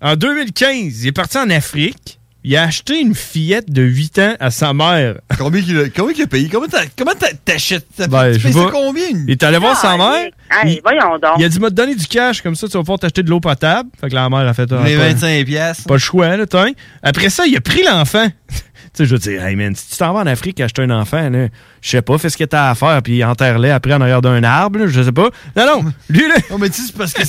[0.03, 2.19] En 2015, il est parti en Afrique.
[2.43, 5.17] Il a acheté une fillette de 8 ans à sa mère.
[5.39, 6.49] Combien il a, combien il a payé?
[6.49, 7.87] Comment t'as- comment t'as- t'achètes?
[7.97, 8.71] T'as Ben, tu pas.
[8.71, 9.09] combien?
[9.27, 10.31] Il est allé voir sa mère.
[10.51, 11.33] Hey, il, voyons donc.
[11.39, 13.41] il a dit, m'a donné du cash, comme ça, tu vas pouvoir t'acheter de l'eau
[13.41, 13.91] potable.
[14.01, 14.71] Fait que la mère a fait...
[14.73, 15.85] ah, Les pas- 25 piastres.
[15.87, 16.67] Pas le choix, là, t'as.
[17.03, 18.27] Après ça, il a pris l'enfant.
[18.49, 18.57] tu
[18.95, 21.29] sais, je veux dire, hey man, si tu t'en vas en Afrique acheter un enfant,
[21.29, 21.49] là,
[21.83, 24.43] je sais pas, fais ce que t'as à faire, puis enterre-le après en arrière d'un
[24.45, 25.29] arbre, là, je sais pas.
[25.57, 26.37] Non, non, lui, là.
[26.51, 27.23] Non, mais tu sais, c'est parce que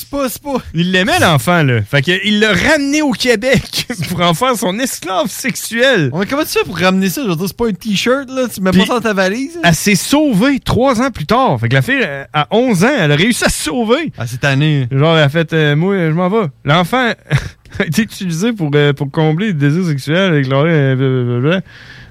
[0.00, 0.56] c'est pas, c'est pas.
[0.74, 1.82] Il l'aimait, l'enfant, là.
[1.82, 6.10] Fait que, il l'a ramené au Québec pour en faire son esclave sexuel.
[6.14, 7.22] mais comment tu fais pour ramener ça?
[7.22, 8.46] Je veux dire, c'est pas un t-shirt, là.
[8.52, 9.58] Tu mets pas ça dans ta valise?
[9.62, 11.58] Elle s'est sauvée trois ans plus tard.
[11.60, 14.12] Fait que la fille, euh, à 11 ans, elle a réussi à se sauver.
[14.16, 14.88] Ah, cette année.
[14.90, 16.46] Genre, elle a fait, euh, moi, je m'en vais.
[16.64, 17.10] L'enfant
[17.78, 20.46] a été utilisé pour, euh, pour combler le désir sexuel avec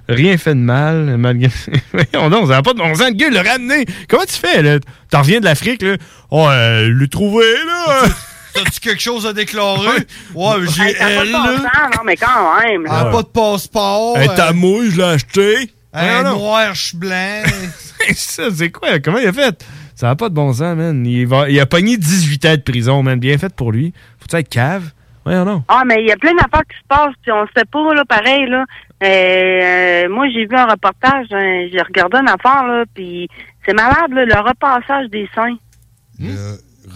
[0.09, 1.51] Rien fait de mal, malgré.
[1.93, 3.09] Voyons donc, ça n'a pas de bon sens.
[3.09, 3.85] Le gars, il l'a ramené.
[4.09, 4.79] Comment tu fais, là?
[5.11, 5.97] T'en reviens de l'Afrique, là?
[6.31, 8.07] Oh, euh, le trouvé, là!
[8.53, 10.07] T'as-tu quelque chose à déclarer?
[10.33, 12.85] Ouais, j'ai Hey, ça a pas elle, de bon sens, non, mais quand même.
[12.85, 14.17] Elle pas de passeport.
[14.17, 15.71] Elle est à moi, je l'ai acheté.
[15.93, 16.37] Donc.
[16.39, 17.43] noir, je suis blanc.
[18.15, 18.99] ça, c'est quoi?
[18.99, 19.63] Comment il a fait?
[19.95, 21.05] Ça n'a pas de bon sens, man.
[21.05, 23.19] Il, va, il a pogné 18 ans de prison, man.
[23.19, 23.93] Bien fait pour lui.
[24.19, 24.89] Faut-tu être cave?
[25.25, 25.63] Voyons non.
[25.67, 28.03] Ah, mais il y a plein d'affaires qui se passent, puis on sait pas, là,
[28.05, 28.63] pareil, là.
[29.03, 33.27] Euh, euh, moi, j'ai vu un reportage, hein, j'ai regardé une affaire, là, puis
[33.65, 35.55] c'est malade, là, le repassage des seins.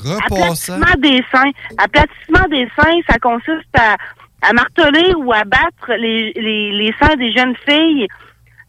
[0.04, 0.74] Repassant.
[0.74, 1.52] Aplatissement des seins.
[1.78, 3.96] Aplatissement des seins, ça consiste à,
[4.42, 8.08] à marteler ou à battre les, les, les seins des jeunes filles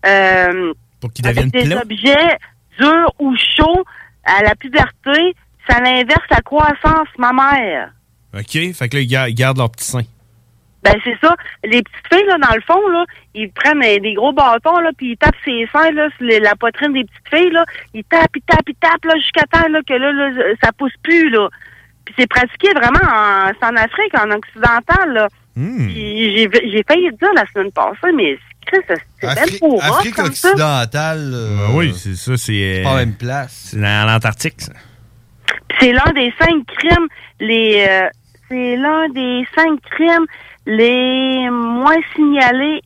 [0.06, 1.82] euh, Pour qu'ils avec deviennent des plats?
[1.82, 2.38] objets
[2.78, 3.84] durs ou chauds
[4.24, 5.34] à la puberté.
[5.68, 7.90] Ça l'inverse la croissance mammaire.
[8.38, 8.74] OK?
[8.74, 10.02] Fait que là, ils gar- ils gardent leur petit sein.
[10.82, 11.34] Ben c'est ça.
[11.64, 14.90] Les petites filles là dans le fond là, ils prennent euh, des gros bâtons là,
[14.96, 17.64] puis ils tapent ses seins là, sur les- la poitrine des petites filles là.
[17.94, 20.30] Ils tapent, ils tapent, ils tapent là jusqu'à temps là que là, là,
[20.62, 21.48] ça pousse plus là.
[22.04, 25.28] Puis c'est pratiqué vraiment en, c'est en Afrique, en occidental là.
[25.56, 25.86] Hmm.
[25.86, 28.36] Puis J'ai j'ai failli dire la semaine passée, mais
[28.66, 30.48] Chris, c'est c'est même pour Afrique comme ça.
[30.50, 31.30] occidentale.
[31.32, 32.82] Ben oui, c'est ça, c'est.
[32.84, 33.68] pas euh, la même place.
[33.70, 34.72] C'est dans l'Antarctique, ça.
[35.68, 37.06] Puis C'est l'un des cinq crimes
[37.40, 38.08] les euh,
[38.54, 40.26] c'est l'un des cinq crimes
[40.66, 42.80] les moins signalés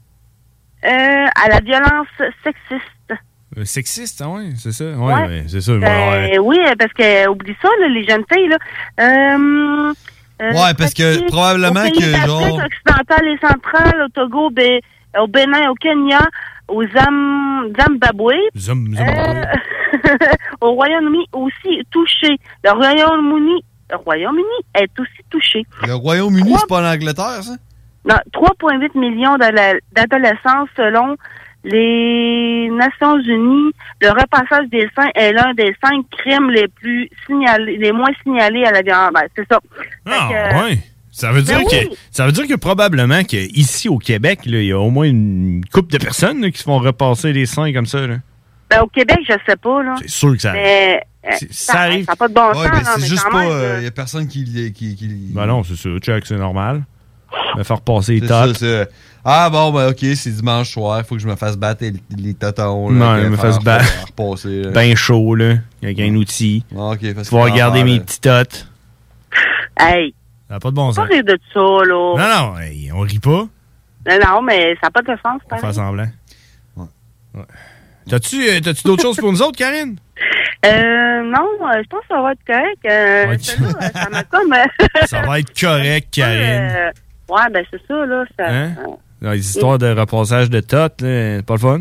[0.85, 2.07] euh, à la violence
[2.43, 3.13] sexiste.
[3.57, 4.85] Euh, sexiste, ouais, c'est ça?
[4.85, 5.27] Ouais, Ouais.
[5.27, 5.73] ouais, c'est ça.
[5.73, 6.39] Ouais.
[6.39, 8.59] Oui, parce que oublie ça, là, les jeunes filles, là.
[9.01, 9.93] Euh,
[10.41, 14.81] Ouais, parce que probablement au pays que, genre- occidentale et centrale, au Togo, Bé-
[15.21, 16.21] au Bénin, au Kenya,
[16.69, 19.45] au Zam- Zimbabwe, euh,
[20.61, 22.37] au Royaume-Uni aussi touché.
[22.63, 24.45] Le Royaume-Uni, le Royaume-Uni
[24.75, 25.65] est aussi touché.
[25.87, 27.57] Le Royaume-Uni, c'est pas l'Angleterre, ça?
[28.05, 31.17] Non, 3,8 millions d'adolescents selon
[31.65, 33.73] les Nations Unies.
[34.01, 38.65] Le repassage des seins est l'un des cinq crimes les plus signalés, les moins signalés
[38.65, 39.11] à la violence.
[39.13, 39.61] Ben, c'est ça.
[40.07, 40.79] Ah, que, ouais.
[41.11, 41.97] Ça veut, dire Ben que, oui.
[42.13, 45.93] ça veut dire que probablement qu'ici au Québec, il y a au moins une couple
[45.93, 48.07] de personnes là, qui se font repasser les seins comme ça.
[48.07, 48.17] Là.
[48.71, 49.95] Ben, au Québec, je sais pas, là.
[50.01, 50.63] C'est sûr que ça arrive.
[50.63, 52.05] Mais, euh, ça, ça arrive.
[52.05, 53.45] Ça n'a pas de bon Ouais, sens, ben, non, c'est juste quand pas.
[53.45, 53.81] Il là.
[53.83, 54.73] y a personne qui.
[54.73, 55.09] qui, qui...
[55.33, 55.89] Ben non, c'est ça.
[56.01, 56.83] Check, c'est normal.
[57.57, 58.59] Me faire passer les C'est ça, tops.
[58.59, 58.89] c'est-
[59.25, 62.33] Ah bon, ben ok, c'est dimanche soir, faut que je me fasse battre les, les
[62.35, 62.91] totons.
[62.91, 63.85] Non, là, il me faire- fasse battre.
[63.85, 64.71] faire repasser, là.
[64.71, 65.57] Ben chaud, là.
[65.83, 66.65] Avec un outil.
[66.75, 68.67] Ah, ok, parce que- regarder mes petits tots.
[69.79, 70.15] Hey,
[70.49, 71.09] Ça n'a pas de bon pas sens.
[71.09, 72.15] rire de ça, là.
[72.17, 73.31] Non, non, hey, on rit pas.
[74.09, 76.07] Non, non, mais ça n'a pas de sens, On fait semblant.
[76.77, 77.43] Ouais.
[78.09, 79.97] T'as-tu euh, t'as-tu d'autres choses pour nous autres, Karine?
[80.67, 82.79] Euh, non, euh, je pense que ça va être correct.
[82.85, 83.37] Euh,
[83.95, 84.55] ça m'a comme...
[85.07, 86.41] Ça va être correct, Karine.
[86.71, 86.91] euh,
[87.29, 88.25] ouais, ben c'est ça, là.
[88.39, 88.75] Ça, Hein?
[88.81, 88.91] euh,
[89.23, 91.81] Dans les histoires de repassage de là, c'est pas le fun?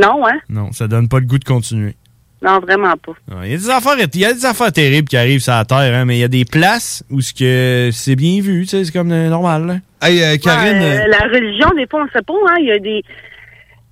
[0.00, 0.38] non, hein?
[0.48, 1.94] Non, ça donne pas le goût de continuer.
[2.40, 3.12] Non, vraiment pas.
[3.44, 5.64] Il y a des affaires, il y a des affaires terribles qui arrivent sur la
[5.64, 8.68] Terre, hein, mais il y a des places où ce que c'est bien vu, tu
[8.68, 9.66] sais, c'est comme normal.
[9.66, 9.74] là.
[10.08, 12.54] Hey, euh, Ouais, euh, la religion, des fois, on ne sait pas, hein.
[12.60, 13.02] Il y a des...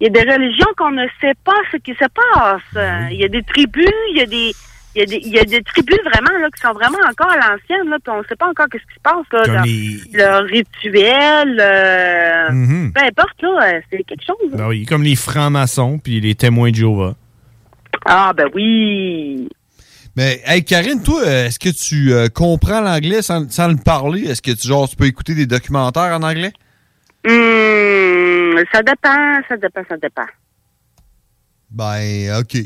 [0.01, 2.05] Il y a des religions qu'on ne sait pas ce qui se
[2.35, 2.61] passe.
[2.77, 4.53] Euh, Il y a des tribus, il y a des...
[4.95, 7.31] il y, a des, il y a des tribus vraiment là, qui sont vraiment encore
[7.31, 9.63] à l'ancienne, là, puis on sait pas encore qu'est-ce qui se passe là, Comme dans
[9.63, 11.59] les- leur rituel.
[11.61, 12.93] euh, Mhm.
[12.95, 14.51] Peu importe, là, euh, c'est quelque chose.
[14.53, 17.15] Ben oui, comme les francs-maçons puis les témoins de Jéhovah.
[18.05, 19.49] Ah, ben oui.
[20.17, 24.23] Mais, hey, Karine, toi, euh, est-ce que tu euh, comprends l'anglais sans, sans le parler?
[24.31, 26.53] Est-ce que tu, genre, tu peux écouter des documentaires en anglais?
[27.27, 30.27] Hum, ça dépend, ça dépend, ça dépend.
[31.71, 32.57] Ben, OK.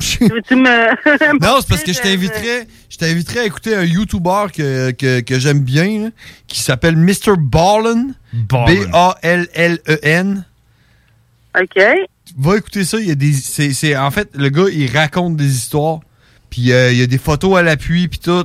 [0.00, 1.38] tu, me...
[1.40, 5.38] Non, c'est parce que je t'inviterais, je t'inviterais à écouter un YouTuber que, que, que
[5.38, 6.08] j'aime bien, là,
[6.46, 7.36] qui s'appelle Mr.
[7.38, 8.08] Ballin.
[9.22, 10.44] B-A-L-L-E-N.
[11.60, 11.82] OK.
[12.38, 12.98] Va écouter ça.
[12.98, 16.00] Il y a des, c'est, c'est- en fait, le gars, il raconte des histoires.
[16.50, 18.44] Puis euh, il y a des photos à l'appui, puis tout.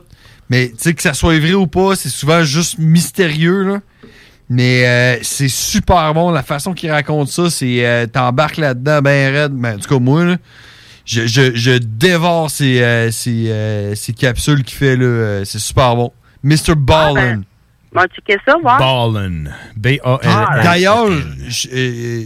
[0.49, 3.81] Mais tu sais, que ça soit vrai ou pas, c'est souvent juste mystérieux, là.
[4.49, 6.31] Mais euh, c'est super bon.
[6.31, 9.51] La façon qu'il raconte ça, c'est euh, t'embarques là-dedans ben raide.
[9.53, 10.37] Ben, en tout cas, moi, là,
[11.05, 14.95] je, je, je dévore ces, euh, ces, euh, ces capsules qu'il fait.
[14.95, 15.05] là.
[15.05, 16.11] Euh, C'est super bon.
[16.43, 16.75] Mr.
[16.77, 17.41] Ballin.
[17.93, 18.77] Bon, checker ça, voir?
[18.79, 19.45] Ballin.
[19.75, 20.19] B-A-L.
[20.23, 21.07] Ah, D'ailleurs,
[21.47, 22.23] je- euh,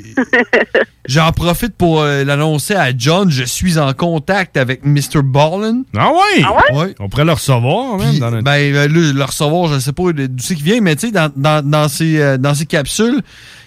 [1.05, 3.29] j'en profite pour euh, l'annoncer à John.
[3.29, 5.21] Je suis en contact avec Mr.
[5.23, 5.83] Ballin.
[5.95, 6.43] Ah ouais?
[6.43, 6.95] Ah ouais?
[6.99, 8.17] On pourrait le recevoir, même.
[8.19, 10.95] Dans notre- ben, euh, là, le recevoir, je sais pas d'où c'est qu'il vient, mais
[10.95, 13.21] tu sais, dans, dans, dans, ses, euh, dans ses capsules,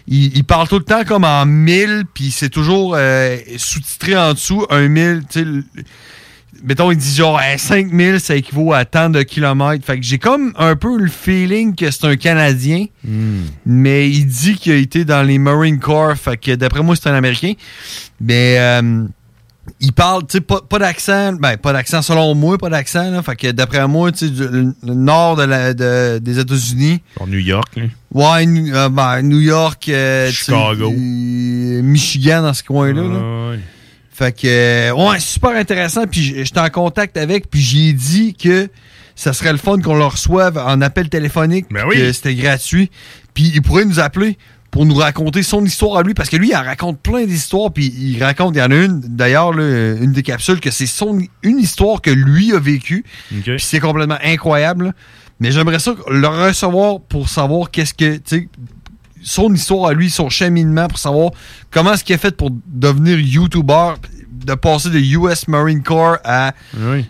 [0.08, 4.32] il, il parle tout le temps comme en mille, puis c'est toujours euh, sous-titré en
[4.34, 5.82] dessous, un mille, tu sais.
[6.66, 9.84] Mettons, il dit genre, 5000, ça équivaut à tant de kilomètres.
[9.84, 13.42] Fait que j'ai comme un peu le feeling que c'est un Canadien, Hmm.
[13.66, 16.16] mais il dit qu'il a été dans les Marine Corps.
[16.16, 17.52] Fait que d'après moi, c'est un Américain.
[18.20, 19.04] Mais euh,
[19.80, 21.34] il parle, tu sais, pas, pas d'accent.
[21.34, 23.10] Ben, pas d'accent selon moi, pas d'accent.
[23.10, 23.22] là.
[23.22, 27.02] Fait que d'après moi, tu sais, le, nord de la- de- des États-Unis.
[27.20, 27.82] En New York, là.
[28.12, 29.86] Ouais, New, euh, ben, New York.
[29.90, 30.92] euh, Chicago.
[30.96, 33.02] Michigan, dans ce coin-là.
[33.02, 33.50] là.
[33.50, 33.58] Ouais.
[34.14, 36.06] Fait que, ouais, super intéressant.
[36.06, 38.68] Puis j'étais en contact avec, puis j'ai dit que
[39.16, 42.92] ça serait le fun qu'on le reçoive en appel téléphonique, Ben puis que c'était gratuit.
[43.34, 44.38] Puis il pourrait nous appeler
[44.70, 47.72] pour nous raconter son histoire à lui, parce que lui, il en raconte plein d'histoires,
[47.72, 51.18] puis il raconte, il y en a une, d'ailleurs, une des capsules, que c'est son
[51.42, 54.86] une histoire que lui a vécue, puis c'est complètement incroyable.
[54.86, 54.92] là.
[55.40, 58.48] Mais j'aimerais ça le recevoir pour savoir qu'est-ce que, tu sais,
[59.24, 61.30] son histoire à lui, son cheminement pour savoir
[61.70, 63.94] comment est-ce qu'il a fait pour devenir YouTuber,
[64.44, 66.52] de passer de US Marine Corps à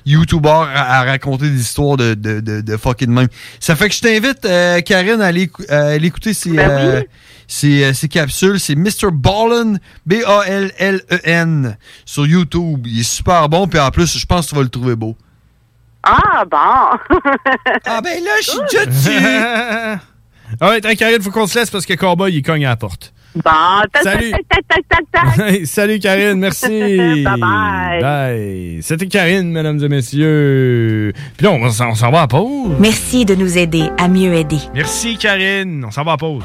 [0.06, 3.26] YouTuber à, à raconter des histoires de, de, de, de fucking même.
[3.60, 7.06] Ça fait que je t'invite, euh, Karine, à aller, à écouter ces, Ben euh, oui.
[7.48, 8.60] ces, euh, ces capsules.
[8.60, 9.10] C'est Mr.
[9.12, 9.74] Ballin,
[10.06, 12.86] B-A-L-L-E-N, E sur YouTube.
[12.86, 15.16] Il est super bon, puis en plus, je pense que tu vas le trouver beau.
[16.04, 16.56] Ah, bon.
[17.86, 19.98] ah, ben là, je suis déjà dessus.
[20.60, 22.76] Ah ouais, t'as Karine, faut qu'on se laisse parce que Cowboy, il cogne à la
[22.76, 23.12] porte.
[23.34, 23.50] Bon,
[24.02, 24.30] Salut.
[24.30, 26.68] tac, tac, tac, Salut Karine, merci.
[27.24, 28.00] Bye bye.
[28.00, 28.78] Bye.
[28.80, 31.12] C'était Karine, mesdames et messieurs.
[31.36, 32.76] Puis là, on on s'en va à pause.
[32.78, 34.58] Merci de nous aider à mieux aider.
[34.72, 36.44] Merci Karine, on s'en va à pause.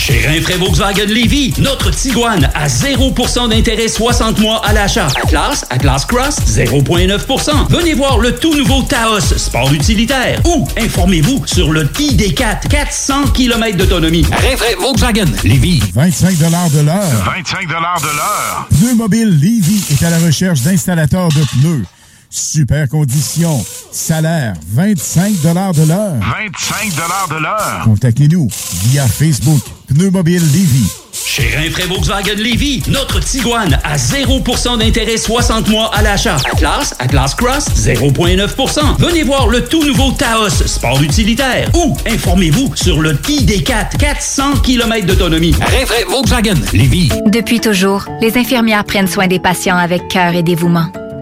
[0.00, 5.08] Chez Rinfraie Volkswagen Lévy, notre Tiguan à 0% d'intérêt 60 mois à l'achat.
[5.22, 7.68] Atlas, Atlas Cross, 0,9%.
[7.68, 10.40] Venez voir le tout nouveau Taos, sport utilitaire.
[10.46, 14.24] Ou informez-vous sur le ID4, 400 km d'autonomie.
[14.24, 15.82] Rinfraie Volkswagen Lévy.
[15.94, 16.44] 25 de
[16.80, 17.02] l'heure.
[17.36, 18.68] 25 de l'heure.
[18.70, 21.84] Pneu Mobile Levy est à la recherche d'installateurs de pneus.
[22.32, 23.64] Super conditions.
[23.90, 25.72] Salaire 25 de l'heure.
[25.72, 26.94] 25
[27.28, 27.80] de l'heure.
[27.84, 28.48] Contactez-nous
[28.84, 30.84] via Facebook Pneu Mobile Levy.
[31.12, 36.36] Chez Rinfraie Volkswagen Lévy, notre Tiguan à 0% d'intérêt 60 mois à l'achat.
[36.52, 38.96] Atlas, Atlas Cross, 0,9%.
[39.00, 41.68] Venez voir le tout nouveau Taos, sport utilitaire.
[41.74, 45.54] Ou informez-vous sur le ID4, 400 km d'autonomie.
[45.54, 47.10] Rinfraie Volkswagen Lévy.
[47.26, 50.86] Depuis toujours, les infirmières prennent soin des patients avec cœur et dévouement.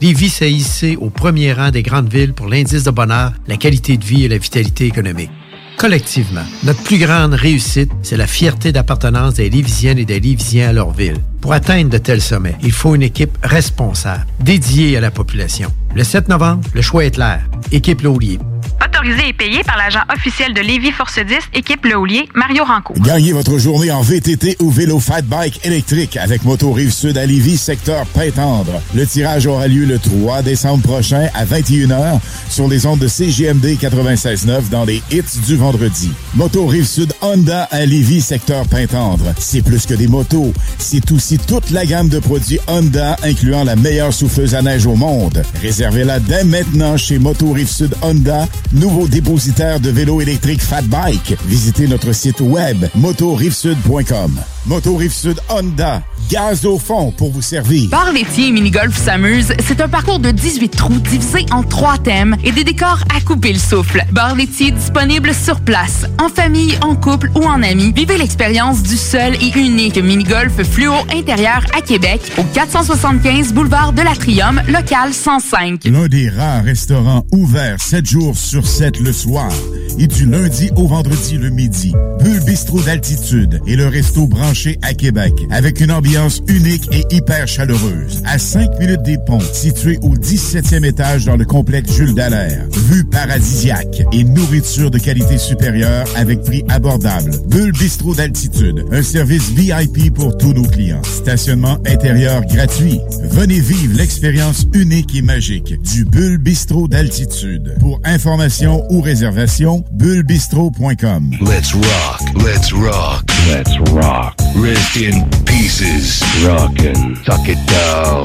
[0.00, 3.96] Lévis s'est hissé au premier rang des grandes villes pour l'indice de bonheur, la qualité
[3.96, 5.30] de vie et la vitalité économique.
[5.78, 10.72] Collectivement, notre plus grande réussite, c'est la fierté d'appartenance des Lévisiennes et des Lévisiens à
[10.72, 11.18] leur ville.
[11.40, 15.70] Pour atteindre de tels sommets, il faut une équipe responsable, dédiée à la population.
[15.94, 17.42] Le 7 novembre, le choix est clair.
[17.72, 18.38] Équipe Laulier.
[18.84, 22.96] Autorisé et payé par l'agent officiel de Lévis Force 10, équipe Le Houlier, Mario Rancourt.
[23.00, 27.24] Gagnez votre journée en VTT ou vélo fat bike électrique avec Moto Rive Sud à
[27.24, 28.80] Lévis, secteur Pintendre.
[28.94, 32.20] Le tirage aura lieu le 3 décembre prochain à 21h
[32.50, 36.10] sur les ondes de CGMD 96.9 dans les hits du vendredi.
[36.34, 39.32] Moto Rive Sud Honda à Lévis, secteur Pintendre.
[39.38, 43.76] C'est plus que des motos, c'est aussi toute la gamme de produits Honda incluant la
[43.76, 45.42] meilleure souffleuse à neige au monde.
[45.62, 51.36] Réservez-la dès maintenant chez Moto Rive Sud Honda, nouveau dépositaire de vélos électriques Fat Bike.
[51.46, 54.55] Visitez notre site web motorivesud.com.
[54.66, 57.88] Moto Rive Sud Honda, gaz au fond pour vous servir.
[57.88, 62.36] Bar laitier et mini-golf s'amuse, c'est un parcours de 18 trous divisé en trois thèmes
[62.42, 64.04] et des décors à couper le souffle.
[64.10, 67.92] Bar laitier disponible sur place, en famille, en couple ou en amis.
[67.94, 74.02] Vivez l'expérience du seul et unique mini-golf fluo intérieur à Québec au 475 boulevard de
[74.02, 75.84] l'Atrium, local 105.
[75.84, 79.52] L'un des rares restaurants ouverts 7 jours sur 7 le soir
[79.98, 81.94] et du lundi au vendredi le midi.
[82.20, 87.46] Bulle Bistrot d'altitude et le resto branché à Québec avec une ambiance unique et hyper
[87.46, 88.22] chaleureuse.
[88.24, 92.64] À 5 minutes des ponts, situé au 17e étage dans le complexe Jules Dallaire.
[92.88, 97.32] Vue paradisiaque et nourriture de qualité supérieure avec prix abordable.
[97.48, 101.02] Bulle Bistrot d'altitude, un service VIP pour tous nos clients.
[101.02, 103.00] Stationnement intérieur gratuit.
[103.24, 107.76] Venez vivre l'expérience unique et magique du Bulle Bistrot d'altitude.
[107.78, 111.30] Pour information ou réservation, bullebistro.com.
[111.40, 114.45] Let's rock, let's rock, let's rock.
[114.54, 116.22] Rest in pieces.
[116.44, 118.24] Rockin', tuck it down.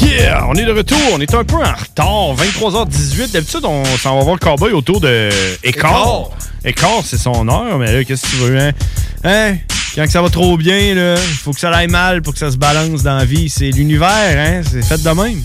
[0.00, 0.46] Yeah!
[0.48, 0.98] On est de retour.
[1.12, 2.36] On est un peu en retard.
[2.36, 3.32] 23h18.
[3.32, 5.28] D'habitude, on s'en va voir le cowboy autour de
[5.62, 6.30] Écart.
[6.64, 8.72] Écart, c'est son heure, mais là, qu'est-ce que tu veux, hein?
[9.24, 9.56] Hein?
[9.94, 12.38] Quand que ça va trop bien, là, il faut que ça aille mal pour que
[12.38, 13.48] ça se balance dans la vie.
[13.48, 14.60] C'est l'univers, hein?
[14.70, 15.42] C'est fait de même.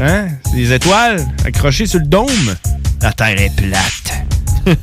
[0.00, 0.28] Hein?
[0.46, 2.56] C'est des étoiles accrochées sur le dôme.
[3.00, 4.12] La Terre est plate.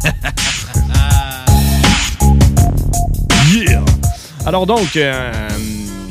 [3.54, 3.84] yeah!
[4.46, 5.32] Alors donc, euh,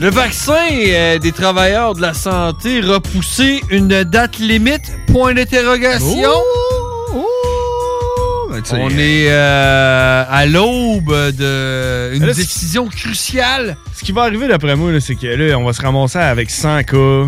[0.00, 4.82] Le vaccin euh, des travailleurs de la santé repoussé une date limite?
[5.12, 6.30] Point d'interrogation.
[8.72, 13.78] On est euh, à l'aube d'une décision cruciale.
[13.94, 16.82] Ce qui va arriver d'après moi, c'est que là, on va se ramasser avec 100
[16.84, 17.24] cas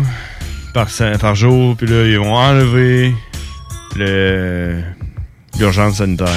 [0.73, 0.87] par,
[1.19, 3.15] par jour, puis là, ils vont enlever
[3.97, 4.81] le-
[5.59, 6.27] l'urgence sanitaire.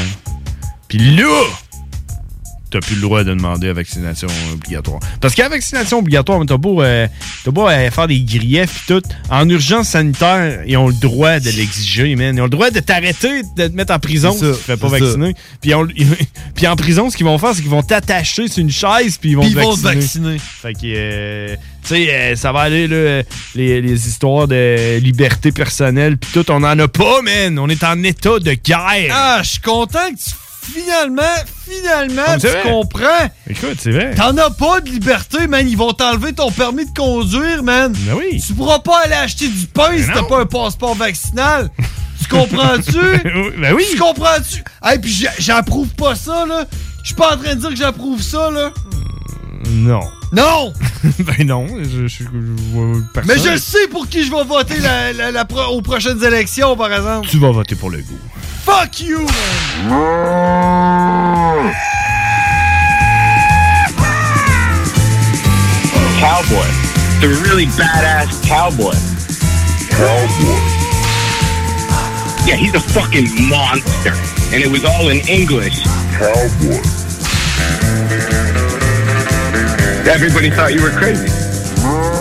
[0.89, 1.45] Puis là,
[2.71, 5.01] t'as plus le droit de demander la vaccination obligatoire.
[5.21, 7.07] Parce qu'à la vaccination obligatoire, t'as beau, euh,
[7.45, 11.41] t'as beau euh, faire des griefs pis tout, en urgence sanitaire, ils ont le droit
[11.41, 12.37] de l'exiger, man.
[12.37, 14.77] Ils ont le droit de t'arrêter, de te mettre en prison si tu te fais
[14.77, 15.35] pas vacciner.
[15.61, 15.87] Puis, on-
[16.55, 19.31] puis en prison, ce qu'ils vont faire, c'est qu'ils vont t'attacher sur une chaise puis
[19.31, 20.39] ils vont Puis te ils vont te vacciner.
[20.39, 23.23] Fait que, euh, tu sais, euh, ça va aller, là,
[23.55, 27.59] les, les histoires de liberté personnelle, puis tout, on en a pas, man.
[27.59, 29.11] On est en état de guerre.
[29.13, 30.31] Ah, je suis content que tu
[30.61, 31.23] finalement,
[31.69, 32.63] finalement, tu vrai.
[32.65, 33.31] comprends.
[33.49, 34.15] Écoute, c'est vrai.
[34.15, 35.69] T'en as pas de liberté, man.
[35.69, 37.93] Ils vont t'enlever ton permis de conduire, man.
[38.07, 38.43] Ben oui.
[38.47, 41.71] Tu pourras pas aller acheter du pain si t'as pas un passeport vaccinal.
[42.21, 42.99] Tu comprends-tu?
[43.59, 43.85] ben oui.
[43.91, 44.63] Tu comprends-tu?
[44.83, 46.67] Hey, puis j'a- j'approuve pas ça, là.
[47.03, 48.71] Je suis pas en train de dire que j'approuve ça, là.
[49.71, 50.01] Non.
[50.33, 50.73] Non!
[51.19, 52.29] ben non, je, je, je
[52.73, 53.35] vois personne.
[53.37, 56.77] Mais je sais pour qui je vais voter la- la- la pro- aux prochaines élections,
[56.77, 57.27] par exemple.
[57.29, 58.17] Tu vas voter pour le goût.
[58.65, 60.21] Fuck you, man!
[66.21, 66.69] Cowboy.
[67.21, 68.93] The really badass cowboy.
[69.89, 70.61] Cowboy.
[72.47, 74.13] Yeah, he's a fucking monster.
[74.55, 75.83] And it was all in English.
[76.13, 76.81] Cowboy.
[80.07, 81.27] Everybody thought you were crazy.
[81.81, 82.21] Mm.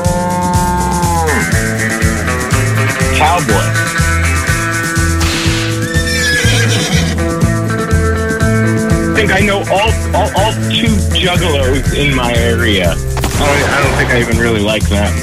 [3.17, 3.78] Cowboy.
[9.29, 12.91] Think I know all, all, all two juggalos in my area.
[12.91, 15.13] I don't, I don't think I even really like them.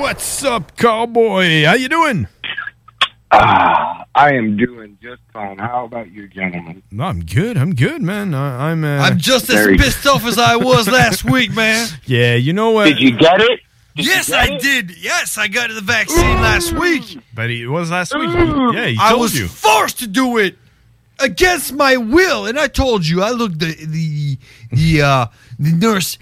[0.00, 1.64] What's up, cowboy?
[1.64, 2.28] How you doing?
[3.30, 5.58] Ah, I am doing just fine.
[5.58, 6.82] How about you, gentlemen?
[6.92, 7.56] No, I'm good.
[7.56, 8.32] I'm good, man.
[8.32, 8.84] I, I'm.
[8.84, 11.88] Uh, I'm just as pissed off as I was last week, man.
[12.06, 12.84] Yeah, you know what?
[12.84, 13.60] Did you get it?
[13.94, 14.96] Yes, I did.
[14.96, 17.18] Yes, I got the vaccine last week.
[17.34, 18.30] But it was last week.
[18.30, 19.00] Yeah, he told you.
[19.00, 19.48] I was you.
[19.48, 20.56] forced to do it.
[21.20, 22.46] against my will.
[22.46, 24.38] And I told you, I looked the the
[24.72, 25.26] the uh,
[25.58, 26.18] the nurse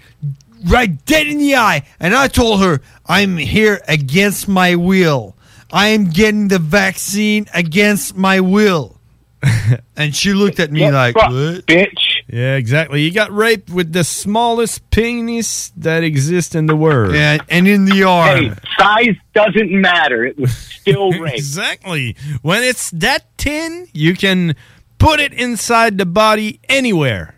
[0.65, 5.35] right dead in the eye, and I told her, I'm here against my will.
[5.71, 8.99] I am getting the vaccine against my will.
[9.97, 11.31] and she looked at me like, what?
[11.65, 12.12] bitch.
[12.33, 13.03] Yeah, exactly.
[13.03, 17.13] You got raped with the smallest penis that exists in the world.
[17.13, 18.45] Yeah, and in the arm.
[18.45, 20.25] Hey, size doesn't matter.
[20.25, 21.35] It was still rape.
[21.35, 22.15] exactly.
[22.41, 24.55] When it's that thin, you can
[24.97, 27.35] put it inside the body anywhere.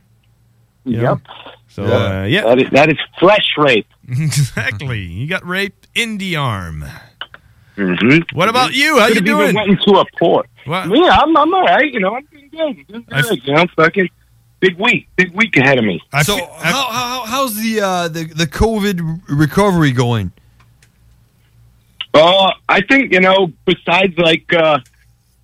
[0.85, 1.09] You know?
[1.09, 1.19] Yep.
[1.67, 2.43] So, uh, yeah.
[2.43, 3.87] That is, that is flesh rape.
[4.07, 5.01] exactly.
[5.01, 6.85] You got raped in the arm.
[7.75, 8.33] Mm-hmm.
[8.33, 8.97] What about you?
[8.99, 9.49] How you Could've doing?
[9.49, 10.47] Even went into a port.
[10.63, 10.87] What?
[10.87, 11.91] Me, I'm, I'm all right.
[11.91, 12.61] You know, I'm doing good.
[12.61, 13.43] I'm doing I good.
[13.45, 14.09] you know, fucking
[14.67, 16.01] big week, big week ahead of me.
[16.23, 20.31] so how, how how's the uh, the the COVID recovery going?
[22.13, 23.51] Uh, I think you know.
[23.65, 24.79] Besides, like, uh,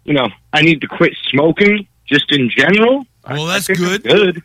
[0.06, 3.06] you know, I need to quit smoking just in general.
[3.30, 4.04] Well, I- I that's think I'm good.
[4.04, 4.44] Good.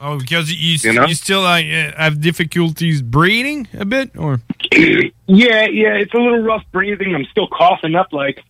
[0.00, 1.06] Oh, because you You know?
[1.06, 4.40] you still uh, have difficulties breathing a bit, or
[4.72, 7.14] Yeah, yeah, it's a little rough breathing.
[7.16, 8.44] I'm still coughing up like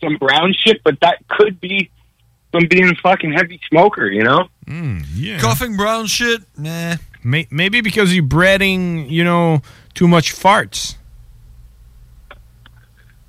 [0.00, 1.90] some brown shit, but that could be
[2.52, 4.48] from being a fucking heavy smoker, you know?
[4.66, 5.40] Mm, yeah.
[5.40, 6.42] Coughing brown shit?
[6.56, 6.96] Nah.
[7.24, 9.62] May- maybe because you're breading, you know,
[9.94, 10.96] too much farts.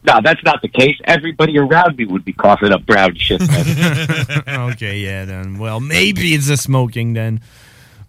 [0.06, 0.98] No, that's not the case.
[1.06, 3.42] Everybody around me would be coughing up brown shit.
[4.48, 5.58] okay, yeah, then.
[5.58, 7.40] Well, maybe it's the smoking then.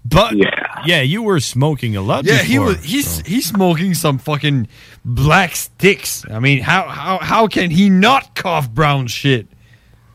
[0.05, 2.27] But yeah, yeah, you were smoking a lot.
[2.27, 2.83] Yeah, he was.
[2.85, 4.69] He's he's smoking some fucking
[5.03, 6.27] black sticks.
[6.31, 9.49] I mean, how how how can he not cough brown shit?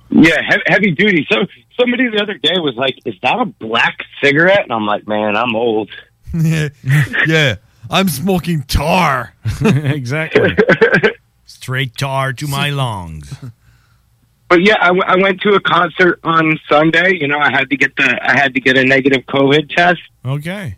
[0.10, 1.26] Yeah, he- heavy duty.
[1.31, 1.45] So
[1.80, 5.36] somebody the other day was like, "Is that a black cigarette?" And I'm like, "Man,
[5.36, 5.90] I'm old."
[6.34, 6.69] yeah,
[7.27, 7.56] yeah.
[7.90, 9.34] I'm smoking tar.
[9.65, 10.56] exactly.
[11.45, 13.34] Straight tar to my lungs.
[14.48, 17.18] But yeah, I, w- I went to a concert on Sunday.
[17.19, 20.02] You know, I had to get the I had to get a negative COVID test.
[20.26, 20.77] Okay.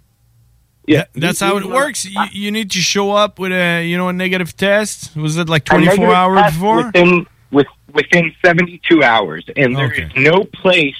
[0.88, 2.06] Yeah, That's how it works.
[2.06, 5.16] You, you need to show up with a, you know, a negative test.
[5.16, 6.86] Was it like 24 hours before?
[6.88, 10.96] Within with within 72 hours, and there is no place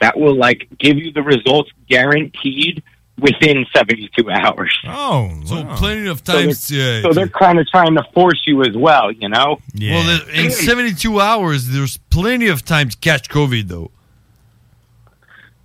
[0.00, 2.82] that will like give you the results guaranteed
[3.18, 4.78] within 72 hours.
[4.86, 6.68] Oh, so plenty of So times.
[6.68, 9.58] they're, yeah, so they're kind of trying to force you as well, you know.
[9.72, 9.94] Yeah.
[9.94, 13.90] Well, in 72 hours, there's plenty of time to catch COVID, though.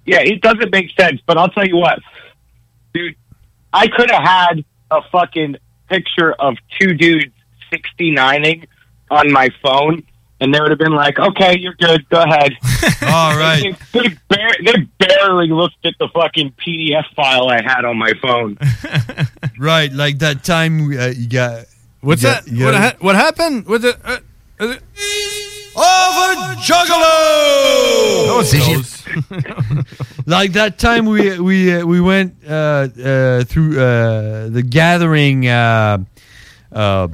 [0.06, 2.00] Yeah, it doesn't make sense, but I'll tell you what,
[2.94, 3.16] dude,
[3.74, 5.58] I could have had a fucking
[5.90, 7.34] picture of two dudes
[7.72, 8.66] 69ing
[9.10, 10.04] on my phone,
[10.42, 12.52] and they would have been like, okay, you're good, go ahead.
[13.04, 13.76] All right.
[13.94, 18.12] they, they, bar- they barely looked at the fucking PDF file I had on my
[18.22, 18.58] phone.
[19.60, 21.66] Right, like that time uh, you got.
[22.02, 22.52] What's you got- that?
[22.52, 23.96] you What, ha- what happened with it?
[24.04, 24.18] Uh,
[24.60, 24.76] uh,
[25.74, 28.26] Of a juggalo!
[28.28, 28.98] That was close.
[30.26, 36.00] like that time we we uh, we went uh, uh, through uh, the gathering uh,
[36.72, 37.08] uh,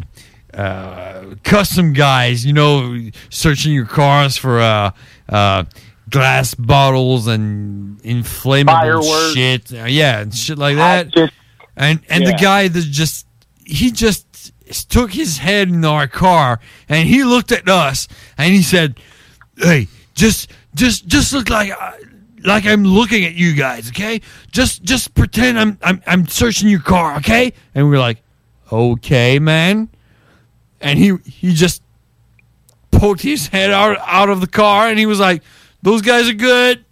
[0.57, 2.97] uh, custom guys, you know,
[3.29, 4.91] searching your cars for uh,
[5.29, 5.63] uh,
[6.09, 9.33] glass bottles and inflammable Fireworks.
[9.33, 11.13] shit, uh, yeah, and shit like that.
[11.75, 13.27] and and the guy that just
[13.65, 14.25] he just
[14.89, 16.59] took his head in our car
[16.89, 18.07] and he looked at us
[18.37, 18.99] and he said,
[19.57, 21.99] "Hey, just just just look like I-
[22.43, 24.21] like I'm looking at you guys, okay?
[24.51, 28.23] Just just pretend I'm I'm I'm searching your car, okay?" And we're like,
[28.71, 29.89] "Okay, man."
[30.81, 31.81] And he he just
[32.91, 35.43] poked his head out out of the car and he was like,
[35.81, 36.85] "Those guys are good."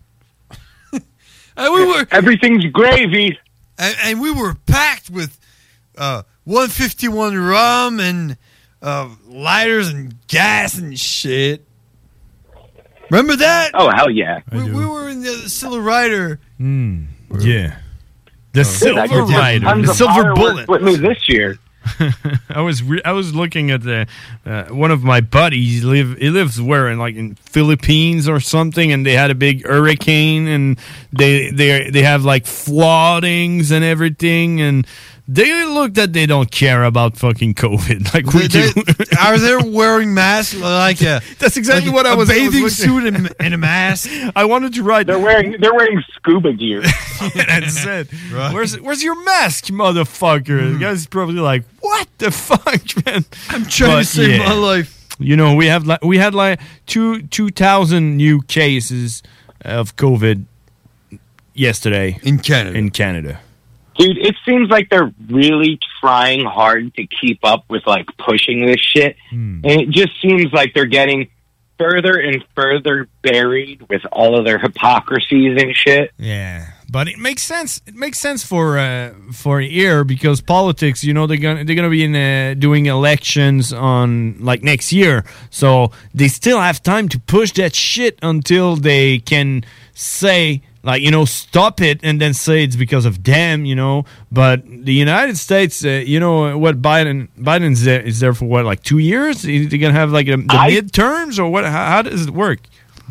[0.92, 3.38] and we were everything's gravy.
[3.78, 5.38] And, and we were packed with
[5.98, 8.38] uh, 151 rum and
[8.82, 11.66] uh, lighters and gas and shit.
[13.10, 13.72] Remember that?
[13.74, 14.40] Oh, hell yeah.
[14.52, 16.40] We, we were in the Silver Rider.
[16.60, 17.08] Mm,
[17.40, 17.80] yeah.
[18.54, 20.70] The silver rider, the silver bullet.
[20.70, 21.58] with me this year.
[22.50, 24.08] I was re- I was looking at the
[24.46, 28.92] uh, one of my buddies live he lives where in like in Philippines or something
[28.92, 30.80] and they had a big hurricane and
[31.14, 34.88] they they they have like floodings and everything and
[35.28, 38.84] they look that they don't care about fucking COVID like we They- do.
[39.20, 41.36] Are they wearing masks like uh, a?
[41.40, 43.58] That's exactly like what I a was- I was bathing looking- suit and, and a
[43.58, 44.10] mask.
[44.36, 45.08] I wanted to write.
[45.08, 46.82] They're wearing they're wearing scuba gear.
[47.34, 48.08] That's it.
[48.32, 50.46] Where's where's your mask, motherfucker?
[50.46, 50.80] The hmm.
[50.80, 54.92] guy's probably like, "What the fuck, man?" I'm trying to save my life.
[55.18, 59.24] You know, we have like we had like two two thousand new cases
[59.62, 60.46] of COVID
[61.54, 62.78] yesterday in Canada.
[62.78, 63.40] In Canada,
[63.98, 68.80] Dude, it seems like they're really trying hard to keep up with like pushing this
[68.80, 69.16] shit.
[69.30, 69.62] Hmm.
[69.64, 71.30] And it just seems like they're getting
[71.78, 76.12] further and further buried with all of their hypocrisies and shit.
[76.18, 77.82] Yeah, but it makes sense.
[77.86, 81.04] It makes sense for uh, for here because politics.
[81.04, 85.26] You know, they're gonna they're gonna be in uh, doing elections on like next year,
[85.50, 89.64] so they still have time to push that shit until they can
[89.94, 93.66] say like you know stop it and then say it's because of them.
[93.66, 98.34] You know, but the United States, uh, you know what Biden Biden's there, is there
[98.34, 99.44] for what like two years?
[99.46, 101.66] Is they gonna have like a, the I- midterms or what?
[101.66, 102.60] How, how does it work?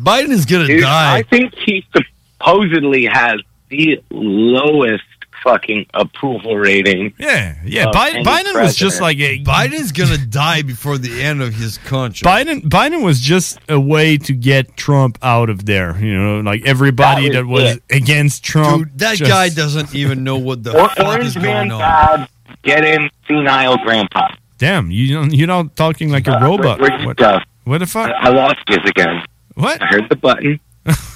[0.01, 3.39] Biden is gonna Dude, I think he supposedly has
[3.69, 5.03] the lowest
[5.45, 7.13] fucking approval rating.
[7.17, 7.85] Yeah, yeah.
[7.91, 12.25] Biden, Biden was just like a Biden's gonna die before the end of his country.
[12.25, 12.61] Biden.
[12.63, 15.97] Biden was just a way to get Trump out of there.
[16.03, 18.89] You know, like everybody that That was, was against Trump.
[18.89, 21.71] Dude, that just- guy doesn't even know what the Or- fuck is Orange man going
[21.71, 21.79] on.
[21.79, 22.29] bad,
[22.63, 24.27] get in senile grandpa.
[24.57, 26.79] Damn, you don't- you're not talking like a Uh, robot.
[26.79, 28.11] where- where'd you What, what the fuck?
[28.19, 29.21] I lost you again.
[29.55, 29.81] What?
[29.81, 30.59] I heard the button.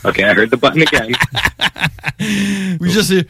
[0.06, 1.14] Okay, I heard the button again.
[2.80, 3.24] We just hear.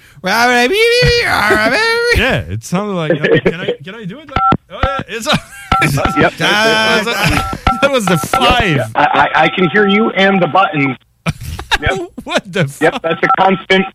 [2.17, 3.11] yeah, it sounded like.
[3.11, 4.29] uh, can I can I do it?
[4.29, 4.39] Like,
[4.71, 5.27] oh yeah, it's.
[6.17, 6.33] yep.
[6.33, 8.91] that, was, that was the five.
[8.95, 10.97] I, I, I can hear you and the button.
[11.81, 12.11] Yep.
[12.25, 12.77] what the?
[12.81, 13.85] Yep, that's a constant.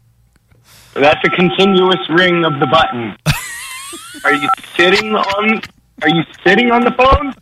[0.94, 3.16] That's a continuous ring of the button.
[4.24, 5.60] Are you sitting on?
[6.02, 7.34] Are you sitting on the phone?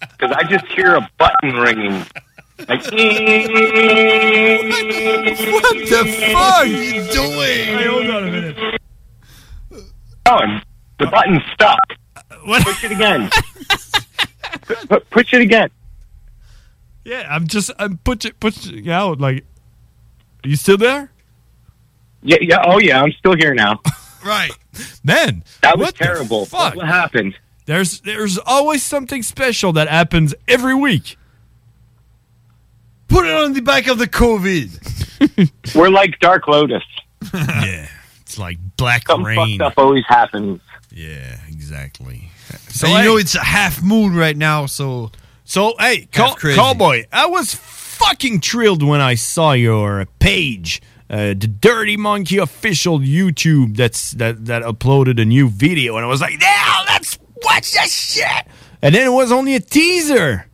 [0.00, 2.04] Because I just hear a button ringing.
[2.58, 2.92] Like, What
[5.88, 7.64] the fuck are you doing?
[7.66, 8.56] Hey, hold on a minute.
[10.26, 10.40] Oh,
[10.98, 11.78] the button's stuck.
[12.62, 13.30] Push it again.
[14.62, 15.70] Pu- pu- push it again.
[17.04, 19.20] Yeah, I'm just I'm pushing pushing out.
[19.20, 19.44] Like,
[20.44, 21.10] are you still there?
[22.22, 22.62] Yeah, yeah.
[22.64, 23.02] Oh, yeah.
[23.02, 23.80] I'm still here now.
[24.24, 24.52] Right,
[25.02, 25.42] man.
[25.62, 26.46] That was terrible.
[26.46, 26.76] fuck?
[26.76, 27.34] What happened?
[27.66, 31.16] There's there's always something special that happens every week.
[33.12, 35.74] Put it on the back of the COVID.
[35.74, 36.82] We're like Dark Lotus.
[37.34, 37.86] yeah,
[38.20, 39.58] it's like black Something rain.
[39.58, 40.60] fucked up always happens.
[40.90, 42.30] Yeah, exactly.
[42.68, 45.10] So you know it's a half moon right now, so
[45.44, 51.46] So hey, call, cowboy, I was fucking thrilled when I saw your page, uh, the
[51.46, 53.76] Dirty Monkey official YouTube.
[53.76, 57.88] That's that that uploaded a new video, and I was like, yeah, let's watch that
[57.88, 58.46] shit.
[58.82, 60.46] And then it was only a teaser.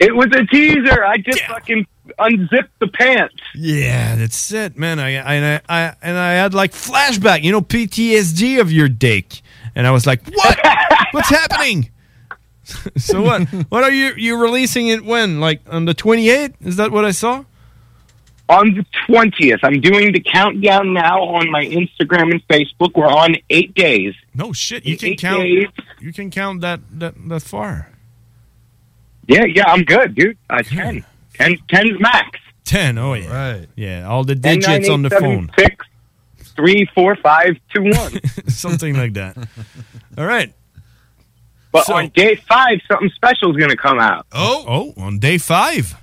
[0.00, 1.04] It was a teaser.
[1.04, 1.86] I just fucking
[2.18, 3.34] unzipped the pants.
[3.54, 4.98] Yeah, that's it, man.
[5.00, 9.40] I, I, I and I had like flashback, you know, PTSD of your dick,
[9.74, 10.58] and I was like, what?
[11.12, 11.90] What's happening?
[12.96, 13.48] so what?
[13.70, 15.40] What are you you releasing it when?
[15.40, 16.54] Like on the twenty eighth?
[16.64, 17.44] Is that what I saw?
[18.50, 22.92] On the 20th, I'm doing the countdown now on my Instagram and Facebook.
[22.96, 24.14] We're on eight days.
[24.34, 24.86] No shit.
[24.86, 25.42] You In can count.
[25.42, 25.66] days-
[26.00, 27.90] You can count that that that far.
[29.28, 30.36] Yeah, yeah, I'm good, dude.
[30.50, 31.04] Uh, 10.
[31.34, 32.40] 10 10's max.
[32.64, 32.98] Ten.
[32.98, 33.32] Oh yeah.
[33.58, 33.66] Right.
[33.76, 34.08] Yeah.
[34.08, 35.50] All the 10, digits 9, on the 7, phone.
[35.58, 35.86] 6,
[36.56, 37.92] 3, 4, 5, 2, 1.
[38.48, 39.36] Something like that.
[40.18, 40.52] All right.
[41.70, 44.26] But So- on day five, something special is going to come out.
[44.32, 44.64] Oh.
[44.96, 45.94] Oh, on day five.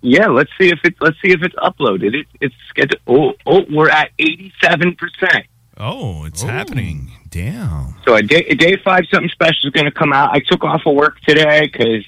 [0.00, 2.14] Yeah, let's see if it let's see if it's uploaded.
[2.14, 3.00] It, it's scheduled.
[3.06, 5.44] Oh, oh, we're at eighty seven percent.
[5.76, 7.10] Oh, it's happening.
[7.30, 7.94] Damn.
[8.04, 10.30] So a day, a day five, something special is going to come out.
[10.32, 12.04] I took off of work today because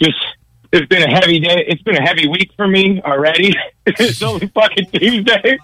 [0.00, 0.18] just
[0.72, 1.64] it's been a heavy day.
[1.66, 3.54] It's been a heavy week for me already.
[3.86, 5.58] it's only fucking Tuesday.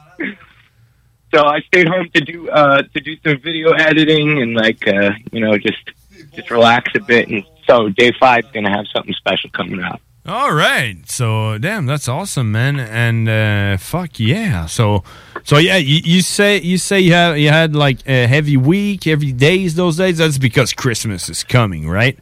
[1.33, 5.11] So I stayed home to do uh to do some video editing and like uh
[5.33, 5.91] you know just
[6.35, 7.29] just relax a bit.
[7.29, 10.01] And so day five's going to have something special coming out.
[10.27, 10.97] All right.
[11.09, 12.81] So damn, that's awesome, man.
[12.81, 14.67] And uh, fuck yeah.
[14.67, 15.05] So
[15.43, 19.07] so yeah, you, you say you say you have you had like a heavy week
[19.07, 20.19] every days those days.
[20.19, 22.19] That's because Christmas is coming, right?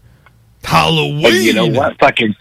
[0.65, 1.27] Halloween.
[1.27, 1.99] And you know what?
[1.99, 2.35] Fucking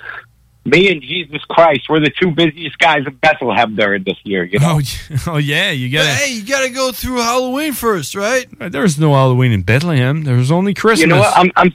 [0.65, 4.43] me and Jesus Christ, we're the two busiest guys in Bethlehem during this year.
[4.43, 4.79] You know?
[4.79, 6.09] Oh, oh yeah, you gotta.
[6.09, 8.47] Hey, you gotta go through Halloween first, right?
[8.59, 10.23] Uh, There's no Halloween in Bethlehem.
[10.23, 11.01] There's only Christmas.
[11.01, 11.35] You know what?
[11.35, 11.73] I'm I'm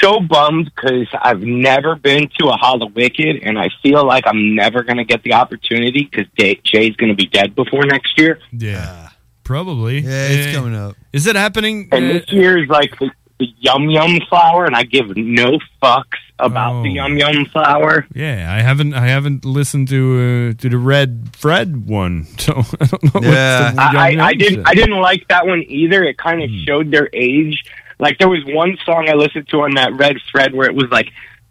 [0.00, 4.24] so bummed because I've never been to a Hall of Wicked, and I feel like
[4.26, 8.18] I'm never going to get the opportunity because Jay's going to be dead before next
[8.18, 8.38] year.
[8.52, 9.16] Yeah, ah.
[9.42, 9.98] probably.
[9.98, 10.96] Yeah, it's eh, coming up.
[11.12, 11.88] Is it happening?
[11.90, 15.16] And uh, this eh, year is like the, the Yum Yum flower, and I give
[15.16, 16.82] no fucks about Oh.
[16.82, 18.06] the Yum Yum flower.
[18.14, 22.86] Yeah, I haven't I haven't listened to uh, to the Red Fred one, so I
[22.86, 23.10] don't know.
[23.14, 24.66] what's Yeah, the I, I, I didn't.
[24.66, 26.02] I didn't like that one either.
[26.04, 27.62] It kind of showed their age.
[28.00, 30.86] Like there was one song I listened to on that Red Fred where it was
[30.90, 31.08] like,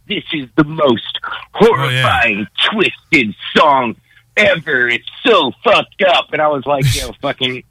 [0.07, 1.19] "This is the most
[1.53, 3.95] horrifying, twisted song
[4.35, 4.87] ever.
[4.87, 7.63] It's so fucked up." And I was like, "Yo, fucking."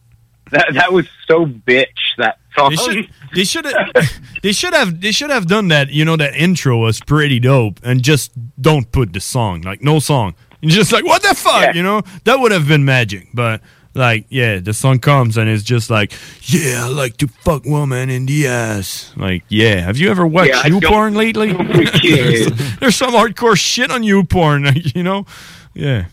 [0.52, 1.86] That that was so bitch
[2.18, 2.70] that song.
[2.70, 5.90] They should, they should have, they should have, they should have done that.
[5.90, 9.98] You know, that intro was pretty dope, and just don't put the song, like no
[9.98, 10.34] song.
[10.60, 12.02] You're just like, what the fuck, you know?
[12.24, 13.28] That would have been magic.
[13.34, 13.60] But
[13.94, 16.12] like, yeah, the song comes and it's just like,
[16.42, 19.12] yeah, I like to fuck woman in the ass.
[19.16, 21.54] Like, yeah, have you ever watched Yeah, you porn lately?
[22.00, 22.76] kids.
[22.80, 25.26] There's some hardcore shit on you porn, you know?
[25.74, 26.06] Yeah.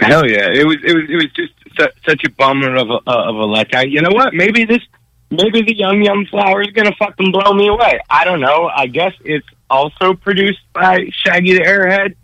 [0.00, 0.48] Hell yeah!
[0.50, 3.36] It was it was it was just su- such a bummer of a uh, of
[3.36, 3.90] a letdown.
[3.90, 4.34] You know what?
[4.34, 4.82] Maybe this
[5.30, 8.00] maybe the young young flower is gonna fucking blow me away.
[8.10, 8.70] I don't know.
[8.74, 12.14] I guess it's also produced by Shaggy the Airhead.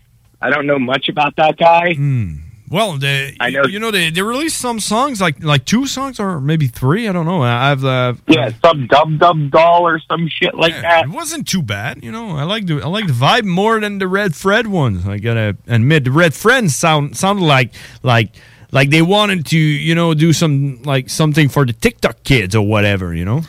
[0.40, 1.94] I don't know much about that guy.
[2.68, 3.62] Well, they, I know.
[3.64, 7.06] you know, they, they released some songs, like like two songs or maybe three.
[7.06, 7.40] I don't know.
[7.42, 11.04] I- I've uh, Yeah, some dub dub doll or some shit like that.
[11.04, 12.30] It wasn't too bad, you know.
[12.36, 15.06] I like the I like the vibe more than the Red Fred ones.
[15.06, 17.72] I gotta admit, the Red Fred sound sounded like
[18.02, 18.34] like
[18.72, 22.66] like they wanted to, you know, do some like something for the TikTok kids or
[22.66, 23.42] whatever, you know.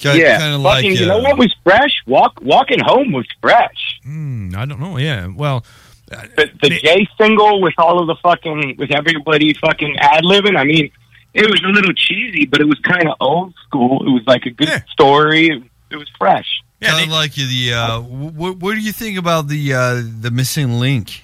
[0.00, 0.92] yeah, fucking.
[0.92, 2.02] you know what was fresh?
[2.06, 4.00] Walk walking home was fresh.
[4.02, 4.96] Hmm, I don't know.
[4.96, 5.64] Yeah, well,
[6.08, 10.56] the, the J single with all of the fucking with everybody fucking ad libbing.
[10.56, 10.90] I mean,
[11.34, 14.06] it was a little cheesy, but it was kind of old school.
[14.06, 15.62] It was like a good story.
[15.90, 16.62] It was fresh.
[16.80, 17.74] kind of like the.
[17.74, 21.22] Uh, what, what do you think about the uh, the missing link?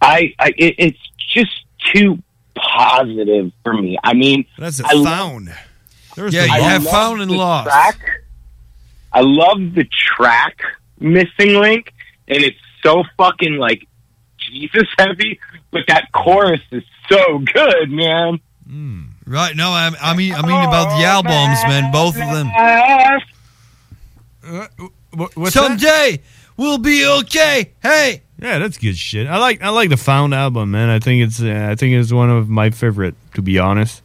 [0.00, 0.98] I, I it, it's
[1.32, 2.22] just too
[2.54, 3.98] positive for me.
[4.02, 5.54] I mean, that's I love- found.
[6.14, 7.68] There's Yeah, I you have found and lost.
[7.68, 7.98] Track.
[9.12, 10.58] I love the track
[10.98, 11.92] missing link,
[12.28, 13.86] and it's so fucking like
[14.38, 15.40] Jesus heavy,
[15.70, 18.40] but that chorus is so good, man.
[18.66, 19.02] Hmm.
[19.26, 19.56] Right?
[19.56, 21.92] No, I, I mean, I mean about the oh, albums, man.
[21.92, 22.50] Both of them.
[24.44, 24.66] Uh,
[25.34, 26.20] what's Someday
[26.56, 27.72] we'll be okay.
[27.82, 28.22] Hey.
[28.42, 29.26] Yeah, that's good shit.
[29.26, 30.88] I like I like the Found album, man.
[30.88, 34.02] I think it's uh, I think it's one of my favorite, to be honest.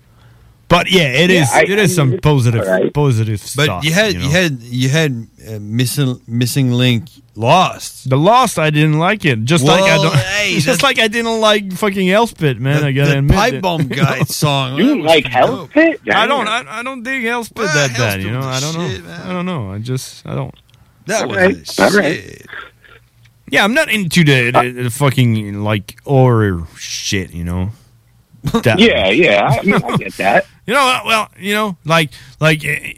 [0.69, 2.93] But yeah, it Yeah, is I- it is some it's positive alright.
[2.93, 3.85] positive But stuff.
[3.85, 4.19] you had know?
[4.21, 7.05] you, had you had uh, missing missing link
[7.35, 8.09] lost.
[8.09, 9.45] The Lost, I didn't like it.
[9.45, 12.83] Just like I don't, hey, just that- like I didn't like fucking Elspeth, man.
[12.83, 13.61] I gotta the admit Pipe it.
[13.61, 14.75] Bomb Guy song.
[14.77, 16.13] You didn't like Hellspit?
[16.13, 16.47] I don't.
[16.49, 18.21] I, I don't dig Elspeth that bad.
[18.21, 18.41] You know.
[18.41, 19.13] I don't know.
[19.23, 19.71] I don't know.
[19.71, 20.27] I just.
[20.27, 20.53] I don't.
[21.05, 22.45] That was Alright, the alright.
[23.49, 27.31] Yeah, I'm not into the, the, the fucking like horror shit.
[27.33, 27.69] You know.
[28.63, 29.57] That- Yeah, yeah.
[29.59, 30.45] I, mean, I get that.
[30.65, 32.93] You know, uh, well, you know, like like eh,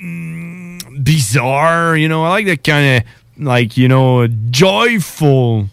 [0.00, 1.96] mm, bizarre.
[1.96, 5.68] You know, I like that kind of like you know joyful,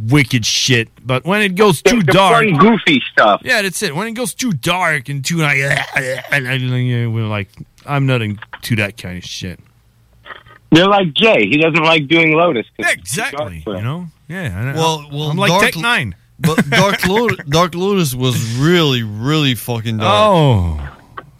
[0.00, 0.88] wicked shit.
[1.06, 3.42] But when it goes too The dark, fun, goofy stuff.
[3.44, 3.94] yeah, that's it.
[3.94, 5.56] When it goes too dark and too like,
[6.32, 7.48] and I, we're like,
[7.86, 9.60] I'm not into that kind of shit.
[10.70, 11.48] They're like Jay.
[11.48, 12.66] He doesn't like doing Lotus.
[12.76, 13.64] 'cause it's too dark Exactly.
[13.66, 14.06] You know.
[14.28, 14.72] Yeah.
[14.74, 16.14] I- Well, well, I'm like Dark Tech Nine.
[16.38, 20.08] But Dark Lotus, Dark Lotus was really, really fucking dark.
[20.14, 20.86] Oh.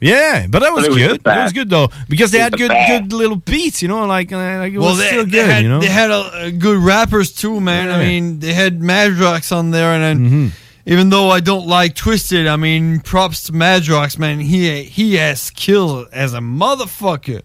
[0.03, 1.25] Yeah, but that was But it was good.
[1.25, 2.91] That was good though because they had good, best.
[2.91, 3.83] good little beats.
[3.83, 5.47] You know, like, uh, like it well, was they, still they good.
[5.51, 7.91] had you know, they had a, good rappers too, man.
[7.91, 10.47] I mean, they had Madrox on there, and then Mm-hmm.
[10.87, 14.41] even though I don't like Twisted, I mean, props to Madrox, man.
[14.41, 17.43] He he has skill as a motherfucker.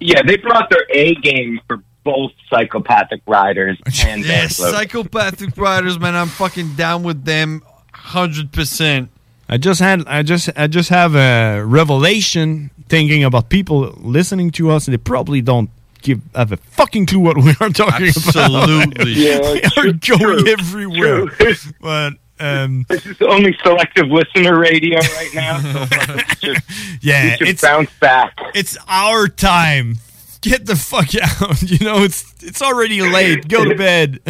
[0.00, 4.70] Yeah, they brought their A game for both psychopathic riders and Yeah, Dark Lotus.
[4.70, 6.14] psychopathic riders, man.
[6.14, 7.62] I'm fucking down with them,
[7.92, 9.10] hundred percent.
[9.48, 14.70] I just had I just I just have a revelation thinking about people listening to
[14.70, 15.70] us and they probably don't
[16.02, 18.92] give have a fucking clue what we are talking Absolutely.
[18.94, 19.06] about.
[19.16, 21.26] Yeah, we are true, going true, everywhere.
[21.80, 25.58] But um This is only selective listener radio right now.
[25.58, 26.48] So
[27.00, 28.36] yeah, it's bounce back.
[28.54, 29.96] It's our time.
[30.40, 31.62] Get the fuck out.
[31.62, 33.48] You know, it's it's already late.
[33.48, 34.20] Go to bed.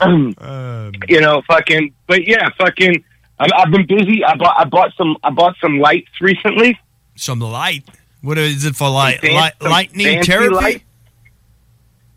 [0.00, 1.94] Um, you know, fucking.
[2.06, 3.04] But yeah, fucking.
[3.38, 4.24] I, I've been busy.
[4.24, 4.58] I bought.
[4.58, 5.16] I bought some.
[5.24, 6.78] I bought some lights recently.
[7.16, 7.84] Some light.
[8.20, 9.20] What is it for light?
[9.20, 10.54] Fan- light lightning therapy?
[10.54, 10.82] light.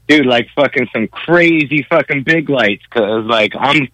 [0.08, 2.86] Dude, like fucking some crazy fucking big lights.
[2.92, 3.88] Cause like I'm.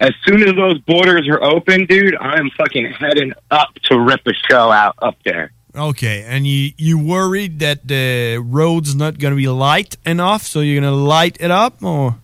[0.00, 4.32] As soon as those borders are open, dude, I'm fucking heading up to rip a
[4.48, 5.52] show out up there.
[5.74, 10.80] Okay, and you you worried that the road's not gonna be light enough, so you're
[10.80, 12.16] gonna light it up, or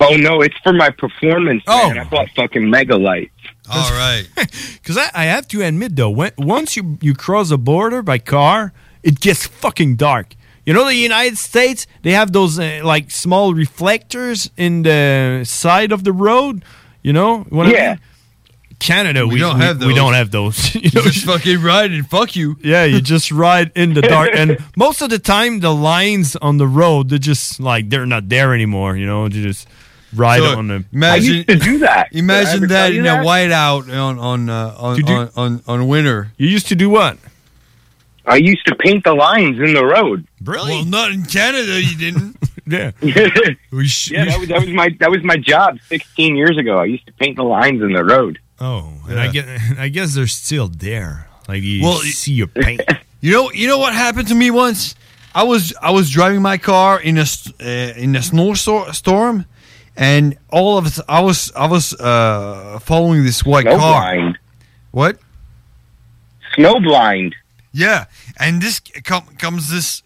[0.00, 1.62] Oh no, it's for my performance.
[1.66, 1.88] Oh.
[1.88, 1.98] man.
[1.98, 3.32] I bought fucking mega lights.
[3.70, 4.28] All right.
[4.76, 8.18] Because I, I have to admit though, when, once you you cross the border by
[8.18, 8.72] car,
[9.02, 10.36] it gets fucking dark.
[10.64, 15.90] You know, the United States they have those uh, like small reflectors in the side
[15.92, 16.64] of the road.
[17.06, 18.00] You know, what I mean?
[18.80, 19.94] Canada, we, We don't have We those.
[19.94, 20.74] don't have those.
[20.74, 22.56] you know, just fucking ride and fuck you.
[22.64, 26.58] Yeah, you just ride in the dark, and most of the time, the lines on
[26.58, 28.96] the road they're just like they're not there anymore.
[28.96, 29.68] You know, you just
[30.14, 30.84] ride So, on the.
[30.92, 33.22] Imagine Imagine ever that tell you in that?
[33.22, 36.32] a whiteout on on uh, on, do- on on on winter.
[36.38, 37.18] You used to do what?
[38.26, 40.26] I used to paint the lines in the road.
[40.42, 40.72] Really?
[40.72, 41.80] Well, not in Canada.
[41.80, 42.36] You didn't.
[42.66, 42.90] Yeah.
[43.00, 46.78] yeah, that was, that was my that was my job 16 years ago.
[46.78, 48.38] I used to paint the lines in the road.
[48.60, 49.46] Oh, and I get,
[49.78, 51.28] I guess they're still there.
[51.48, 52.82] Like you Well, see your paint.
[53.22, 54.94] You know, you know what happened to me once.
[55.34, 57.24] I was I was driving my car in a
[57.60, 57.64] uh,
[57.96, 59.46] in a snowstorm,
[59.96, 63.78] and all of it, I was I was uh, following this white car.
[64.04, 64.36] Snowblind.
[64.92, 65.18] What?
[66.56, 67.32] Snowblind.
[67.72, 68.04] Yeah,
[68.38, 70.02] and this com- comes this.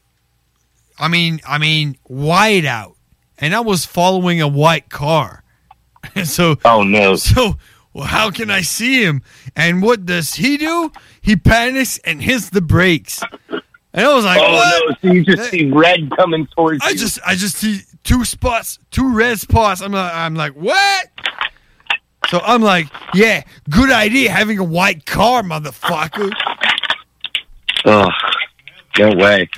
[1.01, 2.97] I mean, I mean, white out,
[3.39, 5.43] and I was following a white car.
[6.15, 7.17] And so, oh no!
[7.17, 7.57] So,
[7.95, 9.23] well, how can I see him?
[9.57, 10.93] And what does he do?
[11.23, 13.23] He panics and hits the brakes.
[13.93, 14.83] And I was like, oh what?
[15.03, 15.09] no!
[15.11, 16.97] So you just see red coming towards I you.
[16.97, 19.81] just I just see two spots, two red spots.
[19.81, 21.09] I'm like, I'm like, what?
[22.29, 26.31] So I'm like, yeah, good idea having a white car, motherfucker.
[27.87, 28.09] Oh,
[28.99, 29.49] no way!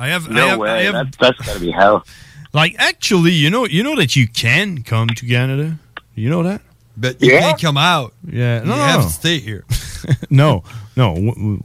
[0.00, 0.70] I have No I have, way!
[0.70, 2.04] I have that's that's gotta be hell.
[2.52, 5.78] Like actually, you know, you know that you can come to Canada.
[6.16, 6.62] You know that?
[6.96, 8.12] But you can't come out.
[8.26, 9.64] Yeah, no, You have to stay here.
[10.30, 10.64] no,
[10.96, 11.14] no.
[11.14, 11.62] W- w-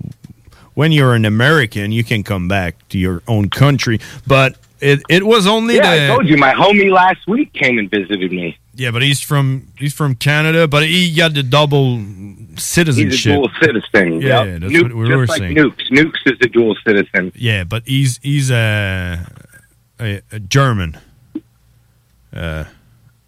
[0.76, 5.26] When you're an American, you can come back to your own country, but it it
[5.26, 6.38] was only Yeah, the I told you.
[6.38, 8.56] My homie last week came and visited me.
[8.76, 13.36] Yeah, but he's from he's from Canada, but he got the double He's a citizenship.
[13.36, 14.22] dual citizen.
[14.22, 14.62] Yeah, Yep.
[14.62, 15.56] that's Nuke- what we just were like saying.
[15.58, 15.90] Nukes.
[15.92, 17.32] Nukes is a dual citizen.
[17.36, 19.26] Yeah, but he's he's a
[20.00, 20.98] a, a German.
[22.34, 22.66] Uh,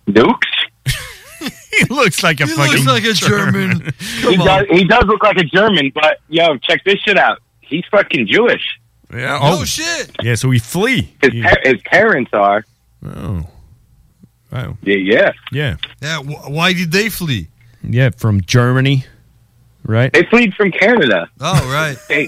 [0.08, 0.38] Nukes.
[1.72, 3.94] he looks like a He fucking looks like a German.
[4.00, 4.66] he does.
[4.70, 7.40] He does look like a German, but yo, check this shit out.
[7.62, 8.80] He's fucking Jewish.
[9.14, 9.40] Yeah.
[9.42, 10.12] Oh shit.
[10.22, 10.36] Yeah.
[10.36, 11.14] So we flee.
[11.22, 12.66] His pa- his parents are.
[13.06, 13.46] Oh.
[14.52, 14.78] Oh.
[14.82, 14.96] Yeah.
[14.96, 15.32] Yeah.
[15.52, 15.76] Yeah.
[16.02, 16.18] Yeah.
[16.24, 17.48] Wh- why did they flee?
[17.84, 19.06] Yeah, from Germany,
[19.84, 20.12] right?
[20.12, 21.30] They fled from Canada.
[21.40, 21.98] Oh, right.
[22.10, 22.28] Hey,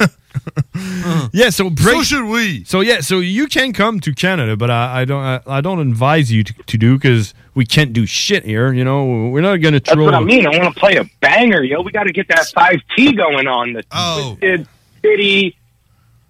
[0.76, 1.30] uh-huh.
[1.34, 2.64] Yeah, so break, So should we.
[2.64, 5.80] So yeah, so you can come to Canada, but I, I don't I, I don't
[5.80, 8.72] advise you to, to do because we can't do shit here.
[8.72, 10.06] You know, we're not gonna that's troll.
[10.06, 10.46] what I mean.
[10.46, 11.82] I want to play a banger, yo.
[11.82, 13.74] We got to get that five T going on.
[13.74, 14.38] The Oh.
[14.40, 14.68] twisted
[15.02, 15.58] titty,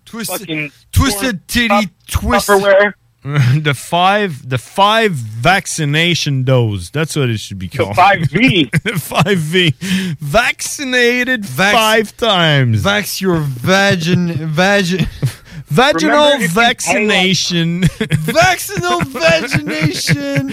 [0.05, 2.47] twisted, fucking twisted titty, twist.
[2.49, 2.93] Tupperware.
[3.23, 6.89] the five the five vaccination dose.
[6.89, 7.95] That's what it should be called.
[7.95, 8.99] 5V.
[9.01, 9.73] five V.
[10.19, 12.83] Vaccinated five times.
[12.83, 15.07] Vax your vagin vagin.
[15.69, 17.83] Vaginal Remember if you pay, like- vaccination.
[17.83, 20.47] Vaccinal vagination.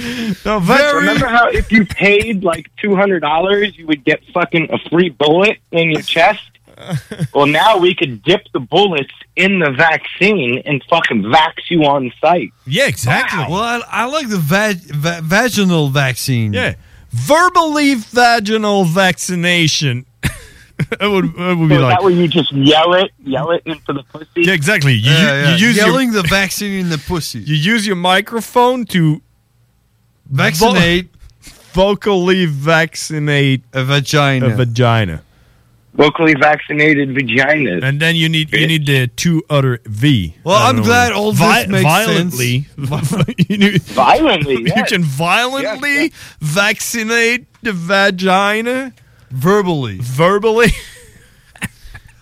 [0.45, 4.69] no, Very- Remember how if you paid like two hundred dollars, you would get fucking
[4.71, 6.43] a free bullet in your chest?
[7.35, 12.13] well, now we could dip the bullets in the vaccine and fucking vax you on
[12.21, 12.51] site.
[12.67, 13.45] Yeah, exactly.
[13.49, 16.53] Well, I, I like the vag, va- vaginal vaccine.
[16.53, 16.75] Yeah.
[17.11, 20.05] Verbally vaginal vaccination.
[20.23, 23.51] that would, that would be So is like that where you just yell it, yell
[23.53, 24.29] it into the pussy?
[24.43, 24.93] Yeah, exactly.
[24.95, 25.57] You, Yeah, you- yeah.
[25.57, 27.41] you use Yelling your, the vaccine in the pussy.
[27.41, 29.23] you use your microphone to
[30.29, 31.09] Vaccinate
[31.41, 34.47] vo- vocally vaccinate a vagina.
[34.49, 35.23] a vagina.
[35.99, 37.83] Locally vaccinated vaginas.
[37.83, 40.35] And then you need you need the two other V.
[40.45, 42.67] Well, I don't I'm glad all this makes violently,
[43.49, 48.93] you, need- Violently, you can violently vaccinate the vagina
[49.31, 49.99] verbally.
[50.01, 50.69] verbally.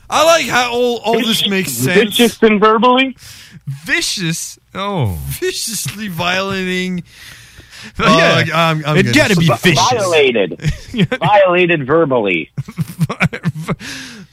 [0.08, 2.16] I like how all, all this makes sense.
[2.16, 3.16] Vicious and verbally?
[3.66, 4.58] Vicious.
[4.74, 7.02] Oh, Viciously violating.
[7.98, 8.32] Oh, yeah.
[8.34, 9.14] like, I'm- I'm it good.
[9.14, 9.90] gotta be Vi- vicious.
[9.90, 10.60] Violated.
[11.20, 12.50] Violated verbally.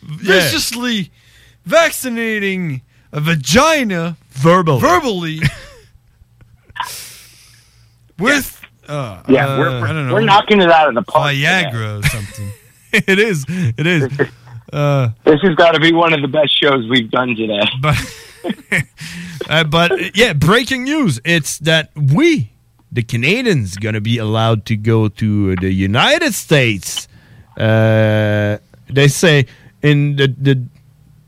[0.02, 1.12] viciously
[1.66, 4.80] vaccinating a vagina Verbally.
[4.80, 5.40] verbally
[8.18, 11.32] with uh, Yeah, uh, we're, I don't know we're knocking it out of the park.
[11.34, 11.46] today.
[11.72, 12.52] Viagra or something.
[12.94, 13.46] it is.
[13.50, 14.04] It is.
[14.74, 17.62] Uh, This has got to be one of the best shows we've done today.
[17.82, 17.98] but
[19.50, 21.20] uh, but uh, yeah, breaking news.
[21.24, 22.51] It's that we,
[22.92, 27.08] the Canadians, gonna be allowed to go to the United States.
[27.58, 28.58] Uh,
[28.90, 29.46] they say
[29.82, 30.62] in the the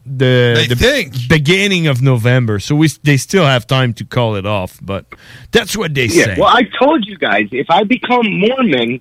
[0.05, 1.13] the, the think.
[1.29, 2.59] beginning of November.
[2.59, 5.05] So we they still have time to call it off, but
[5.51, 6.35] that's what they Yeah, say.
[6.37, 8.99] well, I told you guys, if I become Mormon,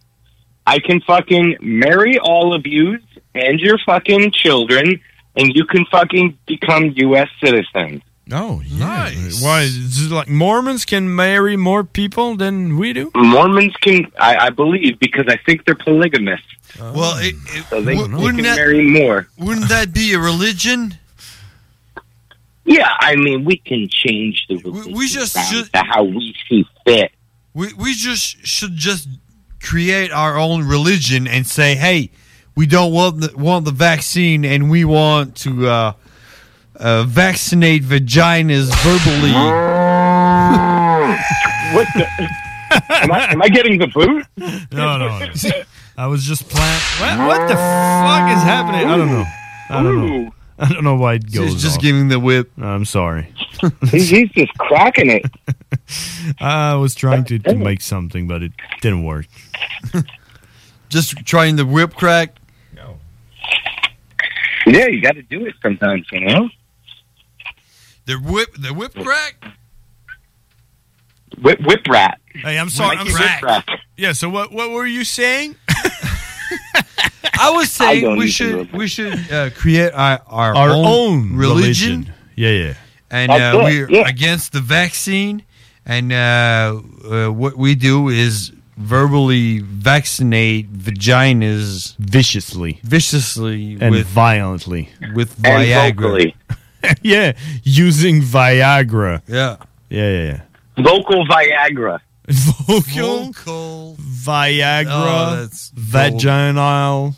[0.66, 2.98] I can fucking marry all of you
[3.34, 5.01] and your fucking children,
[5.34, 7.28] and you can fucking become U.S.
[7.43, 8.02] citizens.
[8.31, 9.11] Oh, yeah.
[9.40, 9.62] Why?
[9.62, 13.11] Is it like Mormons can marry more people than we do?
[13.15, 16.40] Mormons can, I, I believe, because I think they're polygamous,
[16.78, 19.28] Well, it, it, so they, w- they wouldn't can that marry more.
[19.39, 20.94] wouldn't that be a religion?
[22.65, 26.65] Yeah, I mean, we can change the religion we just should- to how we see
[26.85, 27.11] fit.
[27.55, 29.09] We we just should just
[29.61, 32.11] create our own religion and say, hey,
[32.55, 35.93] we don't want the, want the vaccine and we want to uh,
[36.77, 39.32] uh, vaccinate vaginas verbally.
[41.74, 42.07] what the?
[42.90, 44.27] am, I, am I getting the boot?
[44.73, 45.19] No, no.
[45.19, 45.32] no.
[45.97, 46.81] I was just playing.
[47.01, 48.86] What, what the fuck is happening?
[48.86, 49.24] I don't know.
[49.69, 50.31] I don't know.
[50.59, 51.61] I don't know why it goes.
[51.61, 51.82] just off.
[51.82, 52.51] giving the whip.
[52.59, 53.32] I'm sorry.
[53.90, 55.24] He's just cracking it.
[56.40, 59.27] I was trying to, to make something, but it didn't work.
[60.89, 62.36] just trying the whip crack.
[62.74, 62.99] No.
[64.66, 66.49] Yeah, you got to do it sometimes, you know.
[68.06, 69.34] The whip, the whip crack.
[71.40, 72.20] Whip, whip rat.
[72.34, 72.96] Hey, I'm sorry.
[72.96, 73.38] I'm Whip sorry.
[73.42, 73.68] rat.
[73.96, 74.12] Yeah.
[74.12, 74.52] So what?
[74.52, 75.56] What were you saying?
[77.38, 80.84] I was I saying don't we should we should uh, create our, our, Our own,
[80.84, 82.00] own religion.
[82.00, 82.14] religion.
[82.36, 82.74] Yeah, yeah.
[83.10, 84.08] And That's uh, it, we're yeah.
[84.08, 85.42] against the vaccine.
[85.84, 86.80] And uh,
[87.10, 95.66] uh, what we do is verbally vaccinate vaginas viciously, viciously, and with violently with And
[95.66, 95.96] Viagra.
[95.96, 96.36] vocally.
[97.02, 97.32] yeah,
[97.62, 99.22] using Viagra.
[99.26, 99.56] Yeah.
[99.88, 100.24] Yeah, yeah,
[100.76, 100.82] yeah.
[100.84, 102.00] Vocal Viagra.
[102.28, 107.14] Vocal, Viagra, Oh, that's vaginal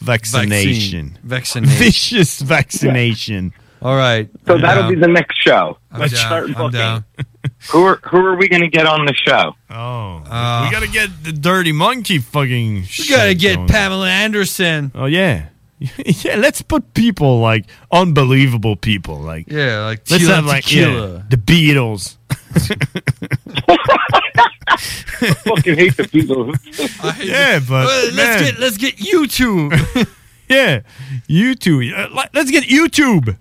[0.00, 1.18] vaccination.
[1.22, 1.78] Vaccination.
[1.78, 3.52] Vicious vaccination.
[3.82, 4.28] All right.
[4.46, 5.78] So that'll be the next show.
[5.90, 6.20] I'm Let's down.
[6.26, 6.70] start I'm booking.
[6.72, 7.04] down.
[7.72, 9.54] Who are who are we going to get on the show?
[9.68, 12.86] Oh, uh, we gotta get the dirty monkey fucking.
[12.98, 14.90] We gotta get Pamela Anderson.
[14.94, 15.48] Oh yeah,
[16.24, 16.36] yeah.
[16.36, 21.12] Let's put people like unbelievable people like Yeah, like let's have like Tequila.
[21.16, 22.16] yeah, the Beatles.
[23.68, 27.24] I fucking hate the Beatles.
[27.24, 28.44] yeah, but Well, let's man.
[28.44, 29.72] get let's get YouTube.
[30.48, 30.80] yeah,
[31.28, 31.92] YouTube.
[31.96, 33.36] Uh, let- Let's get YouTube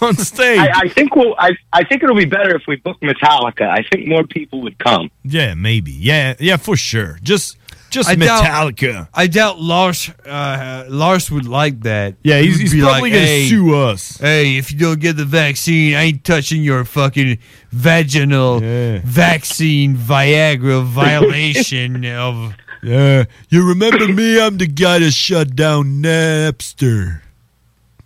[0.00, 0.58] on stage.
[0.58, 1.34] I, I think we'll.
[1.38, 3.68] I, I think it'll be better if we book Metallica.
[3.68, 5.10] I think more people would come.
[5.24, 5.92] yeah, maybe.
[5.92, 7.18] Yeah, yeah, for sure.
[7.22, 7.56] Just,
[7.92, 9.06] just I doubt- Metallica.
[9.14, 12.16] I doubt Lars uh, Lars would like that.
[12.24, 15.24] Yeah, he's- he's be probably gonna "Hey, sue us." Hey, if you don't get the
[15.24, 17.38] vaccine, I ain't touching your fucking
[17.70, 18.58] vaginal
[19.04, 22.54] vaccine Viagra violation of.
[22.84, 24.40] Yeah, you remember me?
[24.40, 27.20] I'm the guy that shut down Napster.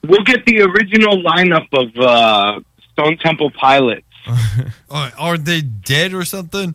[0.05, 2.61] We'll get the original lineup of uh,
[2.93, 4.05] Stone Temple Pilots.
[4.91, 6.75] Are, are they dead or something?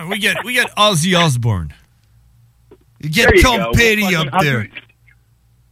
[0.00, 1.74] Uh, we get we get Ozzy Osbourne.
[3.00, 3.72] You There get you Tom go.
[3.72, 4.68] Petty We'll up fucking- there.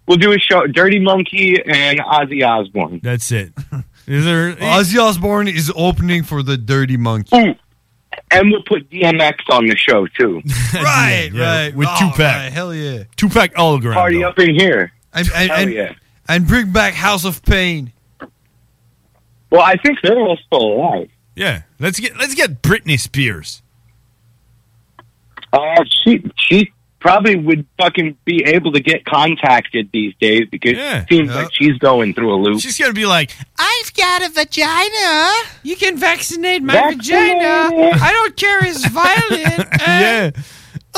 [0.06, 3.00] We'll do a show, Dirty Monkey and Ozzy Osbourne.
[3.02, 3.52] That's it.
[4.06, 7.36] Is there Ozzy Osbourne is opening for the Dirty Monkey.
[7.36, 7.54] Ooh,
[8.30, 10.40] and we'll put DMX on the show too.
[10.74, 11.74] right, Yeah, right.
[11.76, 12.18] with Oh, Tupac.
[12.18, 13.02] right, Hell yeah.
[13.16, 13.92] Tupac hologram.
[13.94, 14.28] Party though.
[14.30, 14.92] up in here.
[15.12, 15.94] And and, Hell and, yeah.
[16.26, 17.92] and bring back House of Pain.
[19.50, 21.10] Well, I think they're all still alive.
[21.36, 23.62] Yeah, let's get let's get Britney Spears.
[25.52, 31.02] Uh, she she probably would fucking be able to get contacted these days because Yeah.
[31.02, 32.60] it seems like she's going through a loop.
[32.60, 35.30] She's gonna be like, I've got a vagina.
[35.62, 37.36] You can vaccinate my Vaccinate.
[37.38, 37.90] vagina.
[38.02, 39.68] I don't care it's violent.
[39.80, 40.30] yeah.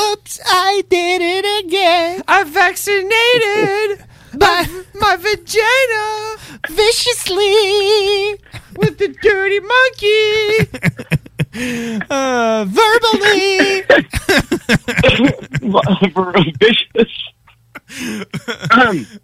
[0.01, 2.23] Oops, I did it again.
[2.27, 4.07] I vaccinated
[4.41, 6.37] my, my vagina
[6.71, 8.41] viciously
[8.77, 11.20] with the dirty monkey.
[11.55, 13.83] Uh, verbally.
[16.61, 17.13] Vicious.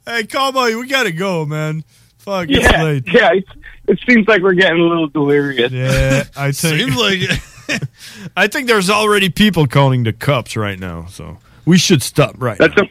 [0.07, 1.85] hey, Cowboy, we gotta go, man.
[2.19, 3.05] Fuck, it's late.
[3.13, 3.33] yeah.
[3.35, 3.45] It,
[3.87, 5.71] it seems like we're getting a little delirious.
[5.71, 6.81] Yeah, I think.
[6.81, 7.21] Seems like
[8.37, 12.59] I think there's already people calling the cops right now, so we should stop right
[12.59, 12.83] That's now.
[12.83, 12.87] a,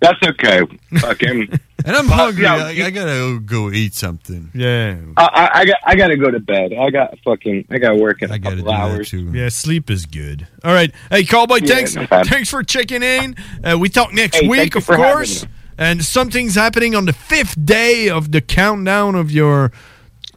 [0.00, 0.60] that's okay.
[0.98, 1.48] Fucking.
[1.84, 2.42] And I'm Well, hungry.
[2.42, 4.50] yeah, I, I gotta go eat something.
[4.52, 6.72] yeah, I, I, I got I got to go to bed.
[6.72, 9.08] I got fucking I got to work in a I gotta couple do that hours.
[9.10, 9.30] too.
[9.32, 9.48] yeah.
[9.48, 10.48] Sleep is good.
[10.64, 13.36] All right, hey, Cowboy, Yeah, thanks, no thanks for checking in.
[13.62, 15.46] Uh, we talk next Hey, week, of course.
[15.78, 19.70] And something's happening on the fifth day of the countdown of your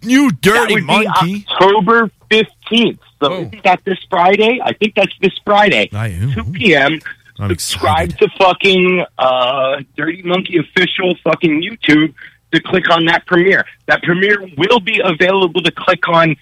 [0.04, 1.46] new That dirty would be monkey.
[1.50, 3.00] October fifteenth.
[3.20, 4.60] So isn't that this Friday?
[4.64, 5.90] I think that's this Friday.
[5.92, 6.34] I am.
[6.34, 7.00] Two p.m.
[7.50, 12.14] Subscribe to fucking uh, Dirty Monkey official fucking YouTube
[12.54, 13.66] to click on that premiere.
[13.88, 16.36] That premiere will be available to click on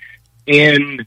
[0.46, 1.06] in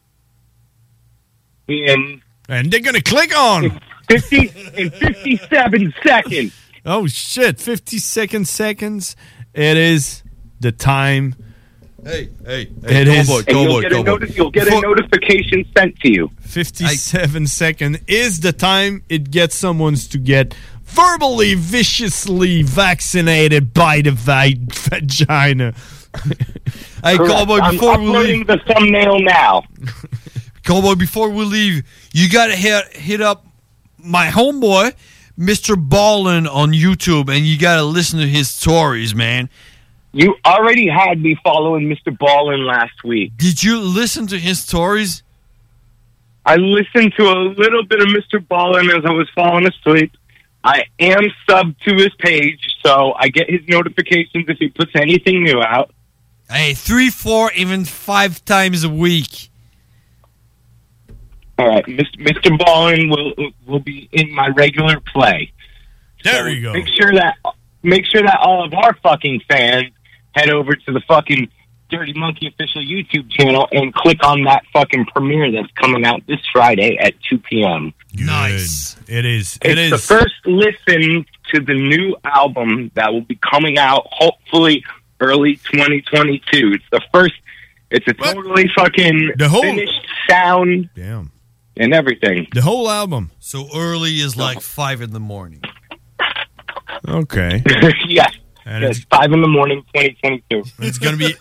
[1.68, 3.80] in And they're gonna click on.
[4.08, 6.52] fifty in fifty seven seconds.
[6.84, 7.60] Oh shit!
[7.60, 9.16] Fifty second seconds.
[9.54, 10.22] It is
[10.60, 11.34] the time.
[12.04, 13.30] Hey, hey, It is.
[13.30, 16.30] And you'll get, a, noti- you'll get a notification sent to you.
[16.40, 24.10] 57 second is the time it gets someone's to get verbally viciously vaccinated by the
[24.10, 25.74] vi- vagina.
[27.04, 27.32] Hey, Correct.
[27.32, 29.64] Cowboy, I'm before we leave, the thumbnail now.
[30.62, 33.44] Cowboy, before we leave, you gotta hit hit up
[33.98, 34.94] my homeboy,
[35.36, 35.74] Mr.
[35.76, 39.48] Ballin on YouTube, and you gotta listen to his stories, man.
[40.12, 42.16] You already had me following Mr.
[42.16, 43.32] Ballin last week.
[43.36, 45.22] Did you listen to his stories?
[46.44, 48.46] I listened to a little bit of Mr.
[48.46, 50.12] Ballin as I was falling asleep.
[50.64, 55.44] I am subbed to his page, so I get his notifications if he puts anything
[55.44, 55.90] new out.
[56.50, 59.48] Hey, three, four, even five times a week.
[61.58, 62.16] All right, Mr.
[62.18, 62.58] Mr.
[62.58, 65.52] Ballin will will be in my regular play.
[66.24, 66.72] There you go.
[66.72, 67.36] Make sure that
[67.82, 69.92] make sure that all of our fucking fans
[70.34, 71.48] head over to the fucking
[71.90, 76.40] Dirty Monkey official YouTube channel and click on that fucking premiere that's coming out this
[76.50, 77.92] Friday at 2 p.m.
[78.14, 78.96] Nice.
[79.08, 79.58] It is.
[79.62, 79.90] It it's is.
[79.90, 84.82] the first listen to the new album that will be coming out hopefully
[85.20, 86.72] early 2022.
[86.72, 87.34] It's the first.
[87.90, 91.30] It's a totally fucking The whole- finished sound Damn.
[91.76, 92.46] and everything.
[92.54, 93.32] The whole album.
[93.38, 95.60] So early is like five in the morning.
[97.06, 97.62] Okay.
[98.08, 98.32] yes.
[98.72, 100.62] And Yes, five in the morning, 2022.
[100.78, 101.34] It's gonna be.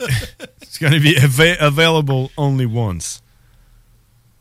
[0.62, 3.22] it's gonna be ava- available only once.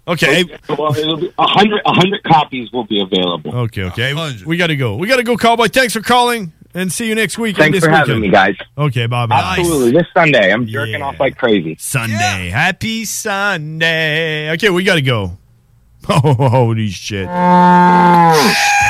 [0.08, 0.44] Okay.
[0.68, 1.82] Well, it'll be a hundred.
[1.86, 3.54] A hundred copies will be available.
[3.54, 3.84] Okay.
[3.84, 4.12] Okay.
[4.44, 4.96] We gotta go.
[4.96, 5.68] We gotta go, Cowboy.
[5.68, 7.56] Thanks for calling, and see you next week.
[7.56, 8.56] Thanks this for having me, guys.
[8.76, 9.06] Okay.
[9.06, 9.26] Bye.
[9.26, 9.56] Bye.
[9.58, 9.92] Absolutely.
[9.92, 11.76] This Sunday, I'm jerking off like crazy.
[11.78, 12.50] Sunday.
[12.50, 14.50] Happy Sunday.
[14.54, 15.36] Okay, we gotta go.
[16.08, 17.28] Oh, holy shit.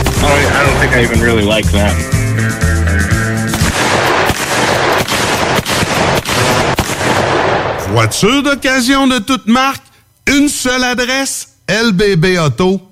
[0.23, 1.95] I don't, think I even really like them.
[7.93, 9.83] Voiture d'occasion de toute marque,
[10.27, 12.91] une seule adresse, lbbauto.com.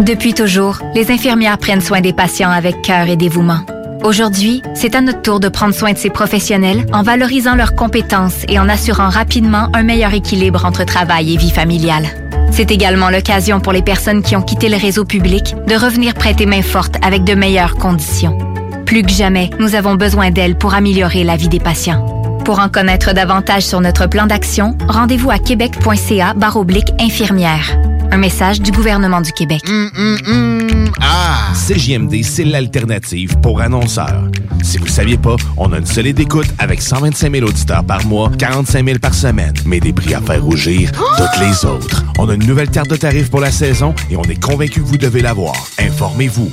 [0.00, 3.60] Depuis toujours, les infirmières prennent soin des patients avec cœur et dévouement.
[4.04, 8.44] Aujourd'hui, c'est à notre tour de prendre soin de ces professionnels en valorisant leurs compétences
[8.48, 12.06] et en assurant rapidement un meilleur équilibre entre travail et vie familiale.
[12.50, 16.46] C'est également l'occasion pour les personnes qui ont quitté le réseau public de revenir prêter
[16.46, 18.36] main forte avec de meilleures conditions.
[18.92, 22.04] Plus que jamais, nous avons besoin d'elles pour améliorer la vie des patients.
[22.44, 27.74] Pour en connaître davantage sur notre plan d'action, rendez-vous à québec.ca baroblique infirmière.
[28.10, 29.62] Un message du gouvernement du Québec.
[31.00, 31.54] Ah!
[31.54, 34.28] CJMD, c'est l'alternative pour annonceurs.
[34.62, 38.04] Si vous ne saviez pas, on a une solide écoute avec 125 000 auditeurs par
[38.04, 42.04] mois, 45 000 par semaine, mais des prix à faire rougir toutes les autres.
[42.18, 44.86] On a une nouvelle carte de tarifs pour la saison et on est convaincu que
[44.86, 45.56] vous devez l'avoir.
[45.78, 46.52] Informez-vous.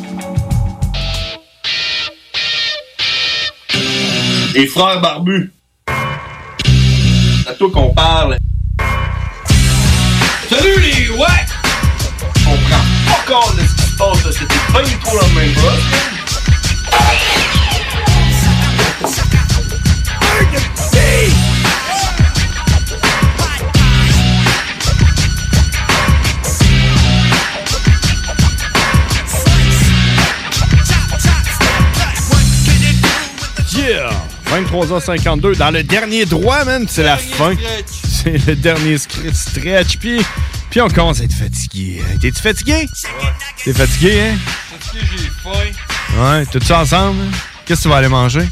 [4.53, 5.51] Les frères barbus.
[7.47, 8.37] À toi qu'on parle.
[10.49, 11.27] Salut les ouais!
[12.47, 15.41] On prend pas compte de ce qui se passe là, c'était pas du tout la
[15.41, 15.81] même chose.
[34.51, 37.53] 23h52, dans le dernier droit, man, c'est la fin.
[38.03, 40.21] C'est le dernier stretch, puis,
[40.69, 42.01] puis on commence à être fatigué.
[42.19, 42.87] T'es-tu fatigué?
[43.63, 44.37] T'es fatigué, hein?
[44.79, 46.21] Fatigué, j'ai faim.
[46.21, 47.19] Ouais, tout ça ensemble?
[47.21, 47.37] hein?
[47.65, 48.47] Qu'est-ce que tu vas aller manger?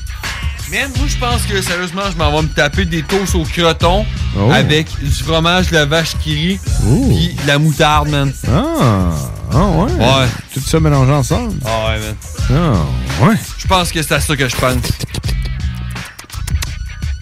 [0.72, 4.06] Man, moi, je pense que sérieusement, je m'en vais me taper des toasts au croton
[4.38, 4.52] Oh.
[4.52, 6.60] avec du fromage de la vache qui rit
[7.10, 8.32] puis de la moutarde, man.
[8.48, 9.10] Ah,
[9.52, 9.92] ah ouais?
[9.94, 10.28] Ouais.
[10.54, 11.56] Tout ça mélangé ensemble?
[11.66, 12.16] Ah ouais, man.
[13.22, 13.36] Ah, ouais.
[13.58, 14.76] Je pense que c'est à ça que je pense.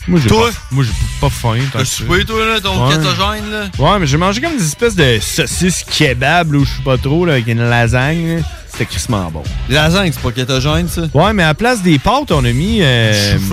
[0.08, 0.50] Moi, j'ai Toi?
[0.52, 1.58] pas, moi, j'ai pas faim.
[1.74, 2.94] T'as soupé, toi, là, ton Ouais.
[2.96, 3.66] kétogène, là?
[3.78, 6.98] Ouais, mais j'ai mangé comme des espèces de saucisses kebab, là, où je suis pas
[6.98, 8.38] trop, là, avec une lasagne.
[8.38, 8.42] là.
[8.72, 9.44] C'était crissement bon.
[9.70, 11.02] Lasagne, c'est pas kétogène, ça?
[11.14, 12.80] Ouais, mais à la place des pâtes, on a mis.
[12.82, 13.50] euh, Du.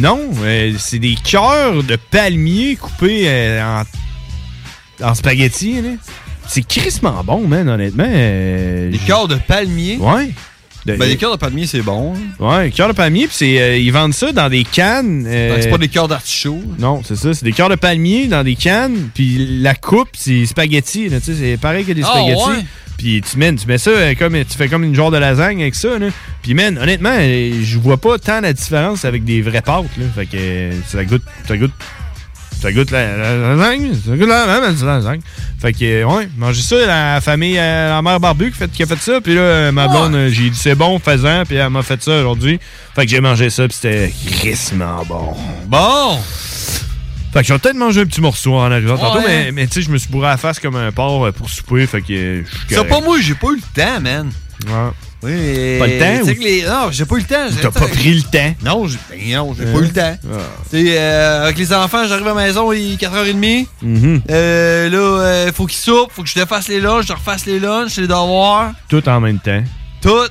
[0.00, 3.62] Non, euh, c'est des cœurs de palmier coupés euh,
[5.00, 5.80] en, en spaghetti.
[5.82, 5.88] là.
[6.46, 8.04] C'est crissement bon, man, honnêtement.
[8.06, 9.96] Des cœurs de palmier?
[9.98, 10.30] Ouais.
[10.92, 12.14] De- Ben, les cœurs de palmier, c'est bon.
[12.40, 12.62] hein.
[12.64, 15.24] Ouais, cœur de palmier, puis c'est, euh, ils vendent ça dans des cannes.
[15.26, 16.62] euh, Ben, c'est pas des cœurs d'artichaut.
[16.78, 20.46] Non, c'est ça, c'est des cœurs de palmier dans des cannes, puis la coupe, c'est
[20.46, 22.66] spaghetti, là, c'est pareil que des Ah, spaghettis.
[22.96, 25.62] Puis tu, man, tu mets ça euh, comme tu fais comme une genre de lasagne
[25.62, 26.08] avec ça, là.
[26.42, 30.04] Puis man, honnêtement, euh, je vois pas tant la différence avec des vraies pâtes, là.
[30.16, 31.70] Fait que ça goûte, ça goûte,
[32.60, 35.20] ça goûte la, la- la lasagne, ça goûte la lasagne.
[35.60, 38.82] Fait que euh, ouais, manger ça, la famille, euh, la mère barbu qui, fait, qui
[38.82, 41.70] a fait ça, puis là, euh, ma blonde, j'ai dit c'est bon, faisant, puis elle
[41.70, 42.60] m'a fait ça aujourd'hui.
[42.94, 45.34] Fait que j'ai mangé ça, puis c'était crissement bon.
[45.66, 46.18] Bon!
[47.32, 49.24] Fait que je vais peut-être manger un petit morceau en arrivant tantôt, Ouais.
[49.46, 51.50] mais, mais tu sais, je me suis bourré à la face comme un porc pour
[51.50, 54.30] souper, fait que je suis Ça, pas moi, j'ai pas eu le temps, man.
[54.66, 54.90] Ouais.
[55.22, 57.46] Oui, mais- Pas le temps, ou- que les- Non, j'ai pas eu le temps.
[57.60, 58.54] T'as pas pris le temps?
[58.64, 59.72] Non, j'ai ben non, j'ai Hein?
[59.72, 60.16] pas eu le temps.
[60.32, 60.36] Ah.
[60.74, 63.66] Euh, avec les enfants, j'arrive à la maison, il est 4h30.
[63.82, 64.22] Mhm.
[64.30, 67.58] Euh, là, euh, faut qu'ils soupent, faut que je défasse les lunchs, je refasse les
[67.58, 69.62] lunchs, les devoirs, Tout en même temps.
[70.00, 70.28] tout.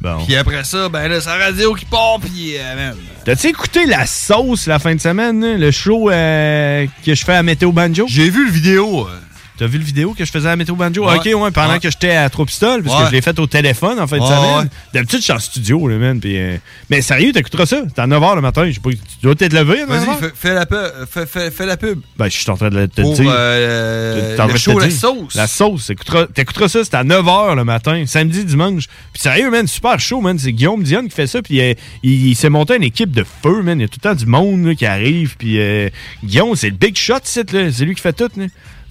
[0.00, 0.24] Bon.
[0.26, 2.92] Puis après ça, ben là, c'est la radio qui part, puis euh.
[3.24, 7.42] T'as-tu écouté la sauce la fin de semaine, le show euh, que je fais à
[7.42, 8.06] Météo Banjo?
[8.08, 9.08] J'ai vu le vidéo.
[9.58, 11.06] T'as vu le vidéo que je faisais à Météo Banjo?
[11.08, 11.16] Ouais.
[11.16, 11.80] Ok, ouais, pendant Ouais.
[11.80, 14.24] que j'étais à Trois Pistoles, parce que je l'ai fait au téléphone en fin de
[14.24, 14.68] semaine.
[14.92, 16.20] D'habitude, je suis en studio, là, man.
[16.24, 16.56] Euh,
[16.90, 17.82] Mais sérieux, t'écouteras ça?
[17.88, 18.66] C'est à 9h le matin.
[18.66, 19.88] Je sais pas, tu dois t'être levé à 9h?
[20.20, 20.78] Vas-y, fais, la pub.
[21.10, 22.00] Fais, fais- fais la pub.
[22.18, 23.30] Ben, je suis en train de te dire.
[23.30, 24.90] euh, T'es le show La.
[24.90, 25.34] Sauce.
[25.34, 25.86] La sauce.
[25.86, 28.84] T'écouteras, t'écouteras ça, c'est à 9h le matin, samedi, dimanche.
[29.12, 30.38] Puis sérieux, man, super chaud, man.
[30.38, 31.42] C'est Guillaume Dion qui fait ça.
[31.42, 33.78] Puis euh, il, il s'est monté une équipe de feu, man.
[33.78, 35.36] Il y a tout le temps du monde là, qui arrive.
[35.38, 35.88] Puis euh,
[36.24, 37.14] Guillaume, c'est le big shot.
[37.24, 38.44] C'est lui qui fait tout, là.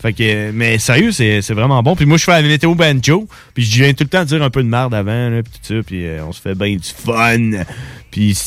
[0.05, 1.95] Fait que, mais sérieux, c'est, c'est vraiment bon.
[1.95, 3.27] Puis moi, je fais la météo banjo.
[3.55, 5.73] Puis je viens tout le temps dire un peu de merde avant, là, puis tout
[5.73, 5.81] ça.
[5.83, 7.63] Puis euh, on se fait bien du fun.
[8.11, 8.37] Puis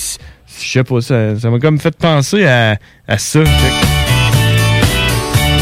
[0.56, 2.78] je sais pas, ça, ça m'a comme fait penser à,
[3.08, 3.44] à ça.
[3.44, 3.72] Check,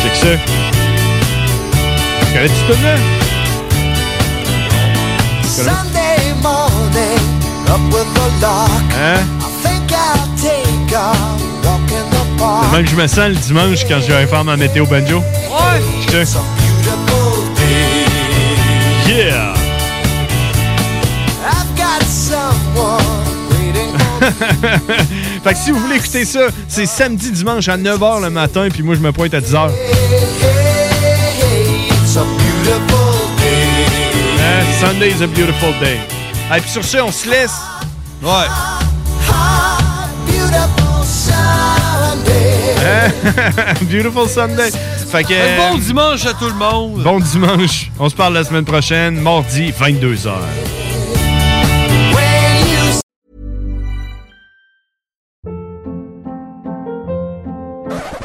[0.02, 0.36] Check ça.
[2.34, 2.96] Connais-tu tout là?
[5.44, 7.24] Sunday morning,
[7.68, 8.70] up with the lark.
[9.00, 9.24] Hein?
[9.40, 11.55] I think I'll take in
[12.72, 15.18] même que je me sens le dimanche quand je vais faire ma météo banjo.
[15.18, 15.82] Ouais.
[16.02, 16.26] Je te-
[19.08, 19.54] Yeah!
[21.46, 23.00] I've got someone
[23.50, 23.92] waiting
[25.44, 28.82] fait que si vous voulez écouter ça, c'est samedi, dimanche à 9h le matin, puis
[28.82, 29.70] moi je me pointe à 10h.
[31.90, 33.86] It's a beautiful day.
[34.40, 34.64] Hein?
[34.80, 35.98] Sunday is a beautiful day.
[36.54, 37.54] Et puis sur ce, on se laisse.
[38.22, 38.46] Ouais.
[42.86, 43.22] Beautiful
[43.52, 43.84] Sunday.
[43.90, 44.70] Beautiful Sunday.
[45.10, 47.02] Fait que, Un bon dimanche à tout le monde.
[47.02, 47.90] Bon dimanche.
[47.98, 50.32] On se parle la semaine prochaine, mardi, 22h.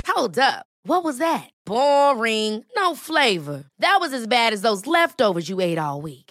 [0.07, 0.65] Hold up.
[0.83, 1.49] What was that?
[1.65, 2.63] Boring.
[2.75, 3.63] No flavor.
[3.79, 6.30] That was as bad as those leftovers you ate all week.